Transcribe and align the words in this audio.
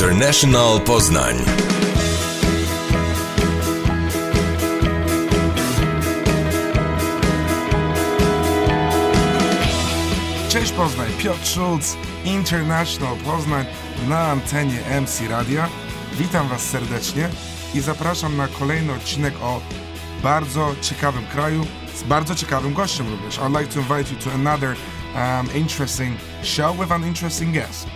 International 0.00 0.80
Poznań. 0.80 1.36
Cześć 10.48 10.72
Poznań, 10.72 11.08
Piotr 11.18 11.46
Schulz, 11.46 11.96
International 12.24 13.16
Poznań 13.16 13.66
na 14.08 14.18
antenie 14.18 14.78
MC 15.00 15.28
Radia. 15.28 15.68
Witam 16.12 16.48
Was 16.48 16.62
serdecznie 16.62 17.28
i 17.74 17.80
zapraszam 17.80 18.36
na 18.36 18.48
kolejny 18.48 18.92
odcinek 18.92 19.34
o 19.42 19.60
bardzo 20.22 20.74
ciekawym 20.80 21.26
kraju 21.26 21.66
z 21.94 22.02
bardzo 22.02 22.34
ciekawym 22.34 22.74
gościem 22.74 23.06
również. 23.08 23.38
I'd 23.38 23.60
like 23.60 23.74
to 23.74 23.80
invite 23.80 24.14
you 24.14 24.20
to 24.20 24.30
another 24.32 24.76
um, 25.14 25.56
interesting 25.56 26.16
show 26.42 26.76
with 26.78 26.92
an 26.92 27.04
interesting 27.04 27.54
guest. 27.54 27.86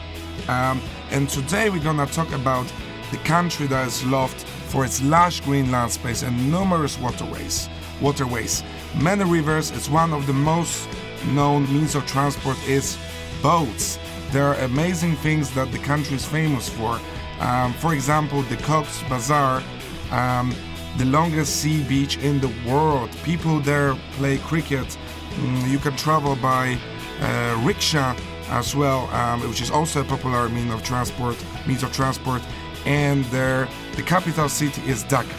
Um, 0.48 0.80
and 1.10 1.28
today 1.28 1.70
we're 1.70 1.82
gonna 1.82 2.06
talk 2.06 2.32
about 2.32 2.70
the 3.10 3.16
country 3.18 3.66
that 3.66 3.86
is 3.86 4.04
loved 4.06 4.40
for 4.68 4.84
its 4.84 5.02
lush 5.02 5.40
green 5.40 5.70
land 5.70 5.90
space 5.92 6.22
and 6.22 6.50
numerous 6.50 6.98
waterways. 6.98 7.68
Waterways, 8.00 8.62
many 9.00 9.24
rivers. 9.24 9.70
It's 9.70 9.88
one 9.88 10.12
of 10.12 10.26
the 10.26 10.32
most 10.32 10.88
known 11.28 11.72
means 11.72 11.94
of 11.94 12.06
transport 12.06 12.58
is 12.66 12.98
boats. 13.42 13.98
There 14.32 14.44
are 14.48 14.54
amazing 14.64 15.16
things 15.16 15.54
that 15.54 15.70
the 15.70 15.78
country 15.78 16.16
is 16.16 16.24
famous 16.24 16.68
for. 16.68 16.98
Um, 17.40 17.72
for 17.74 17.94
example, 17.94 18.42
the 18.42 18.56
Cox's 18.56 19.08
Bazar, 19.08 19.62
um, 20.10 20.54
the 20.98 21.04
longest 21.04 21.56
sea 21.56 21.82
beach 21.84 22.18
in 22.18 22.40
the 22.40 22.52
world. 22.66 23.10
People 23.22 23.60
there 23.60 23.94
play 24.12 24.38
cricket. 24.38 24.98
Mm, 25.36 25.70
you 25.70 25.78
can 25.78 25.96
travel 25.96 26.36
by 26.36 26.78
uh, 27.20 27.60
rickshaw 27.64 28.16
as 28.50 28.74
well, 28.74 29.08
um, 29.12 29.40
which 29.48 29.60
is 29.60 29.70
also 29.70 30.00
a 30.00 30.04
popular 30.04 30.48
mean 30.48 30.70
of 30.70 30.82
transport, 30.82 31.36
means 31.66 31.82
of 31.82 31.92
transport. 31.92 32.42
And 32.86 33.24
there, 33.26 33.68
the 33.96 34.02
capital 34.02 34.48
city 34.48 34.82
is 34.86 35.04
Dhaka. 35.04 35.38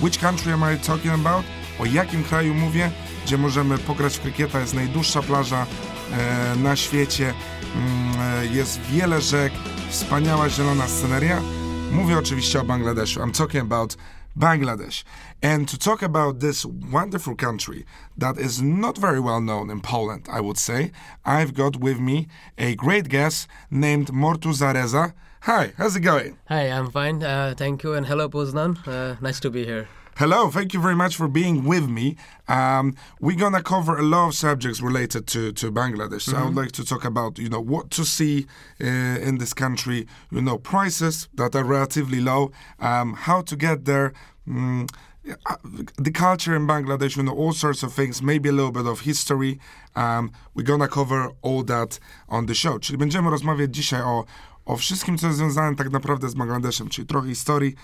Which 0.00 0.18
country 0.18 0.52
am 0.52 0.62
I 0.62 0.76
talking 0.76 1.10
about? 1.10 1.44
O 1.80 1.84
jakim 1.84 2.24
kraju 2.24 2.54
mówię? 2.54 2.90
Gdzie 3.24 3.38
możemy 3.38 3.78
pograć 3.78 4.16
w 4.16 4.20
krykieta, 4.20 4.60
jest 4.60 4.74
najdłuższa 4.74 5.22
plaża 5.22 5.66
e, 6.12 6.56
na 6.56 6.76
świecie, 6.76 7.34
mm, 7.76 8.54
jest 8.54 8.80
wiele 8.80 9.20
rzek, 9.20 9.52
wspaniała 9.90 10.48
zielona 10.48 10.88
sceneria. 10.88 11.40
Mówię 11.92 12.18
oczywiście 12.18 12.60
o 12.60 12.64
Bangladeszu. 12.64 13.20
I'm 13.20 13.38
talking 13.38 13.62
about 13.62 13.96
Bangladesh. 14.38 15.04
And 15.42 15.68
to 15.68 15.78
talk 15.78 16.02
about 16.02 16.40
this 16.40 16.64
wonderful 16.64 17.34
country 17.34 17.84
that 18.16 18.38
is 18.38 18.62
not 18.62 18.98
very 18.98 19.20
well 19.20 19.40
known 19.40 19.70
in 19.70 19.80
Poland, 19.80 20.28
I 20.30 20.40
would 20.40 20.58
say, 20.58 20.92
I've 21.24 21.54
got 21.54 21.76
with 21.76 21.98
me 21.98 22.28
a 22.58 22.74
great 22.74 23.08
guest 23.08 23.48
named 23.70 24.08
Mortuza 24.08 24.74
Reza. 24.74 25.14
Hi, 25.42 25.72
how's 25.76 25.96
it 25.96 26.00
going? 26.00 26.38
Hi, 26.48 26.70
I'm 26.70 26.90
fine. 26.90 27.22
Uh, 27.22 27.54
thank 27.56 27.82
you, 27.82 27.94
and 27.94 28.06
hello, 28.06 28.28
Poznan. 28.28 28.76
Uh, 28.86 29.16
nice 29.20 29.40
to 29.40 29.50
be 29.50 29.64
here. 29.64 29.88
Hello, 30.18 30.50
thank 30.50 30.74
you 30.74 30.80
very 30.80 30.94
much 30.94 31.16
for 31.16 31.26
being 31.26 31.64
with 31.64 31.88
me. 31.88 32.16
Um, 32.46 32.94
we're 33.18 33.38
gonna 33.38 33.62
cover 33.62 33.96
a 33.96 34.02
lot 34.02 34.28
of 34.28 34.34
subjects 34.34 34.82
related 34.82 35.26
to, 35.28 35.52
to 35.52 35.72
Bangladesh. 35.72 36.22
So 36.22 36.36
I 36.36 36.44
would 36.44 36.54
like 36.54 36.72
to 36.72 36.84
talk 36.84 37.06
about 37.06 37.38
you 37.38 37.48
know 37.48 37.60
what 37.60 37.90
to 37.92 38.04
see 38.04 38.46
uh, 38.78 38.86
in 38.86 39.38
this 39.38 39.54
country. 39.54 40.06
You 40.30 40.42
know 40.42 40.58
prices 40.58 41.28
that 41.34 41.56
are 41.56 41.64
relatively 41.64 42.20
low, 42.20 42.52
um, 42.78 43.14
how 43.14 43.40
to 43.40 43.56
get 43.56 43.86
there. 43.86 44.12
Mm, 44.46 44.86
uh, 45.46 45.56
the 45.96 46.10
culture 46.10 46.54
in 46.54 46.66
Bangladesh, 46.66 47.16
you 47.16 47.22
know, 47.22 47.32
all 47.32 47.52
sorts 47.52 47.82
of 47.82 47.94
things, 47.94 48.22
maybe 48.22 48.50
a 48.50 48.52
little 48.52 48.72
bit 48.72 48.86
of 48.86 49.00
history. 49.00 49.60
Um, 49.96 50.32
we're 50.54 50.64
gonna 50.64 50.88
cover 50.88 51.30
all 51.40 51.62
that 51.64 51.98
on 52.28 52.46
the 52.46 52.54
show. 52.54 52.78
Czyli 52.78 52.98
będziemy 52.98 53.30
rozmawiać 53.30 53.74
dzisiaj 53.74 54.02
o, 54.02 54.24
o 54.64 54.76
wszystkim, 54.76 55.18
co 55.18 55.26
jest 55.26 55.38
związane 55.38 55.76
tak 55.76 55.90
naprawdę 55.90 56.28
z 56.28 56.34
Bangladeszem, 56.34 56.88
czyli 56.88 57.06
trochę 57.06 57.28
historii, 57.28 57.74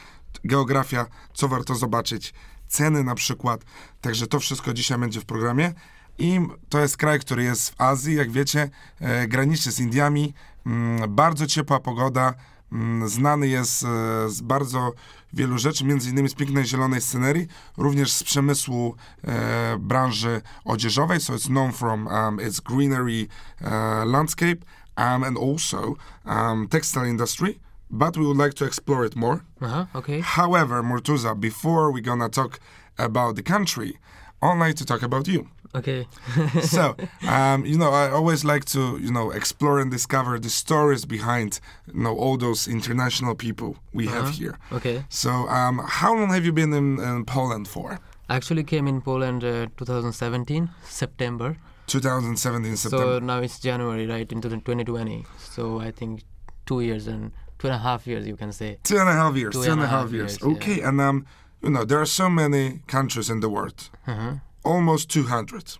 geografia, 0.44 1.06
co 1.32 1.48
warto 1.48 1.74
zobaczyć, 1.74 2.34
ceny 2.68 3.04
na 3.04 3.14
przykład. 3.14 3.64
Także 4.00 4.26
to 4.26 4.40
wszystko 4.40 4.74
dzisiaj 4.74 4.98
będzie 4.98 5.20
w 5.20 5.24
programie. 5.24 5.74
I 6.18 6.40
to 6.68 6.80
jest 6.80 6.96
kraj, 6.96 7.20
który 7.20 7.42
jest 7.42 7.70
w 7.70 7.80
Azji, 7.80 8.14
jak 8.14 8.30
wiecie, 8.30 8.70
e, 9.00 9.28
graniczy 9.28 9.72
z 9.72 9.80
Indiami, 9.80 10.34
mm, 10.66 11.14
bardzo 11.14 11.46
ciepła 11.46 11.80
pogoda, 11.80 12.34
mm, 12.72 13.08
znany 13.08 13.48
jest 13.48 13.84
e, 13.84 13.86
z 14.28 14.40
bardzo 14.40 14.92
wielu 15.32 15.58
rzeczy, 15.58 15.84
między 15.84 16.10
innymi 16.10 16.28
z 16.28 16.34
pięknej 16.34 16.64
zielonej 16.64 17.00
scenerii, 17.00 17.46
również 17.76 18.12
z 18.12 18.24
przemysłu 18.24 18.94
e, 19.24 19.76
branży 19.78 20.42
odzieżowej, 20.64 21.20
so 21.20 21.32
it's 21.32 21.46
known 21.46 21.72
from 21.72 22.06
um, 22.06 22.40
its 22.48 22.60
greenery 22.60 23.26
uh, 23.60 23.68
landscape 24.04 24.56
um, 24.96 25.24
and 25.24 25.38
also 25.38 25.96
um, 26.24 26.68
textile 26.68 27.08
industry, 27.08 27.58
but 27.90 28.16
we 28.16 28.26
would 28.26 28.36
like 28.36 28.54
to 28.54 28.64
explore 28.64 29.04
it 29.04 29.16
more. 29.16 29.44
Uh 29.60 29.68
huh. 29.68 29.84
Okay. 29.94 30.20
However, 30.20 30.82
Mortuza, 30.82 31.38
before 31.38 31.92
we're 31.92 32.02
gonna 32.02 32.28
talk 32.28 32.60
about 32.98 33.36
the 33.36 33.42
country, 33.42 33.98
I'd 34.42 34.58
like 34.58 34.76
to 34.76 34.84
talk 34.84 35.02
about 35.02 35.26
you. 35.28 35.48
Okay. 35.74 36.06
so, 36.62 36.96
um, 37.28 37.64
you 37.66 37.76
know, 37.76 37.90
I 37.90 38.10
always 38.10 38.44
like 38.44 38.64
to, 38.66 38.98
you 38.98 39.12
know, 39.12 39.30
explore 39.30 39.80
and 39.80 39.90
discover 39.90 40.38
the 40.38 40.48
stories 40.48 41.04
behind, 41.04 41.60
you 41.92 42.02
know, 42.02 42.16
all 42.16 42.36
those 42.36 42.66
international 42.66 43.34
people 43.34 43.76
we 43.92 44.06
have 44.06 44.30
here. 44.30 44.58
okay. 44.72 45.04
So, 45.08 45.30
um, 45.30 45.82
how 45.86 46.14
long 46.14 46.30
have 46.30 46.44
you 46.44 46.52
been 46.52 46.72
in, 46.72 46.98
in 46.98 47.24
Poland 47.24 47.68
for? 47.68 48.00
I 48.28 48.36
actually 48.36 48.64
came 48.64 48.86
in 48.86 49.00
Poland 49.00 49.44
uh, 49.44 49.66
2017 49.76 50.70
September. 50.84 51.56
2017 51.86 52.76
September. 52.76 53.04
So 53.04 53.18
now 53.18 53.40
it's 53.40 53.58
January, 53.58 54.06
right, 54.06 54.30
into 54.30 54.48
2020. 54.48 55.24
So 55.38 55.80
I 55.80 55.90
think 55.90 56.24
two 56.66 56.80
years 56.80 57.06
and 57.08 57.32
two 57.58 57.66
and 57.68 57.74
a 57.76 57.78
half 57.78 58.06
years, 58.06 58.26
you 58.26 58.36
can 58.36 58.52
say. 58.52 58.78
two 58.82 58.98
and 58.98 59.08
a 59.08 59.12
half 59.12 59.34
years. 59.36 59.52
Two 59.54 59.64
Two 59.64 59.72
and 59.72 59.82
a 59.82 59.86
half 59.86 60.10
years. 60.12 60.38
years, 60.40 60.56
Okay, 60.56 60.80
and 60.80 61.00
um, 61.00 61.26
you 61.62 61.70
know, 61.70 61.84
there 61.84 62.00
are 62.00 62.06
so 62.06 62.28
many 62.30 62.80
countries 62.86 63.28
in 63.30 63.40
the 63.40 63.48
world, 63.48 63.90
Uh-huh. 64.06 64.34
almost 64.64 65.10
200. 65.10 65.78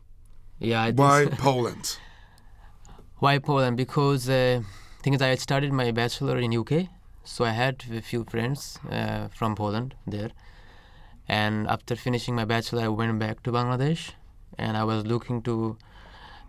Yeah. 0.58 0.90
Why 0.90 1.24
so. 1.24 1.30
Poland? 1.38 1.98
Why 3.18 3.38
Poland? 3.38 3.76
Because 3.76 4.28
uh, 4.28 4.62
thing 5.02 5.14
is, 5.14 5.22
I 5.22 5.28
had 5.28 5.40
started 5.40 5.72
my 5.72 5.90
bachelor 5.92 6.38
in 6.38 6.56
UK, 6.56 6.88
so 7.24 7.44
I 7.44 7.50
had 7.50 7.84
a 7.92 8.00
few 8.00 8.24
friends 8.24 8.78
uh, 8.90 9.28
from 9.28 9.54
Poland 9.54 9.94
there. 10.06 10.30
And 11.28 11.66
after 11.68 11.94
finishing 11.96 12.34
my 12.34 12.44
bachelor, 12.44 12.82
I 12.84 12.88
went 12.88 13.18
back 13.18 13.42
to 13.42 13.52
Bangladesh, 13.52 14.12
and 14.56 14.76
I 14.76 14.84
was 14.84 15.04
looking 15.06 15.42
to 15.42 15.76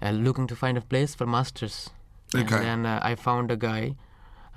uh, 0.02 0.12
looking 0.12 0.48
to 0.48 0.56
find 0.56 0.78
a 0.78 0.82
place 0.82 1.14
for 1.16 1.26
masters. 1.28 1.90
Okay. 2.34 2.56
And 2.56 2.64
then 2.64 2.86
uh, 2.86 3.00
I 3.04 3.16
found 3.16 3.52
a 3.52 3.58
guy 3.58 3.96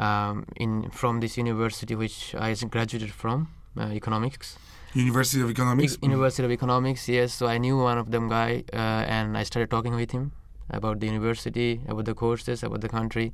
um, 0.02 0.44
in 0.56 0.90
from 0.90 1.20
this 1.20 1.36
university 1.36 1.94
which 1.94 2.34
I 2.34 2.54
graduated 2.76 3.12
from, 3.22 3.48
uh, 3.80 3.90
economics. 4.00 4.58
University 4.94 5.40
of 5.42 5.50
Economics. 5.50 5.94
E- 5.94 5.98
University 6.02 6.44
of 6.44 6.52
Economics, 6.52 7.08
yes. 7.08 7.32
So 7.32 7.46
I 7.46 7.58
knew 7.58 7.76
one 7.90 7.98
of 7.98 8.10
them 8.10 8.28
guy, 8.28 8.64
uh, 8.72 9.16
and 9.16 9.38
I 9.40 9.42
started 9.50 9.70
talking 9.70 9.94
with 9.94 10.10
him 10.10 10.32
about 10.78 11.00
the 11.00 11.06
university, 11.06 11.80
about 11.88 12.04
the 12.04 12.14
courses, 12.14 12.62
about 12.62 12.80
the 12.82 12.88
country, 12.88 13.32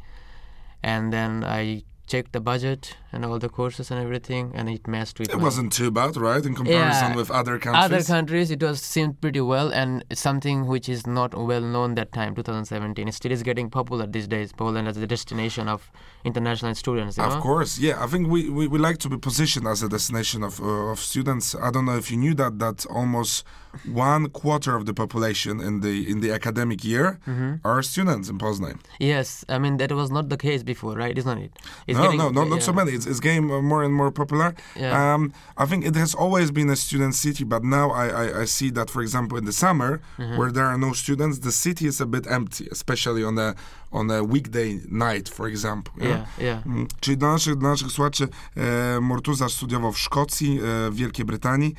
and 0.82 1.12
then 1.12 1.42
I 1.44 1.82
checked 2.12 2.32
the 2.32 2.40
budget 2.40 2.96
and 3.12 3.24
all 3.26 3.38
the 3.38 3.48
courses 3.58 3.90
and 3.90 3.98
everything, 4.06 4.44
and 4.54 4.64
it 4.76 4.86
matched 4.94 5.18
with 5.18 5.28
It 5.30 5.36
my- 5.36 5.42
wasn't 5.48 5.70
too 5.80 5.90
bad, 5.90 6.12
right, 6.16 6.44
in 6.48 6.54
comparison 6.54 7.10
Yeah. 7.12 7.16
with 7.20 7.30
other 7.40 7.58
countries. 7.58 7.84
other 7.86 8.02
countries. 8.14 8.50
It 8.56 8.62
was 8.62 8.78
seemed 8.94 9.14
pretty 9.20 9.40
well, 9.54 9.68
and 9.80 9.90
something 10.12 10.58
which 10.72 10.88
is 10.88 11.06
not 11.06 11.30
well 11.50 11.60
known 11.74 11.94
that 12.00 12.10
time, 12.12 12.34
2017. 12.34 13.06
It 13.08 13.14
still 13.20 13.32
is 13.32 13.42
getting 13.42 13.68
popular 13.78 14.06
these 14.06 14.28
days. 14.36 14.48
Poland 14.52 14.88
as 14.88 14.96
a 14.96 15.06
destination 15.06 15.68
of 15.68 15.80
international 16.24 16.74
students. 16.74 17.18
Of 17.18 17.34
know? 17.34 17.40
course, 17.40 17.78
yeah. 17.78 18.02
I 18.02 18.06
think 18.12 18.28
we, 18.34 18.40
we, 18.58 18.66
we 18.66 18.78
like 18.78 18.98
to 19.04 19.08
be 19.08 19.18
positioned 19.18 19.66
as 19.66 19.82
a 19.82 19.88
destination 19.96 20.42
of 20.48 20.60
uh, 20.60 20.92
of 20.94 20.98
students. 21.00 21.54
I 21.54 21.70
don't 21.74 21.86
know 21.88 21.96
if 22.02 22.10
you 22.10 22.16
knew 22.24 22.34
that 22.42 22.58
that 22.64 22.78
almost 22.98 23.44
one 23.86 24.28
quarter 24.30 24.74
of 24.76 24.84
the 24.86 24.92
population 24.92 25.60
in 25.60 25.80
the 25.80 26.08
in 26.10 26.20
the 26.20 26.32
academic 26.32 26.84
year 26.84 27.18
Mm-hmm. 27.26 27.54
are 27.64 27.82
students 27.82 28.28
in 28.30 28.38
Poznan. 28.38 28.76
Yes, 28.98 29.44
I 29.48 29.58
mean 29.58 29.76
that 29.78 29.92
was 29.92 30.10
not 30.10 30.28
the 30.28 30.36
case 30.36 30.62
before, 30.62 30.94
right? 30.96 31.16
Isn't 31.18 31.38
it? 31.38 31.52
It's 31.86 31.96
no, 31.98 32.04
getting- 32.04 32.18
no, 32.18 32.30
no, 32.30 32.44
not 32.44 32.62
so 32.62 32.72
many. 32.72 32.92
It's, 32.92 33.06
it's 33.06 33.20
getting 33.20 33.46
more 33.46 33.82
and 33.84 33.94
more 33.94 34.10
popular. 34.10 34.54
Yeah. 34.76 35.14
Um, 35.14 35.32
I 35.56 35.66
think 35.66 35.84
it 35.86 35.96
has 35.96 36.14
always 36.14 36.50
been 36.50 36.70
a 36.70 36.76
student 36.76 37.14
city, 37.14 37.44
but 37.44 37.62
now 37.64 37.90
I, 37.90 38.06
I, 38.22 38.40
I 38.42 38.46
see 38.46 38.70
that, 38.72 38.90
for 38.90 39.02
example, 39.02 39.38
in 39.38 39.44
the 39.44 39.52
summer, 39.52 40.00
Mm-hmm. 40.18 40.36
where 40.38 40.52
there 40.52 40.66
are 40.66 40.78
no 40.78 40.92
students, 40.92 41.38
the 41.40 41.52
city 41.52 41.86
is 41.86 42.00
a 42.00 42.06
bit 42.06 42.26
empty, 42.26 42.68
especially 42.72 43.24
on 43.24 43.38
a 43.38 43.54
on 43.92 44.10
a 44.10 44.22
weekday 44.22 44.80
night, 44.90 45.28
for 45.28 45.46
example. 45.48 45.92
know? 45.96 46.08
Yeah, 46.08 46.26
yeah. 46.38 46.62
Mm, 46.66 46.86
Czyli 47.00 47.16
dla 47.16 47.32
naszych, 47.32 47.56
dla 47.56 47.68
naszych 47.70 47.92
słuchaczy, 47.92 48.28
e, 48.56 49.48
studiował 49.48 49.92
w 49.92 49.98
Szkocji, 49.98 50.58
e, 50.60 50.90
w 50.90 50.94
Wielkiej 50.94 51.24
Brytanii 51.24 51.74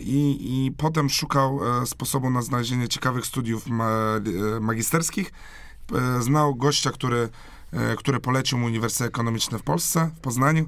i, 0.00 0.38
i 0.40 0.72
potem 0.72 1.10
szukał 1.10 1.60
e, 1.82 1.86
sposobu 1.86 2.30
na 2.30 2.42
znalezienie 2.42 2.88
ciekawych 2.88 3.26
studiów 3.26 3.66
e, 3.66 4.60
magisterskich. 4.60 5.32
E, 5.94 6.22
znał 6.22 6.54
gościa, 6.54 6.90
który, 6.90 7.28
który 7.96 8.20
polecił 8.20 8.58
mu 8.58 8.66
Uniwersytet 8.66 9.06
Ekonomiczny 9.06 9.58
w 9.58 9.62
Polsce, 9.62 10.10
w 10.16 10.20
Poznaniu. 10.20 10.66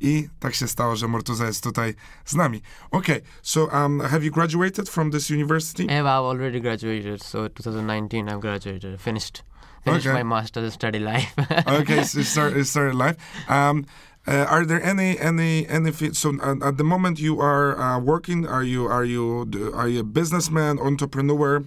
I 0.00 0.28
tak 0.40 0.54
się 0.54 0.68
stało, 0.68 0.96
że 0.96 1.08
Mortuza 1.08 1.46
jest 1.46 1.62
tutaj 1.62 1.94
z 2.24 2.34
nami. 2.34 2.62
Okay, 2.90 3.20
so 3.42 3.64
um, 3.64 4.00
have 4.00 4.24
you 4.24 4.32
graduated 4.32 4.88
from 4.88 5.10
this 5.10 5.30
university? 5.30 5.84
I 5.84 5.92
have 5.92 6.06
already 6.06 6.60
graduated, 6.60 7.22
so 7.22 7.48
2019 7.48 8.28
I've 8.28 8.40
graduated, 8.40 9.00
finished, 9.00 9.42
finished 9.84 10.06
Okay. 10.06 10.24
my 10.24 10.24
master's 10.24 10.74
study 10.74 10.98
life. 10.98 11.34
okay, 11.80 12.04
so 12.04 12.22
start, 12.22 12.56
you 12.56 12.64
started 12.64 12.94
life. 12.94 13.16
Um, 13.48 13.84
Uh, 14.26 14.46
are 14.48 14.64
there 14.64 14.80
any 14.82 15.18
any 15.18 15.66
any 15.68 15.92
so 16.12 16.30
uh, 16.40 16.54
at 16.62 16.76
the 16.78 16.84
moment 16.84 17.18
you 17.18 17.40
are 17.40 17.76
uh, 17.76 17.98
working? 17.98 18.46
Are 18.46 18.62
you 18.62 18.86
are 18.86 19.04
you 19.04 19.50
are 19.74 19.88
you 19.88 20.00
a 20.00 20.04
businessman, 20.04 20.78
entrepreneur? 20.78 21.64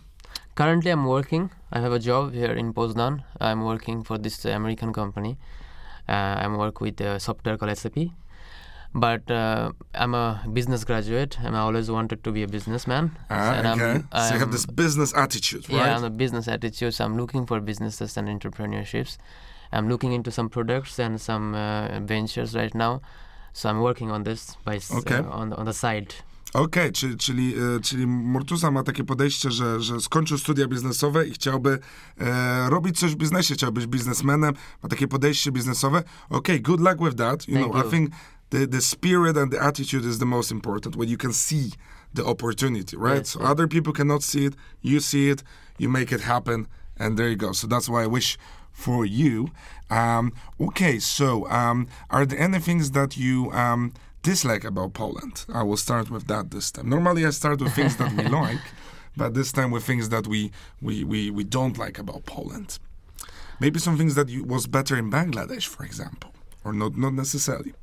Currently, 0.55 0.89
I'm 0.91 1.05
working. 1.05 1.49
I 1.73 1.81
have 1.81 1.91
a 1.91 1.99
job 1.99 2.33
here 2.33 2.53
in 2.53 2.73
Poznan. 2.73 3.23
I'm 3.41 3.65
working 3.65 4.03
for 4.05 4.17
this 4.17 4.45
uh, 4.45 4.51
American 4.51 4.93
company. 4.93 5.37
Uh, 6.07 6.11
I'm 6.13 6.55
work 6.57 6.79
with 6.79 7.01
a 7.01 7.19
software 7.19 7.57
called 7.57 7.77
SAP. 7.77 7.97
But 8.93 9.29
uh, 9.29 9.73
I'm 9.93 10.13
a 10.15 10.41
business 10.53 10.85
graduate, 10.85 11.37
and 11.43 11.57
I 11.57 11.59
always 11.59 11.91
wanted 11.91 12.23
to 12.23 12.31
be 12.31 12.43
a 12.43 12.47
businessman. 12.47 13.11
Ah, 13.29 13.51
and 13.55 13.67
I'm- 13.67 13.81
okay. 13.81 14.03
so 14.29 14.33
you 14.35 14.39
have 14.39 14.53
this 14.53 14.65
business 14.65 15.13
attitude, 15.13 15.67
right? 15.69 15.77
Yeah, 15.79 15.97
I'm 15.97 16.05
a 16.05 16.09
business 16.09 16.47
attitude. 16.47 16.93
So 16.93 17.03
I'm 17.03 17.17
looking 17.17 17.45
for 17.45 17.59
businesses 17.59 18.15
and 18.15 18.29
entrepreneurships. 18.29 19.17
I'm 19.75 19.87
looking 19.89 20.13
into 20.13 20.31
some 20.31 20.49
products 20.49 20.99
and 20.99 21.21
some 21.21 21.55
uh, 21.55 22.05
ventures 22.05 22.53
right 22.55 22.75
now. 22.75 22.99
So 23.53 23.69
I'm 23.69 23.79
working 23.81 24.11
on 24.11 24.23
this 24.23 24.57
by 24.65 24.75
s- 24.75 24.91
Okay. 24.91 25.19
uh, 25.19 25.39
on 25.41 25.49
the, 25.49 25.55
on 25.57 25.65
the 25.65 25.73
side. 25.73 26.13
Okej, 26.53 26.91
czyli, 26.91 27.17
czyli, 27.17 27.55
e, 27.55 27.79
czyli 27.79 28.07
Murtuza 28.07 28.71
ma 28.71 28.83
takie 28.83 29.03
podejście, 29.03 29.51
że, 29.51 29.81
że 29.81 29.99
skończył 30.01 30.37
studia 30.37 30.67
biznesowe 30.67 31.27
i 31.27 31.31
chciałby 31.31 31.79
e, 32.19 32.69
robić 32.69 32.99
coś 32.99 33.11
w 33.11 33.15
biznesie, 33.15 33.53
chciałby 33.53 33.81
być 33.81 33.89
biznesmenem, 33.89 34.53
ma 34.83 34.89
takie 34.89 35.07
podejście 35.07 35.51
biznesowe. 35.51 36.03
Okej, 36.29 36.61
good 36.61 36.79
luck 36.79 36.97
with 37.03 37.15
that. 37.15 37.47
You 37.47 37.55
Thank 37.55 37.71
know, 37.71 37.81
I 37.81 37.85
you. 37.85 37.91
think 37.91 38.11
the, 38.49 38.67
the 38.67 38.81
spirit 38.81 39.37
and 39.37 39.51
the 39.51 39.61
attitude 39.61 40.05
is 40.09 40.17
the 40.19 40.25
most 40.25 40.51
important 40.51 40.95
when 40.95 41.09
you 41.09 41.17
can 41.17 41.33
see 41.33 41.71
the 42.13 42.23
opportunity, 42.25 42.97
right? 42.97 43.17
Yes, 43.25 43.29
so 43.29 43.39
yes. 43.39 43.49
other 43.51 43.67
people 43.67 43.93
cannot 43.93 44.23
see 44.23 44.45
it, 44.45 44.55
you 44.83 44.99
see 44.99 45.29
it, 45.29 45.43
you 45.77 45.89
make 45.91 46.15
it 46.15 46.21
happen, 46.21 46.67
and 46.99 47.17
there 47.17 47.29
you 47.29 47.35
go. 47.37 47.51
So 47.53 47.67
that's 47.67 47.89
why 47.89 48.03
I 48.03 48.07
wish 48.07 48.37
for 48.75 49.05
you. 49.05 49.49
Um, 49.89 50.33
okay, 50.59 50.99
so 50.99 51.47
um, 51.49 51.87
are 52.09 52.25
there 52.25 52.39
any 52.39 52.59
things 52.59 52.91
that 52.91 53.15
you 53.17 53.51
um, 53.51 53.93
dislike 54.21 54.63
about 54.63 54.93
Poland? 54.93 55.45
I 55.53 55.63
will 55.63 55.77
start 55.77 56.09
with 56.11 56.27
that 56.27 56.51
this 56.51 56.71
time. 56.71 56.89
Normally, 56.89 57.25
I 57.25 57.31
start 57.31 57.61
with 57.61 57.73
things 57.73 57.95
that 57.97 58.11
we 58.11 58.25
like, 58.41 58.65
but 59.17 59.33
this 59.33 59.51
time 59.51 59.71
with 59.71 59.83
things 59.85 60.09
that 60.09 60.27
we 60.27 60.51
we, 60.81 61.03
we, 61.03 61.31
we 61.31 61.43
don't 61.43 61.77
like 61.77 61.97
about 61.97 62.25
Poland. 62.25 62.77
Maybe 63.59 63.79
some 63.79 63.97
things 63.97 64.15
that 64.15 64.27
you, 64.29 64.43
was 64.43 64.67
better 64.67 64.97
in 64.97 65.09
Bangladesh, 65.09 65.65
for 65.67 65.83
example, 65.85 66.31
or 66.65 66.73
not 66.73 66.97
not 66.97 67.13
necessarily. 67.13 67.73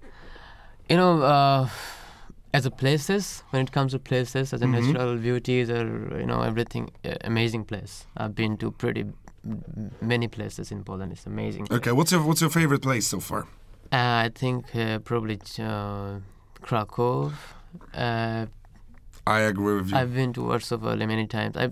You 0.90 0.96
know, 0.98 1.22
uh, 1.22 1.68
as 2.52 2.66
a 2.66 2.70
places, 2.70 3.42
when 3.50 3.62
it 3.62 3.72
comes 3.72 3.92
to 3.92 3.98
places, 3.98 4.52
as 4.52 4.60
a 4.60 4.66
Mhm. 4.66 4.72
natural 4.72 5.16
beauties 5.16 5.70
or 5.70 5.84
you 6.20 6.26
know 6.26 6.42
everything, 6.42 6.90
uh, 7.04 7.14
amazing 7.24 7.64
place. 7.64 8.04
I've 8.16 8.34
been 8.34 8.56
to 8.58 8.70
pretty 8.72 9.04
many 10.00 10.28
places 10.28 10.70
in 10.70 10.84
Poland. 10.84 11.12
It's 11.12 11.26
amazing. 11.26 11.66
Okay, 11.70 11.92
what's 11.92 12.12
your 12.12 12.22
what's 12.22 12.40
your 12.40 12.50
favorite 12.50 12.82
place 12.82 13.06
so 13.06 13.20
far? 13.20 13.46
Uh, 13.92 14.26
I 14.26 14.30
think 14.34 14.74
uh, 14.74 14.98
probably 15.00 15.38
uh, 15.58 16.20
Krakow. 16.62 17.32
Uh, 17.94 18.46
I 19.26 19.40
agree 19.40 19.76
with 19.76 19.90
you. 19.90 19.96
I've 19.96 20.14
been 20.14 20.32
to 20.34 20.42
Warsaw 20.42 20.78
many 20.96 21.26
times. 21.26 21.56
I 21.56 21.70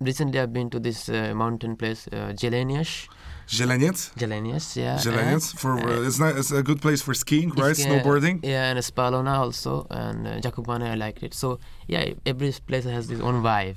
recently 0.00 0.38
I've 0.40 0.52
been 0.52 0.70
to 0.70 0.80
this 0.80 1.08
uh, 1.08 1.32
mountain 1.34 1.76
place, 1.76 2.08
uh, 2.12 2.32
Jelenias. 2.34 3.08
Zieleniec? 3.48 4.12
Jelenias, 4.14 4.76
yeah. 4.76 4.96
Zieleniec 4.96 5.58
for 5.58 5.72
uh, 5.78 6.00
uh, 6.00 6.06
it's 6.06 6.18
not 6.18 6.36
it's 6.36 6.50
a 6.50 6.62
good 6.62 6.82
place 6.82 7.00
for 7.00 7.14
skiing, 7.14 7.50
right? 7.50 7.74
Snowboarding. 7.74 8.40
Yeah, 8.42 8.70
and 8.70 8.78
Spalona 8.80 9.38
also, 9.38 9.86
and 9.90 10.26
uh, 10.26 10.30
Jakubane, 10.40 10.82
I 10.82 10.94
liked 10.96 11.22
it. 11.22 11.32
So 11.32 11.58
yeah, 11.86 12.12
every 12.26 12.52
place 12.66 12.84
has 12.84 13.10
its 13.10 13.22
own 13.22 13.42
vibe. 13.42 13.76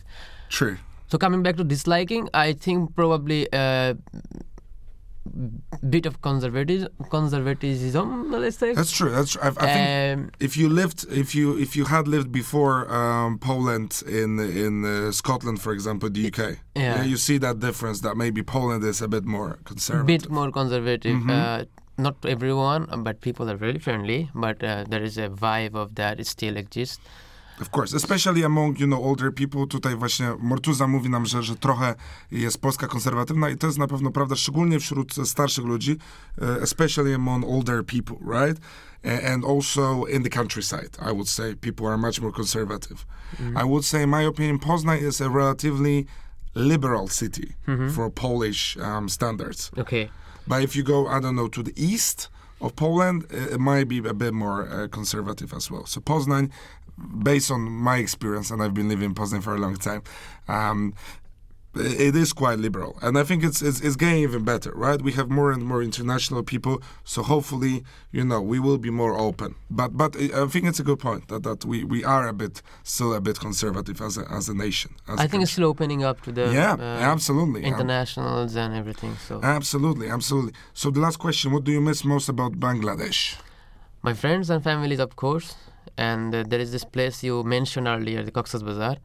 True. 0.49 0.77
So 1.11 1.17
coming 1.17 1.43
back 1.43 1.57
to 1.57 1.65
disliking, 1.65 2.29
I 2.33 2.53
think 2.53 2.95
probably 2.95 3.45
a 3.51 3.97
bit 5.89 6.05
of 6.05 6.21
conservatism, 6.21 6.87
conservatism, 7.09 8.31
let's 8.31 8.57
say. 8.57 8.73
That's 8.73 8.91
true. 8.91 9.11
That's 9.11 9.31
true. 9.33 9.41
I, 9.41 9.47
I 9.47 9.51
think 9.75 10.19
um, 10.19 10.31
if 10.39 10.55
you 10.55 10.69
lived 10.69 11.05
if 11.11 11.35
you 11.35 11.57
if 11.57 11.75
you 11.75 11.83
had 11.85 12.07
lived 12.07 12.31
before 12.31 12.75
um, 12.93 13.39
Poland 13.39 14.01
in 14.07 14.39
in 14.39 14.85
uh, 14.85 15.11
Scotland 15.11 15.61
for 15.61 15.73
example 15.73 16.09
the 16.09 16.23
UK 16.29 16.57
Yeah. 16.75 17.03
you 17.03 17.17
see 17.17 17.37
that 17.39 17.59
difference 17.59 17.99
that 18.01 18.15
maybe 18.15 18.41
Poland 18.41 18.83
is 18.83 19.01
a 19.01 19.07
bit 19.07 19.25
more 19.25 19.59
conservative 19.65 20.07
bit 20.07 20.29
more 20.29 20.49
conservative. 20.51 21.17
Mhm. 21.17 21.29
Uh, 21.29 21.65
not 21.97 22.15
everyone, 22.25 22.87
uh, 22.89 22.97
but 23.07 23.19
people 23.21 23.45
are 23.51 23.57
very 23.57 23.79
friendly. 23.79 24.29
But 24.33 24.63
uh, 24.63 24.85
there 24.91 25.03
is 25.03 25.17
a 25.17 25.27
vibe 25.29 25.75
of 25.75 25.95
that. 25.95 26.19
It 26.21 26.27
still 26.27 26.55
exists. 26.57 26.99
Of 27.61 27.69
course 27.69 27.97
especially 27.97 28.45
among 28.45 28.79
you 28.79 28.87
know 28.87 29.05
older 29.05 29.33
people 29.33 29.67
tutaj 29.67 29.95
właśnie 29.95 30.35
Mortuza 30.39 30.87
mówi 30.87 31.09
nam 31.09 31.25
że, 31.25 31.43
że 31.43 31.55
trochę 31.55 31.95
jest 32.31 32.57
Polska 32.57 32.87
konserwatywna 32.87 33.49
i 33.49 33.57
to 33.57 33.67
jest 33.67 33.79
na 33.79 33.87
pewno 33.87 34.11
prawda 34.11 34.35
szczególnie 34.35 34.79
wśród 34.79 35.15
starszych 35.27 35.65
ludzi 35.65 35.97
especially 36.61 37.15
among 37.15 37.45
older 37.45 37.85
people 37.85 38.15
right 38.39 38.59
and 39.33 39.45
also 39.45 40.05
in 40.05 40.23
the 40.23 40.29
countryside 40.29 40.89
I 41.01 41.11
would 41.11 41.29
say 41.29 41.55
people 41.55 41.87
are 41.87 41.97
much 41.97 42.21
more 42.21 42.33
conservative 42.33 43.05
I 43.55 43.63
would 43.63 43.85
say, 43.85 44.03
in 44.03 44.09
my 44.09 44.23
opinion, 44.23 44.59
Poznan 44.59 45.01
is 45.01 45.21
a 45.21 45.29
relatively 45.29 46.07
liberal 46.53 47.07
city 47.07 47.55
for 47.93 48.09
Polish 48.09 48.77
um, 48.77 49.07
standards. 49.09 49.71
Okay. 49.77 50.09
But 50.47 50.63
if 50.63 50.75
you 50.75 50.83
go, 50.83 51.07
I 51.07 51.19
don't 51.19 51.35
know, 51.35 51.47
to 51.47 51.63
the 51.63 51.73
east 51.75 52.29
of 52.59 52.75
Poland, 52.75 53.25
it 53.31 53.59
might 53.59 53.87
be 53.87 53.99
a 53.99 54.13
bit 54.13 54.33
more 54.33 54.67
uh, 54.67 54.87
conservative 54.87 55.53
as 55.53 55.71
well. 55.71 55.85
So 55.85 56.01
Poznan, 56.01 56.51
based 57.23 57.51
on 57.51 57.61
my 57.61 57.97
experience, 57.97 58.51
and 58.51 58.61
I've 58.61 58.73
been 58.73 58.89
living 58.89 59.09
in 59.11 59.15
Poznan 59.15 59.41
for 59.43 59.55
a 59.55 59.59
long 59.59 59.75
time, 59.77 60.03
um, 60.47 60.93
it 61.73 62.17
is 62.17 62.33
quite 62.33 62.59
liberal, 62.59 62.97
and 63.01 63.17
I 63.17 63.23
think 63.23 63.45
it's, 63.45 63.61
it's 63.61 63.79
it's 63.79 63.95
getting 63.95 64.23
even 64.23 64.43
better, 64.43 64.71
right? 64.75 65.01
We 65.01 65.13
have 65.13 65.29
more 65.29 65.53
and 65.53 65.63
more 65.63 65.81
international 65.81 66.43
people, 66.43 66.81
so 67.05 67.23
hopefully, 67.23 67.85
you 68.11 68.25
know, 68.25 68.41
we 68.41 68.59
will 68.59 68.77
be 68.77 68.89
more 68.89 69.17
open. 69.17 69.55
But 69.69 69.95
but 69.95 70.17
I 70.17 70.47
think 70.47 70.65
it's 70.65 70.81
a 70.81 70.83
good 70.83 70.99
point 70.99 71.29
that, 71.29 71.43
that 71.43 71.63
we, 71.63 71.85
we 71.85 72.03
are 72.03 72.27
a 72.27 72.33
bit 72.33 72.61
still 72.83 73.13
a 73.13 73.21
bit 73.21 73.39
conservative 73.39 74.01
as 74.01 74.17
a 74.17 74.29
as 74.29 74.49
a 74.49 74.53
nation. 74.53 74.95
As 75.07 75.21
a 75.21 75.27
think 75.29 75.43
it's 75.43 75.53
still 75.53 75.69
opening 75.73 76.03
up 76.03 76.19
to 76.23 76.33
the 76.33 76.51
yeah, 76.51 76.73
uh, 76.73 77.13
absolutely, 77.13 77.63
Um, 77.63 77.71
internationals 77.71 78.57
and 78.57 78.75
everything. 78.75 79.15
So 79.27 79.39
absolutely, 79.41 80.09
absolutely. 80.09 80.53
So 80.73 80.91
the 80.91 80.99
last 80.99 81.19
question: 81.19 81.53
What 81.53 81.63
do 81.63 81.71
you 81.71 81.79
miss 81.79 82.03
most 82.03 82.27
about 82.27 82.59
Bangladesh? 82.59 83.37
my 84.03 84.13
friends 84.13 84.49
and 84.49 84.63
families, 84.63 84.99
of 84.99 85.15
course, 85.15 85.55
and 85.97 86.33
uh, 86.35 86.43
there 86.47 86.59
is 86.59 86.71
this 86.71 86.83
place 86.85 87.23
you 87.23 87.43
mentioned 87.43 87.87
earlier, 87.87 88.23
the 88.23 88.31
Cox's 88.31 88.63
Bazar, 88.63 88.97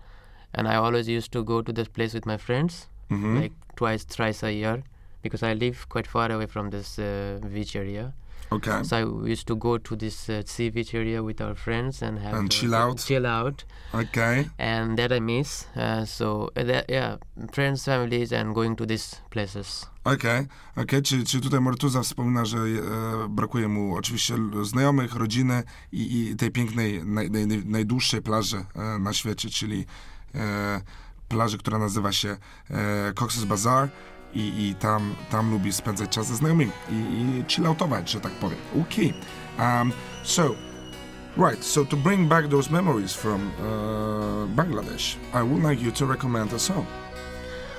and 0.55 0.67
I 0.69 0.77
always 0.77 1.09
used 1.09 1.33
to 1.33 1.45
go 1.45 1.63
to 1.63 1.73
this 1.73 1.89
place 1.89 2.15
with 2.15 2.27
my 2.27 2.37
friends, 2.37 2.89
Mhm. 3.11 3.41
like 3.41 3.53
twice, 3.77 4.05
thrice 4.05 4.43
a 4.43 4.53
year, 4.53 4.83
because 5.23 5.43
I 5.43 5.53
live 5.55 5.89
quite 5.89 6.07
far 6.07 6.31
away 6.33 6.47
from 6.47 6.71
this 6.71 6.99
uh, 6.99 7.39
beach 7.53 7.77
area. 7.77 8.15
Okay. 8.53 8.85
So 8.85 8.97
I 8.97 9.31
used 9.31 9.47
to 9.47 9.57
go 9.57 9.79
to 9.79 9.97
this 9.97 10.29
uh, 10.29 10.43
sea 10.47 10.71
beach 10.71 10.95
area 10.95 11.23
with 11.23 11.41
our 11.41 11.55
friends 11.57 12.03
and 12.03 12.19
have 12.19 12.35
And 12.39 12.51
chill 12.51 12.75
out. 12.75 13.05
chill 13.05 13.27
out, 13.27 13.65
Okay. 13.95 14.49
and 14.59 14.97
that 14.99 15.13
I 15.13 15.21
miss. 15.21 15.67
Uh, 15.77 16.05
so 16.07 16.51
uh, 16.57 16.63
that, 16.65 16.85
yeah, 16.89 17.17
friends, 17.53 17.85
families, 17.85 18.33
and 18.33 18.55
going 18.55 18.77
to 18.77 18.87
these 18.87 19.17
places. 19.31 19.87
Okej, 20.05 20.47
okej, 20.77 21.03
czy, 21.03 21.25
czy 21.25 21.41
tutaj 21.41 21.61
Mortuza 21.61 22.03
wspomina, 22.03 22.45
że 22.45 22.59
e, 22.59 23.29
brakuje 23.29 23.69
mu 23.69 23.97
oczywiście 23.97 24.35
znajomych, 24.63 25.15
rodziny 25.15 25.63
i, 25.93 26.21
i 26.31 26.37
tej 26.37 26.51
pięknej, 26.51 27.03
naj, 27.07 27.31
naj- 27.31 27.65
najdłuższej 27.67 28.23
plaży 28.23 28.57
e, 28.75 28.99
na 28.99 29.13
świecie, 29.13 29.49
czyli 29.51 29.87
e, 30.35 30.81
plaży, 31.29 31.59
która 31.59 31.79
nazywa 31.79 32.13
się 32.13 32.37
e, 32.71 33.13
Cox's 33.13 33.45
Bazar 33.45 33.89
i, 34.35 34.69
i 34.69 34.75
tam, 34.75 35.15
tam 35.31 35.51
lubi 35.51 35.73
spędzać 35.73 36.11
czas 36.11 36.27
ze 36.27 36.37
znajomymi 36.37 36.73
i, 36.91 36.95
i 36.95 37.45
chilloutować, 37.49 38.11
że 38.11 38.21
tak 38.21 38.33
powiem. 38.33 38.59
Okej, 38.83 39.15
um, 39.59 39.93
so 40.23 40.55
Right, 41.39 41.65
so 41.65 41.85
to 41.85 41.97
bring 41.97 42.29
back 42.29 42.49
those 42.49 42.71
memories 42.71 43.15
from 43.15 43.51
uh, 43.61 44.47
Bangladesh, 44.57 45.17
I 45.35 45.43
would 45.43 45.63
like 45.71 45.83
you 45.85 45.93
to 45.93 46.07
recommend 46.07 46.53
a 46.55 46.59
song. 46.59 46.87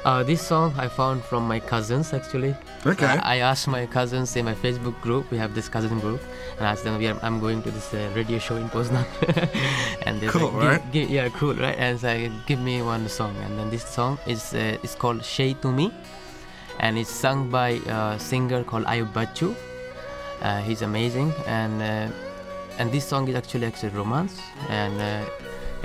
Uh, 0.05 0.23
this 0.23 0.41
song 0.47 0.73
I 0.77 0.87
found 0.87 1.23
from 1.23 1.47
my 1.47 1.59
cousins 1.59 2.13
actually. 2.13 2.55
Okay. 2.85 3.05
I, 3.07 3.35
I 3.35 3.37
asked 3.39 3.67
my 3.67 3.87
cousins 3.87 4.35
in 4.35 4.45
my 4.45 4.53
Facebook 4.53 4.93
group. 5.01 5.31
We 5.31 5.37
have 5.39 5.55
this 5.55 5.67
cousin 5.69 5.99
group, 5.99 6.21
and 6.59 6.67
I 6.67 6.71
asked 6.71 6.83
them, 6.83 7.01
"Yeah, 7.01 7.17
I'm 7.23 7.39
going 7.39 7.63
to 7.63 7.71
this 7.71 7.93
uh, 7.93 8.07
radio 8.15 8.37
show 8.39 8.55
in 8.57 8.69
Poznan." 8.69 9.03
and 10.05 10.21
they 10.21 10.27
Cool, 10.27 10.51
like, 10.51 10.53
"Give- 10.53 10.69
right? 10.69 10.91
give- 10.91 11.09
yeah, 11.09 11.29
cool, 11.29 11.55
right? 11.55 11.75
And 11.79 11.99
so 11.99 12.07
I 12.09 12.29
give 12.45 12.59
me 12.61 12.81
one 12.83 13.09
song, 13.09 13.35
and 13.43 13.57
then 13.57 13.69
this 13.71 13.83
song 13.83 14.17
is 14.27 14.53
uh, 14.53 14.77
is 14.83 14.93
called 14.95 15.25
"Sei 15.25 15.55
Tumi," 15.55 15.91
and 16.79 16.97
it's 16.97 17.09
sung 17.09 17.49
by 17.49 17.69
a 17.87 18.19
singer 18.19 18.63
called 18.63 18.85
Ayub 18.85 19.11
Bachchu. 19.13 19.55
Uh, 20.41 20.61
he's 20.61 20.81
amazing, 20.81 21.33
and 21.47 21.81
uh, 21.81 22.11
and 22.77 22.91
this 22.91 23.05
song 23.05 23.27
is 23.27 23.35
actually 23.35 23.65
actually 23.65 23.89
romance, 23.89 24.39
and 24.69 25.01
uh, 25.01 25.25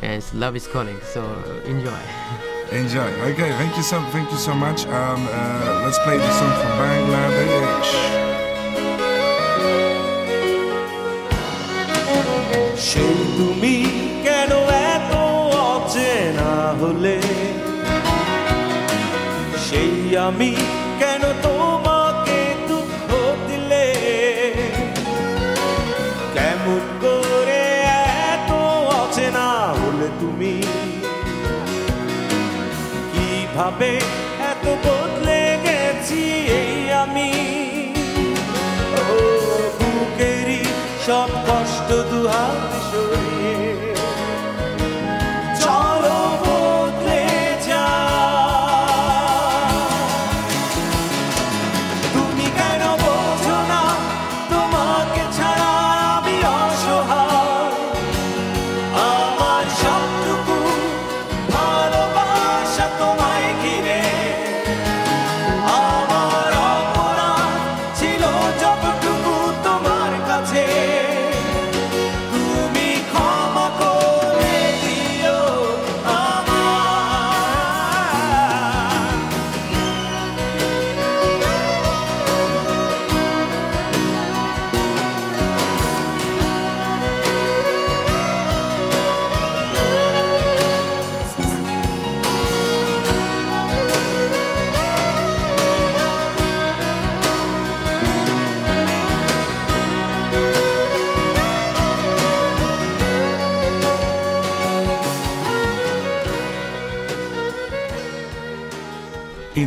it's 0.02 0.34
love 0.34 0.56
is 0.56 0.66
calling. 0.66 0.98
So 1.02 1.22
uh, 1.22 1.70
enjoy. 1.70 2.00
enjoy. 2.72 3.10
Okay, 3.32 3.50
thank 3.60 3.76
you 3.76 3.82
so 3.82 4.00
thank 4.12 4.30
you 4.30 4.38
so 4.38 4.54
much. 4.54 4.86
Um, 4.86 5.26
uh, 5.30 5.82
let's 5.84 5.98
play 6.00 6.18
the 6.18 6.32
song 6.38 6.52
from 6.60 6.72
Bangladesh. 6.80 7.92
সেই 12.90 13.16
তুমি 13.38 13.74
কেন 14.24 14.52
এত 14.92 15.12
অচেনা 15.74 16.52
হলে 16.80 17.16
সেই 19.64 19.94
আমি 20.26 20.52
কেন 21.02 21.24
তোমাকে 21.42 22.40
দুঃখ 22.68 23.08
দিলে? 23.48 23.86
কেমন 26.34 26.82
করে 27.00 27.62
এত 28.32 28.50
অচেনা 28.94 29.48
হলে 29.70 30.08
তুমি? 30.20 30.54
কীভাবে 33.12 33.92
এত 34.50 34.64
বদলে 34.86 35.42
গেছি 35.64 36.22
এই 36.60 36.74
আমি? 36.94 37.30
ও 39.02 39.04
বুকেরই 39.78 40.62
সব 41.06 41.30
কষ্ট 41.46 41.88
দুহাত 42.10 42.70
শরীর 42.90 43.31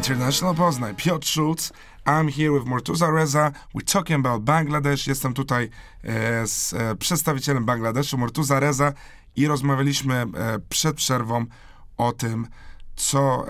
International 0.05 0.55
Poznań, 0.55 0.95
Piotr 0.95 1.27
Schulz. 1.27 1.73
I'm 2.05 2.29
here 2.29 2.51
with 2.51 2.65
Mortuza 2.65 3.11
Reza. 3.11 3.51
We're 3.73 3.93
talking 3.93 4.25
about 4.25 4.43
Bangladesh. 4.43 5.07
Jestem 5.07 5.33
tutaj 5.33 5.69
e, 6.03 6.47
z 6.47 6.73
e, 6.73 6.95
przedstawicielem 6.95 7.65
Bangladeszu, 7.65 8.17
Mortuza 8.17 8.59
Reza 8.59 8.93
i 9.35 9.47
rozmawialiśmy 9.47 10.15
e, 10.15 10.25
przed 10.69 10.95
przerwą 10.95 11.45
o 11.97 12.11
tym, 12.11 12.47
co 12.95 13.45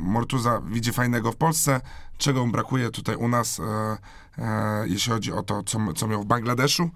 Mortuza 0.00 0.60
widzi 0.60 0.92
fajnego 0.92 1.32
w 1.32 1.36
Polsce, 1.36 1.80
czego 2.18 2.46
mu 2.46 2.52
brakuje 2.52 2.90
tutaj 2.90 3.16
u 3.16 3.28
nas, 3.28 3.60
e, 3.60 3.96
e, 4.38 4.88
jeśli 4.88 5.12
chodzi 5.12 5.32
o 5.32 5.42
to, 5.42 5.62
co, 5.62 5.92
co 5.96 6.06
miał 6.06 6.22
w 6.22 6.26
Bangladeszu. 6.26 6.90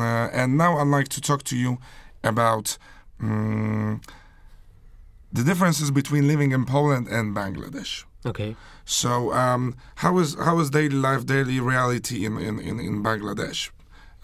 E, 0.00 0.42
and 0.42 0.54
now 0.54 0.78
I'd 0.78 0.98
like 0.98 1.08
to 1.08 1.20
talk 1.20 1.42
to 1.42 1.56
you 1.56 1.76
about 2.22 2.78
mm, 3.20 4.00
the 5.32 5.42
differences 5.42 5.90
between 5.90 6.28
living 6.28 6.52
in 6.52 6.64
Poland 6.64 7.08
and 7.08 7.34
Bangladesh. 7.34 8.04
Okay. 8.26 8.54
So, 8.84 9.32
um, 9.32 9.74
how 9.96 10.18
is 10.18 10.36
how 10.38 10.60
is 10.60 10.70
daily 10.70 10.96
life, 10.96 11.24
daily 11.26 11.58
reality 11.60 12.24
in 12.24 12.38
in, 12.38 12.58
in, 12.60 12.78
in 12.80 13.02
Bangladesh? 13.02 13.70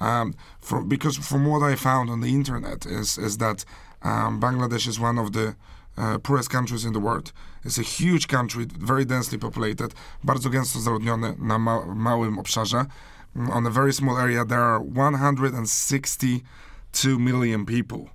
Um, 0.00 0.34
from 0.60 0.88
because 0.88 1.16
from 1.16 1.46
what 1.46 1.62
I 1.62 1.74
found 1.76 2.10
on 2.10 2.20
the 2.20 2.34
internet 2.34 2.86
is 2.86 3.18
is 3.18 3.38
that 3.38 3.64
um, 4.02 4.38
Bangladesh 4.40 4.86
is 4.86 5.00
one 5.00 5.18
of 5.18 5.32
the 5.32 5.56
uh, 5.96 6.18
poorest 6.18 6.50
countries 6.50 6.84
in 6.84 6.92
the 6.92 7.00
world. 7.00 7.32
It's 7.64 7.78
a 7.78 7.82
huge 7.82 8.28
country, 8.28 8.66
very 8.78 9.04
densely 9.04 9.38
populated, 9.38 9.94
bardzo 10.24 10.48
gęsto 10.50 10.78
zaludniony 10.80 11.34
na 11.38 11.58
ma 11.58 11.84
małym 11.86 12.38
obszarze. 12.38 12.86
Mm, 13.36 13.50
On 13.50 13.66
a 13.66 13.70
very 13.70 13.92
small 13.92 14.16
area, 14.18 14.44
there 14.44 14.62
are 14.62 14.80
162 14.80 17.18
million 17.18 17.66
people, 17.66 18.10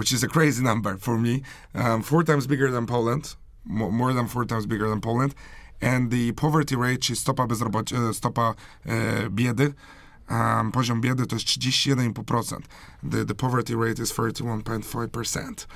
which 0.00 0.12
is 0.12 0.24
a 0.24 0.28
crazy 0.28 0.62
number 0.70 0.96
for 0.96 1.18
me. 1.18 1.42
Um, 1.74 2.02
four 2.02 2.24
times 2.24 2.46
bigger 2.46 2.70
than 2.70 2.86
Poland, 2.86 3.36
mo- 3.64 3.90
more 3.90 4.14
than 4.14 4.26
four 4.28 4.46
times 4.46 4.66
bigger 4.66 4.88
than 4.88 5.00
Poland. 5.00 5.34
And 5.82 6.10
the 6.10 6.32
poverty 6.32 6.76
rate, 6.76 7.00
czyli 7.00 7.16
stopa 7.16 7.46
bezrobocia, 7.46 8.12
stopa 8.12 8.54
e, 8.86 9.28
biedy, 9.30 9.74
um, 10.28 10.72
poziom 10.72 11.00
biedy 11.00 11.26
to 11.26 11.36
jest 11.36 11.46
31,5%. 11.46 12.62
The, 13.02 13.24
the 13.24 13.34
poverty 13.34 13.74
rate 13.74 14.02
is 14.02 14.12
31.5%. 14.12 15.66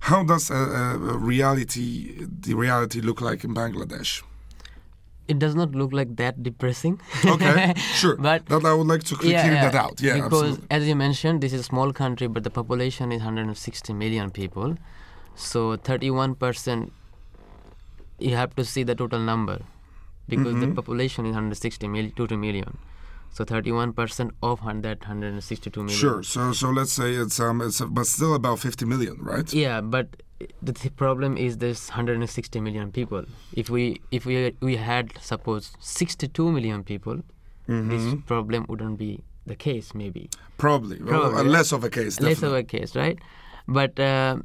How 0.00 0.24
does 0.24 0.50
uh, 0.50 0.54
uh, 0.54 1.18
reality, 1.18 2.14
the 2.42 2.54
reality 2.54 3.00
look 3.00 3.20
like 3.20 3.44
in 3.44 3.54
Bangladesh? 3.54 4.22
It 5.26 5.38
does 5.38 5.54
not 5.54 5.72
look 5.72 5.92
like 5.92 6.16
that 6.16 6.42
depressing. 6.42 7.00
Okay, 7.24 7.72
sure. 8.00 8.16
But 8.16 8.44
that 8.46 8.64
I 8.64 8.74
would 8.74 8.86
like 8.86 9.04
to 9.04 9.14
clear 9.16 9.38
that 9.42 9.74
out. 9.74 10.00
Yeah, 10.00 10.14
because 10.14 10.50
absolutely. 10.58 10.66
as 10.70 10.88
you 10.88 10.94
mentioned, 10.96 11.40
this 11.40 11.52
is 11.54 11.60
a 11.60 11.62
small 11.64 11.92
country, 11.92 12.26
but 12.26 12.44
the 12.44 12.50
population 12.50 13.10
is 13.10 13.20
160 13.22 13.92
million 13.94 14.30
people. 14.30 14.76
So 15.34 15.76
31 15.76 16.34
percent, 16.34 16.92
you 18.18 18.36
have 18.36 18.54
to 18.56 18.64
see 18.64 18.82
the 18.82 18.94
total 18.94 19.18
number, 19.20 19.60
because 20.28 20.54
the 20.60 20.66
Mhm. 20.66 20.74
population 20.76 21.24
is 21.26 21.32
160 21.32 21.88
million, 21.88 22.12
2 22.14 22.36
million. 22.36 22.76
So 23.36 23.44
31 23.44 23.92
percent 23.94 24.30
of 24.48 24.60
hun- 24.60 24.82
that 24.82 25.00
162 25.00 25.82
million. 25.82 25.98
Sure. 26.00 26.22
So 26.22 26.52
so 26.52 26.70
let's 26.70 26.92
say 26.92 27.14
it's 27.14 27.38
um 27.40 27.60
it's 27.60 27.80
but 27.80 28.06
still 28.06 28.34
about 28.34 28.60
50 28.60 28.84
million, 28.86 29.16
right? 29.20 29.52
Yeah, 29.52 29.80
but 29.80 30.06
the 30.62 30.72
th- 30.72 30.94
problem 30.96 31.36
is 31.36 31.58
this 31.58 31.88
160 31.88 32.60
million 32.60 32.92
people. 32.92 33.24
If 33.52 33.70
we 33.70 34.00
if 34.12 34.24
we 34.24 34.54
we 34.60 34.76
had 34.76 35.12
suppose 35.20 35.72
62 35.80 36.50
million 36.58 36.84
people, 36.84 37.16
this 37.66 38.02
Mhm. 38.02 38.24
problem 38.26 38.66
wouldn't 38.68 38.98
be 38.98 39.12
the 39.52 39.56
case 39.56 39.94
maybe. 39.94 40.28
Probably. 40.58 40.96
Probably, 40.98 41.38
uh, 41.40 41.42
yeah. 41.42 41.50
less 41.58 41.72
of 41.72 41.82
a 41.84 41.90
case. 41.90 42.20
Less 42.20 42.42
of 42.42 42.52
a 42.54 42.62
case, 42.62 42.94
right? 42.94 43.18
But 43.66 43.98
uh, 43.98 44.36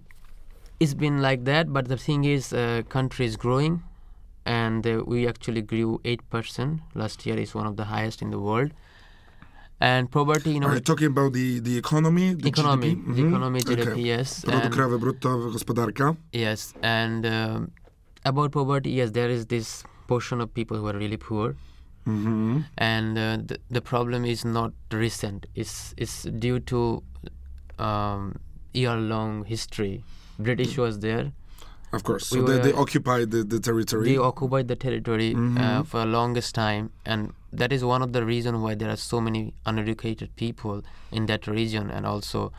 it's 0.80 0.96
been 1.06 1.22
like 1.22 1.46
that. 1.46 1.72
But 1.78 1.88
the 1.94 1.98
thing 1.98 2.24
is, 2.26 2.52
uh, 2.54 2.82
country 2.90 3.26
is 3.28 3.38
growing, 3.38 3.84
and 4.58 4.88
uh, 4.92 4.94
we 5.14 5.28
actually 5.32 5.62
grew 5.72 5.90
eight 6.12 6.22
percent 6.36 6.82
last 6.96 7.26
year. 7.26 7.38
is 7.46 7.54
one 7.56 7.68
of 7.72 7.76
the 7.82 7.86
highest 7.96 8.22
in 8.28 8.32
the 8.36 8.40
world. 8.40 8.72
And 9.88 10.10
poverty, 10.12 10.52
you 10.54 10.60
know, 10.60 10.68
Are 10.68 10.76
you 10.76 10.82
talking 10.82 11.08
about 11.08 11.32
the, 11.34 11.60
the 11.60 11.78
economy? 11.78 12.34
The 12.34 12.50
economy, 12.50 12.96
GDP? 12.96 13.16
the 13.16 13.22
Mhm. 13.24 13.30
economy, 13.30 13.60
GDP, 13.62 13.92
Okay. 13.92 14.02
yes. 14.02 14.34
And- 14.44 14.74
brutto, 15.04 15.36
gospodarka. 15.54 16.10
Yes, 16.34 16.74
and 16.82 17.26
um, 17.26 17.72
about 18.32 18.52
poverty, 18.58 18.92
yes, 19.00 19.12
there 19.20 19.30
is 19.38 19.46
this 19.56 19.84
portion 20.08 20.42
of 20.42 20.54
people 20.60 20.78
who 20.82 20.88
are 20.94 20.98
really 21.04 21.22
poor, 21.30 21.56
Mhm. 22.08 22.66
and 22.90 23.18
uh, 23.18 23.38
the, 23.52 23.58
the 23.78 23.82
problem 23.94 24.26
is 24.34 24.44
not 24.60 24.74
recent. 25.06 25.46
It's 25.56 25.94
it's 26.06 26.18
due 26.48 26.60
to 26.74 26.84
um, 27.90 28.24
year-long 28.74 29.46
history. 29.46 30.04
British 30.48 30.78
was 30.86 31.00
there. 31.06 31.32
Of 31.92 32.04
course. 32.04 32.32
We 32.32 32.40
So 32.40 32.46
they, 32.46 32.60
they 32.60 32.72
were- 32.74 32.82
occupied 32.82 33.32
the, 33.32 33.44
the 33.44 33.60
territory. 33.60 34.10
They 34.12 34.18
occupied 34.18 34.68
the 34.68 34.76
territory 34.76 35.34
uh, 35.34 35.38
Mhm. 35.38 35.86
for 35.88 36.00
the 36.02 36.06
longest 36.06 36.54
time, 36.56 36.92
and 37.06 37.34
that 37.52 37.72
is 37.72 37.84
one 37.84 38.02
of 38.04 38.12
the 38.14 38.24
reasons 38.24 38.58
why 38.60 38.76
there 38.76 38.90
are 38.92 38.98
so 38.98 39.20
many 39.22 39.54
uneducated 39.66 40.30
people 40.36 40.84
in 41.12 41.26
that 41.26 41.48
region, 41.48 41.90
and 41.90 42.06
also 42.06 42.52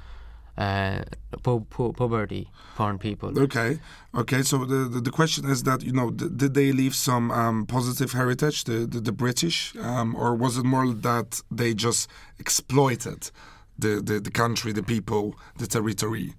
uh, 0.58 1.02
po- 1.42 1.64
po- 1.70 1.92
poverty-prone 1.92 2.98
people. 2.98 3.30
Okay, 3.38 3.78
okay. 4.14 4.42
So 4.42 4.64
the, 4.66 4.88
the 4.94 5.00
the 5.00 5.10
question 5.12 5.48
is 5.48 5.62
that 5.62 5.82
you 5.82 5.92
know 5.92 6.10
th- 6.10 6.32
did 6.36 6.52
they 6.54 6.72
leave 6.72 6.94
some 6.94 7.30
um, 7.30 7.66
positive 7.66 8.12
heritage, 8.12 8.64
the 8.64 8.84
the, 8.86 9.00
the 9.00 9.12
British, 9.12 9.74
um, 9.76 10.14
or 10.16 10.34
was 10.34 10.56
it 10.58 10.64
more 10.64 10.92
that 10.92 11.40
they 11.56 11.72
just 11.72 12.10
exploited 12.38 13.30
the, 13.78 14.02
the 14.02 14.20
the 14.20 14.30
country, 14.30 14.72
the 14.72 14.82
people, 14.82 15.34
the 15.58 15.66
territory? 15.66 16.34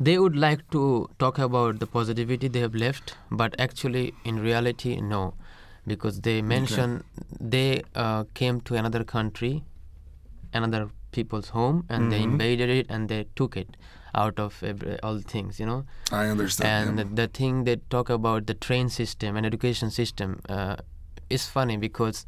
They 0.00 0.18
would 0.18 0.36
like 0.36 0.68
to 0.70 1.08
talk 1.18 1.38
about 1.38 1.78
the 1.80 1.86
positivity 1.86 2.48
they 2.48 2.60
have 2.60 2.74
left 2.74 3.16
but 3.30 3.54
actually 3.58 4.12
in 4.24 4.38
reality 4.40 5.00
no 5.00 5.34
because 5.86 6.20
they 6.22 6.40
mention 6.42 7.02
they 7.40 7.82
uh, 7.94 8.24
came 8.34 8.60
to 8.60 8.74
another 8.74 9.04
country 9.04 9.64
another 10.52 10.88
people's 11.12 11.50
home 11.50 11.84
and 11.88 12.10
they 12.12 12.18
Mhm. 12.20 12.32
invaded 12.32 12.70
it 12.70 12.86
and 12.88 13.08
they 13.08 13.26
took 13.40 13.56
it 13.56 13.76
out 14.22 14.38
of 14.38 14.62
every, 14.62 14.98
all 15.00 15.20
things 15.20 15.60
you 15.60 15.66
know 15.66 15.84
I 16.12 16.28
understand. 16.28 16.70
and 16.70 16.98
yeah. 16.98 17.04
the, 17.04 17.22
the 17.22 17.28
thing 17.38 17.64
they 17.64 17.76
talk 17.96 18.10
about 18.10 18.46
the 18.46 18.54
train 18.54 18.88
system 18.88 19.36
and 19.36 19.46
education 19.46 19.90
system 19.90 20.40
uh, 20.48 20.76
is 21.30 21.46
funny 21.48 21.76
because 21.76 22.26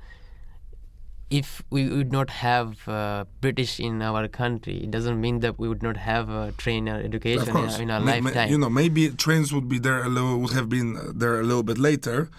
if 1.31 1.63
we 1.71 1.89
would 1.89 2.13
not 2.13 2.31
have 2.31 2.87
uh, 2.89 3.25
British 3.41 3.81
in 3.81 4.01
our 4.01 4.29
country, 4.29 4.85
it 4.85 4.91
doesn't 4.91 5.21
mean 5.21 5.41
that 5.41 5.59
we 5.59 5.69
would 5.69 5.83
not 5.83 5.97
have 5.97 6.29
a 6.29 6.53
train 6.57 6.89
or 6.89 6.97
education 7.01 7.49
in 7.49 7.57
our, 7.57 7.83
in 7.83 7.91
our 7.91 8.01
May- 8.01 8.21
may- 8.21 8.31
lifetime. 8.31 8.51
you 8.51 8.59
know, 8.59 8.71
maybe 8.71 9.09
trains 9.11 9.53
would 9.53 9.69
be 9.69 9.79
there 9.79 10.05
a 10.05 10.09
little, 10.09 10.39
would 10.39 10.53
have 10.53 10.69
been 10.69 10.97
there 11.15 11.41
a 11.41 11.43
little 11.43 11.65
bit 11.65 11.79
later, 11.79 12.31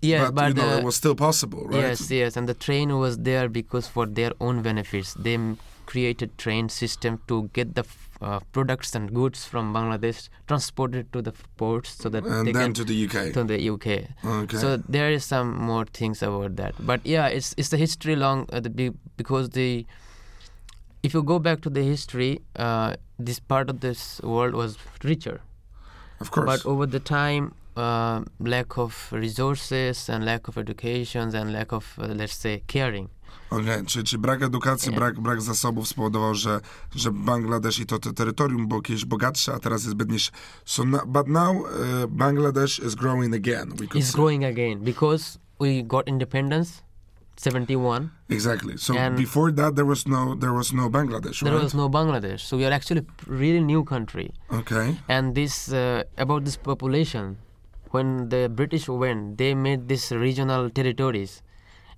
yes, 0.00 0.24
but, 0.30 0.34
but, 0.34 0.48
you 0.48 0.54
know, 0.54 0.68
uh, 0.70 0.78
it 0.78 0.84
was 0.84 0.96
still 0.96 1.14
possible, 1.14 1.66
right? 1.66 1.80
yes, 1.80 2.10
yes, 2.10 2.36
and 2.36 2.48
the 2.48 2.54
train 2.54 2.98
was 2.98 3.18
there 3.18 3.48
because 3.48 3.86
for 3.86 4.06
their 4.06 4.32
own 4.40 4.62
benefits, 4.62 5.12
they 5.14 5.36
created 5.92 6.36
train 6.42 6.68
system 6.74 7.16
to 7.30 7.38
get 7.58 7.74
the 7.78 7.84
f- 7.86 8.08
uh, 8.20 8.38
products 8.56 8.94
and 8.98 9.12
goods 9.18 9.44
from 9.52 9.72
Bangladesh 9.76 10.20
transported 10.52 11.12
to 11.16 11.22
the 11.28 11.32
ports 11.62 11.90
so 12.02 12.08
that 12.14 12.24
And 12.24 12.46
they 12.46 12.52
then 12.52 12.62
can 12.62 12.74
to 12.80 12.84
the 12.90 12.98
UK. 13.06 13.32
to 13.38 13.44
the 13.52 13.58
UK. 13.72 13.86
Okay. 14.42 14.56
So 14.64 14.76
there 14.98 15.10
is 15.18 15.24
some 15.32 15.50
more 15.70 15.84
things 16.00 16.22
about 16.28 16.56
that. 16.62 16.74
But 16.92 17.06
yeah, 17.14 17.26
it's 17.40 17.54
it's 17.64 17.70
the 17.76 17.80
history 17.86 18.16
long 18.24 18.46
uh, 18.52 18.60
the 18.68 18.70
be- 18.82 18.92
because 19.22 19.50
the 19.58 19.68
if 21.02 21.14
you 21.14 21.22
go 21.22 21.38
back 21.38 21.60
to 21.62 21.70
the 21.70 21.82
history, 21.82 22.30
uh, 22.56 22.94
this 23.18 23.40
part 23.40 23.68
of 23.70 23.80
this 23.80 24.20
world 24.22 24.54
was 24.54 24.76
richer. 25.04 25.40
of 26.20 26.30
course. 26.30 26.46
But 26.46 26.66
over 26.72 26.86
the 26.86 27.00
time, 27.00 27.46
uh, 27.76 28.22
lack 28.38 28.76
of 28.78 28.98
resources 29.12 30.08
and 30.08 30.24
lack 30.24 30.46
of 30.48 30.56
education 30.58 31.34
and 31.40 31.52
lack 31.52 31.72
of 31.72 31.88
uh, 31.98 32.06
let's 32.20 32.36
say 32.46 32.62
caring. 32.76 33.08
Okej, 33.60 33.86
czy, 33.86 34.04
czy 34.04 34.18
brak 34.18 34.42
edukacji, 34.42 34.90
Nie. 34.90 34.96
brak, 34.96 35.20
brak 35.20 35.42
zasobów 35.42 35.88
spowodował, 35.88 36.34
że, 36.34 36.60
że 36.94 37.10
Bangladesz 37.12 37.78
i 37.78 37.86
to, 37.86 37.98
to 37.98 38.12
terytorium 38.12 38.68
było 38.68 38.82
kiedyś 38.82 39.04
bogatsze, 39.04 39.54
a 39.54 39.58
teraz 39.58 39.84
jest 39.84 39.96
biedniejsze. 39.96 40.30
So 40.64 40.84
but 41.06 41.28
now 41.28 41.56
uh, 41.56 41.66
Bangladesh 42.08 42.78
is 42.86 42.94
growing 42.94 43.34
again. 43.34 43.68
It's 43.70 44.12
growing 44.14 44.44
again 44.44 44.80
because 44.84 45.38
we 45.60 45.82
got 45.82 46.08
independence, 46.08 46.82
71. 47.36 48.08
Exactly. 48.28 48.78
So 48.78 48.94
And- 48.98 49.16
before 49.18 49.52
that 49.52 49.74
there 49.74 49.86
was 49.86 50.06
no 50.06 50.36
there 50.36 50.52
was 50.52 50.72
no 50.72 50.88
Bangladesh, 50.90 51.40
There 51.40 51.52
right? 51.54 51.64
was 51.64 51.74
no 51.74 51.88
Bangladesh, 51.88 52.40
so 52.40 52.56
we 52.56 52.64
are 52.66 52.74
actually 52.74 53.02
really 53.26 53.60
new 53.60 53.84
country. 53.84 54.32
Okay. 54.52 54.96
and 55.08 55.34
this 55.34 55.72
uh, 55.72 56.02
about 56.18 56.44
this 56.44 56.56
population 56.56 57.36
when 57.90 58.28
the 58.30 58.48
british 58.48 58.88
went 58.88 59.36
they 59.38 59.54
made 59.54 59.86
these 59.88 60.10
regional 60.16 60.70
territories 60.70 61.42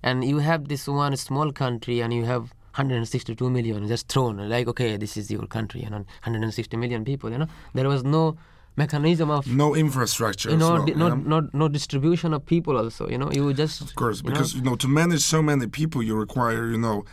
and 0.05 0.23
you 0.23 0.37
have 0.49 0.61
this 0.73 0.87
one 0.87 1.15
small 1.17 1.51
country 1.51 1.99
and 1.99 2.13
you 2.13 2.23
have 2.23 2.43
162 2.75 3.49
million 3.49 3.87
just 3.87 4.07
thrown 4.07 4.37
like 4.49 4.67
okay 4.67 4.95
this 4.97 5.17
is 5.17 5.31
your 5.35 5.47
country 5.47 5.81
and 5.83 5.93
160 5.93 6.77
million 6.77 7.03
people 7.03 7.31
you 7.31 7.37
know 7.37 7.47
there 7.73 7.89
was 7.89 8.03
no 8.03 8.37
mechanism 8.77 9.29
of 9.29 9.47
No 9.47 9.73
infrastructure 9.75 10.49
you 10.51 10.57
know 10.57 10.73
well, 10.73 10.85
di- 10.85 10.91
yeah? 10.91 10.97
not, 10.97 11.25
not 11.25 11.43
no 11.53 11.67
distribution 11.69 12.33
of 12.33 12.45
people 12.45 12.77
also 12.77 13.03
you 13.09 13.17
know 13.17 13.31
you 13.31 13.53
just 13.53 13.81
Of 13.81 13.95
course, 13.95 14.17
you 14.21 14.29
know, 14.29 14.31
because 14.31 14.53
you 14.57 14.61
know 14.61 14.75
to 14.75 14.87
manage 14.87 15.21
so 15.21 15.41
many 15.41 15.67
people, 15.67 15.99
you 16.03 16.15
require 16.25 16.63
you 16.67 16.77
know 16.77 17.05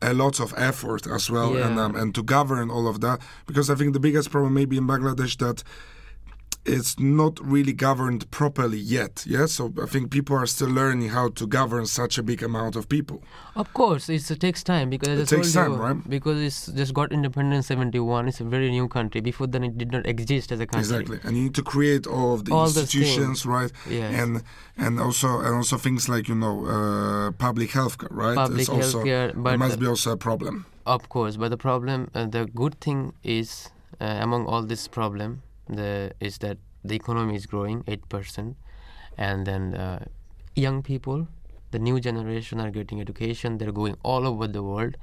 a 0.00 0.14
lot 0.14 0.38
of 0.38 0.54
effort 0.56 1.02
as 1.08 1.28
well, 1.34 1.56
and 1.56 1.74
um, 1.82 1.96
and 1.96 2.14
to 2.14 2.22
govern 2.22 2.70
all 2.70 2.86
of 2.86 3.00
that. 3.00 3.20
Because 3.48 3.68
I 3.68 3.74
think 3.74 3.94
the 3.98 4.00
biggest 4.08 4.30
problem 4.30 4.54
maybe 4.54 4.76
in 4.76 4.86
Bangladesh 4.86 5.36
that 5.38 5.64
it's 6.68 6.98
not 6.98 7.38
really 7.42 7.72
governed 7.72 8.30
properly 8.30 8.78
yet. 8.78 9.24
Yeah, 9.26 9.46
so 9.46 9.72
I 9.82 9.86
think 9.86 10.10
people 10.10 10.36
are 10.36 10.46
still 10.46 10.68
learning 10.68 11.08
how 11.10 11.28
to 11.30 11.46
govern 11.46 11.86
such 11.86 12.18
a 12.18 12.22
big 12.22 12.42
amount 12.42 12.76
of 12.76 12.88
people. 12.88 13.22
Of 13.56 13.72
course, 13.74 14.08
it's, 14.08 14.30
it 14.30 14.40
takes 14.40 14.62
time 14.62 14.90
because 14.90 15.18
It 15.20 15.28
takes 15.28 15.52
time, 15.52 15.72
you, 15.72 15.78
right? 15.78 16.08
Because 16.08 16.40
it's 16.40 16.66
just 16.66 16.94
got 16.94 17.12
independence 17.12 17.66
71. 17.66 18.28
It's 18.28 18.40
a 18.40 18.44
very 18.44 18.70
new 18.70 18.88
country. 18.88 19.20
Before 19.20 19.46
then, 19.46 19.64
it 19.64 19.78
did 19.78 19.92
not 19.92 20.06
exist 20.06 20.52
as 20.52 20.60
a 20.60 20.66
country. 20.66 20.80
Exactly, 20.80 21.20
and 21.24 21.36
you 21.36 21.44
need 21.44 21.54
to 21.54 21.62
create 21.62 22.06
all 22.06 22.34
of 22.34 22.44
the 22.44 22.52
All 22.52 22.66
institutions, 22.66 23.46
right? 23.46 23.72
Yes. 23.88 24.14
And 24.14 24.42
and 24.76 25.00
also 25.00 25.40
and 25.40 25.54
also 25.54 25.76
things 25.76 26.08
like 26.08 26.28
you 26.28 26.34
know 26.34 26.66
uh, 26.66 27.30
public 27.32 27.70
health 27.70 27.98
care, 27.98 28.08
right? 28.10 28.36
Public 28.36 28.60
it's 28.60 28.68
also, 28.68 29.04
healthcare, 29.04 29.30
it 29.30 29.58
must 29.58 29.78
be 29.80 29.86
also 29.86 30.12
a 30.12 30.16
problem. 30.16 30.66
Of 30.86 31.08
course, 31.08 31.36
but 31.36 31.50
the 31.50 31.58
problem, 31.58 32.10
uh, 32.14 32.26
the 32.26 32.46
good 32.46 32.80
thing 32.80 33.12
is 33.22 33.68
uh, 34.00 34.04
among 34.20 34.46
all 34.46 34.62
this 34.62 34.88
problem, 34.88 35.42
the 35.68 36.12
is 36.20 36.38
that 36.38 36.58
the 36.84 36.94
economy 36.96 37.34
is 37.36 37.46
growing 37.46 37.84
eight 37.86 38.08
percent, 38.08 38.56
and 39.16 39.46
then 39.46 39.74
uh, 39.74 40.04
young 40.56 40.82
people, 40.82 41.28
the 41.70 41.78
new 41.78 42.00
generation 42.00 42.60
are 42.60 42.70
getting 42.70 43.00
education. 43.00 43.58
They're 43.58 43.72
going 43.72 43.96
all 44.02 44.26
over 44.26 44.46
the 44.46 44.62
world. 44.62 44.96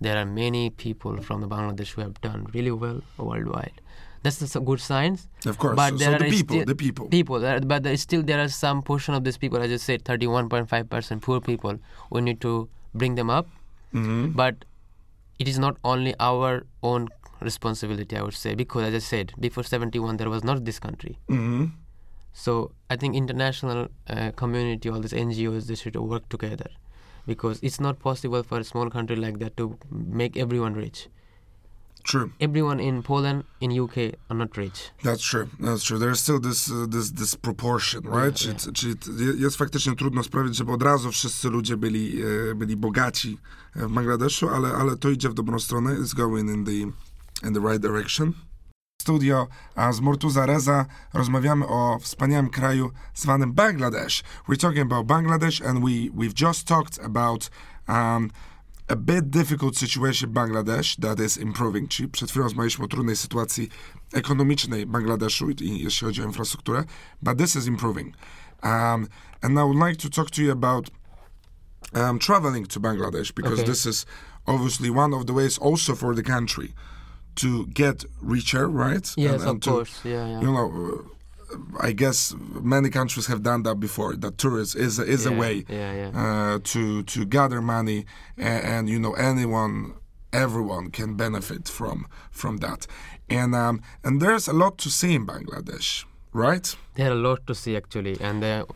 There 0.00 0.16
are 0.16 0.26
many 0.26 0.70
people 0.70 1.16
from 1.22 1.40
the 1.40 1.48
Bangladesh 1.48 1.92
who 1.92 2.02
have 2.02 2.20
done 2.20 2.46
really 2.52 2.70
well 2.70 3.00
worldwide. 3.16 3.80
That's 4.22 4.54
a 4.56 4.60
good 4.60 4.80
signs. 4.80 5.28
Of 5.46 5.58
course. 5.58 5.76
But 5.76 5.90
so, 5.90 5.96
there 5.96 6.18
so 6.18 6.24
the 6.24 6.30
people, 6.30 6.64
the 6.64 6.74
people. 6.74 7.08
People, 7.08 7.40
there- 7.40 7.60
but 7.60 7.82
there 7.82 7.96
still 7.96 8.22
there 8.22 8.40
are 8.42 8.48
some 8.48 8.82
portion 8.82 9.14
of 9.14 9.24
these 9.24 9.36
people. 9.36 9.58
As 9.62 9.70
I 9.70 9.76
said, 9.76 10.04
thirty-one 10.04 10.48
point 10.48 10.68
five 10.68 10.88
percent 10.88 11.22
poor 11.22 11.40
people. 11.40 11.78
We 12.10 12.20
need 12.22 12.40
to 12.40 12.68
bring 12.94 13.16
them 13.16 13.28
up 13.30 13.48
hmm 13.92 14.26
but 14.28 14.64
it 15.38 15.48
is 15.48 15.58
not 15.58 15.76
only 15.84 16.14
our 16.20 16.64
own 16.82 17.08
responsibility 17.44 18.16
i 18.16 18.22
would 18.22 18.34
say 18.44 18.54
because 18.54 18.84
as 18.88 18.94
i 18.94 19.06
said 19.12 19.26
before 19.46 19.64
71 19.64 20.16
there 20.16 20.30
was 20.30 20.42
not 20.44 20.64
this 20.64 20.78
country 20.80 21.18
hmm 21.28 21.64
so 22.32 22.52
i 22.90 22.96
think 22.96 23.14
international 23.14 23.80
uh, 24.10 24.30
community 24.42 24.88
all 24.90 25.00
these 25.00 25.16
ngos 25.26 25.66
they 25.66 25.76
should 25.82 25.96
work 25.96 26.28
together 26.28 26.70
because 27.26 27.56
it's 27.66 27.80
not 27.80 27.98
possible 28.00 28.42
for 28.42 28.58
a 28.60 28.64
small 28.64 28.90
country 28.90 29.16
like 29.16 29.38
that 29.38 29.56
to 29.56 29.64
make 30.20 30.32
everyone 30.44 30.74
rich 30.74 31.08
True. 32.10 32.28
everyone 32.40 32.80
in 32.82 33.02
poland 33.02 33.44
in 33.60 33.80
uk 33.80 33.96
are 34.28 34.38
not 34.42 34.56
rich 34.56 34.78
That's 35.02 35.22
true. 35.30 35.46
That's 35.60 35.82
true. 35.84 35.98
There's 35.98 36.20
still 36.20 36.40
this 36.40 36.68
uh, 36.70 36.86
this 36.94 37.10
this 37.20 37.34
proportion, 37.36 38.00
right? 38.04 38.44
Yeah, 38.44 38.56
Czyli, 38.56 38.96
czyli 38.98 39.26
je- 39.26 39.32
jest 39.44 39.56
faktycznie 39.56 39.96
trudno 39.96 40.22
sprawić, 40.22 40.56
żeby 40.56 40.72
od 40.72 40.82
razu 40.82 41.10
wszyscy 41.12 41.48
ludzie 41.50 41.76
byli, 41.76 42.22
byli 42.56 42.76
bogaci 42.76 43.38
w 43.74 43.92
Bangladeszu, 43.92 44.48
ale, 44.48 44.68
ale 44.74 44.96
to 44.96 45.10
idzie 45.10 45.28
w 45.28 45.34
dobrą 45.34 45.58
stronę. 45.58 45.94
It's 45.96 46.14
going 46.14 46.50
in 46.50 46.64
the, 46.64 46.92
in 47.44 47.52
the 47.54 47.60
right 47.60 47.80
direction. 47.82 48.32
Studio 49.02 49.46
a 49.76 49.92
z 49.92 50.00
Mortuza 50.00 50.46
Reza 50.46 50.86
rozmawiamy 51.14 51.66
o 51.68 51.98
wspaniałym 52.00 52.50
kraju 52.50 52.90
zwanym 53.14 53.52
Bangladesh. 53.52 54.22
We're 54.48 54.56
talking 54.60 54.92
about 54.92 55.06
Bangladesh 55.06 55.60
and 55.68 55.78
we, 55.84 55.90
we've 56.14 56.34
just 56.46 56.66
talked 56.66 56.98
about 57.04 57.50
um, 57.88 58.30
a 58.88 58.96
bit 58.96 59.30
difficult 59.30 59.76
situation 59.78 60.30
Bangladesh 60.32 60.96
that 61.00 61.20
is 61.20 61.36
improving. 61.36 61.88
Czyli 61.90 62.08
przed 62.08 62.30
chwilą 62.30 62.44
rozmawialiśmy 62.44 62.84
o 62.84 62.88
trudnej 62.88 63.16
sytuacji 63.16 63.68
ekonomicznej 64.12 64.86
Bangladeszu, 64.86 65.50
i- 65.50 65.82
jeśli 65.84 66.06
chodzi 66.06 66.22
o 66.22 66.24
infrastrukturę, 66.26 66.84
but 67.22 67.38
this 67.38 67.56
is 67.56 67.66
improving. 67.66 68.14
Um, 68.62 69.08
and 69.42 69.52
I 69.58 69.62
would 69.62 69.88
like 69.88 69.96
to 69.96 70.08
talk 70.08 70.30
to 70.30 70.42
you 70.42 70.52
about 70.52 70.90
um, 71.94 72.18
traveling 72.18 72.68
to 72.68 72.80
Bangladesh 72.80 73.32
because 73.34 73.60
Okay. 73.60 73.70
this 73.72 73.86
is 73.86 74.06
obviously 74.46 74.90
one 74.90 75.16
of 75.16 75.26
the 75.26 75.32
ways 75.32 75.58
also 75.58 75.94
for 75.96 76.14
the 76.16 76.22
country 76.22 76.74
to 77.36 77.66
get 77.66 78.04
richer, 78.20 78.68
right? 78.68 79.06
yes 79.16 79.32
And- 79.32 79.42
and 79.42 79.56
of 79.56 79.60
to, 79.60 79.70
course 79.70 80.00
yeah 80.04 80.26
yeah 80.32 80.40
You 80.40 80.50
know, 80.56 80.66
uh, 80.72 81.88
I 81.88 81.92
guess 81.92 82.34
many 82.62 82.90
countries 82.90 83.26
have 83.26 83.42
done 83.42 83.62
that 83.62 83.78
before. 83.78 84.16
That 84.16 84.38
tourism 84.38 84.80
is 84.80 84.98
a, 84.98 85.04
is 85.04 85.26
a 85.26 85.32
way 85.32 85.64
yeah 85.68 85.92
yeah 86.00 86.10
uh, 86.22 86.58
to 86.72 87.02
to 87.02 87.24
gather 87.24 87.60
money, 87.60 88.04
and, 88.36 88.64
and 88.72 88.88
you 88.88 88.98
know 88.98 89.14
anyone, 89.14 89.94
everyone 90.32 90.90
can 90.90 91.16
benefit 91.16 91.68
from 91.68 92.06
from 92.30 92.58
that, 92.58 92.86
and 93.28 93.54
um, 93.54 93.80
and 94.04 94.20
there's 94.22 94.48
a 94.48 94.52
lot 94.52 94.78
to 94.78 94.88
see 94.90 95.14
in 95.14 95.26
Bangladesh, 95.26 96.04
right? 96.32 96.76
There 96.94 97.08
are 97.10 97.16
a 97.16 97.28
lot 97.30 97.46
to 97.46 97.54
see 97.54 97.76
actually, 97.76 98.16
and 98.20 98.42
the 98.42 98.66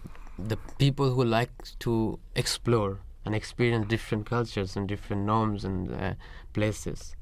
the 0.48 0.56
people 0.78 1.06
who 1.14 1.24
like 1.24 1.52
to 1.78 2.18
explore 2.34 2.98
and 3.24 3.34
experience 3.34 3.86
different 3.88 4.24
cultures 4.30 4.76
and 4.76 4.88
different 4.88 5.22
norms 5.26 5.64
and 5.64 5.90
uh, 5.90 6.14
places. 6.52 7.16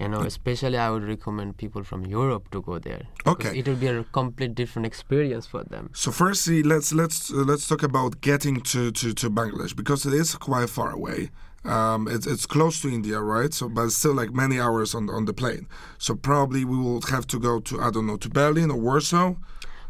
You 0.00 0.08
know, 0.08 0.20
especially 0.20 0.78
I 0.78 0.90
would 0.90 1.02
recommend 1.08 1.56
people 1.56 1.82
from 1.82 2.06
Europe 2.06 2.50
to 2.52 2.62
go 2.62 2.78
there. 2.78 3.02
Okay. 3.26 3.58
it 3.58 3.66
will 3.66 3.74
be 3.76 3.88
a 3.88 4.04
complete 4.12 4.54
different 4.54 4.86
experience 4.86 5.44
for 5.46 5.64
them. 5.64 5.90
So 5.92 6.12
firstly, 6.12 6.62
let's 6.62 6.92
let's 6.92 7.32
uh, 7.32 7.44
let's 7.50 7.66
talk 7.66 7.82
about 7.82 8.20
getting 8.20 8.60
to, 8.72 8.90
to, 8.92 9.12
to 9.12 9.28
Bangladesh 9.30 9.74
because 9.74 10.06
it 10.06 10.12
is 10.14 10.34
quite 10.36 10.70
far 10.70 10.90
away. 10.92 11.30
Um, 11.64 12.06
it's 12.08 12.26
it's 12.26 12.46
close 12.46 12.80
to 12.82 12.88
India, 12.88 13.18
right? 13.20 13.52
So, 13.52 13.68
but 13.68 13.90
still 13.90 14.14
like 14.14 14.32
many 14.32 14.60
hours 14.60 14.94
on 14.94 15.10
on 15.10 15.24
the 15.24 15.32
plane. 15.32 15.66
So 15.98 16.14
probably 16.14 16.64
we 16.64 16.76
will 16.76 17.00
have 17.10 17.26
to 17.26 17.38
go 17.40 17.58
to 17.60 17.80
I 17.80 17.90
don't 17.90 18.06
know 18.06 18.16
to 18.18 18.28
Berlin 18.28 18.70
or 18.70 18.78
Warsaw. 18.78 19.34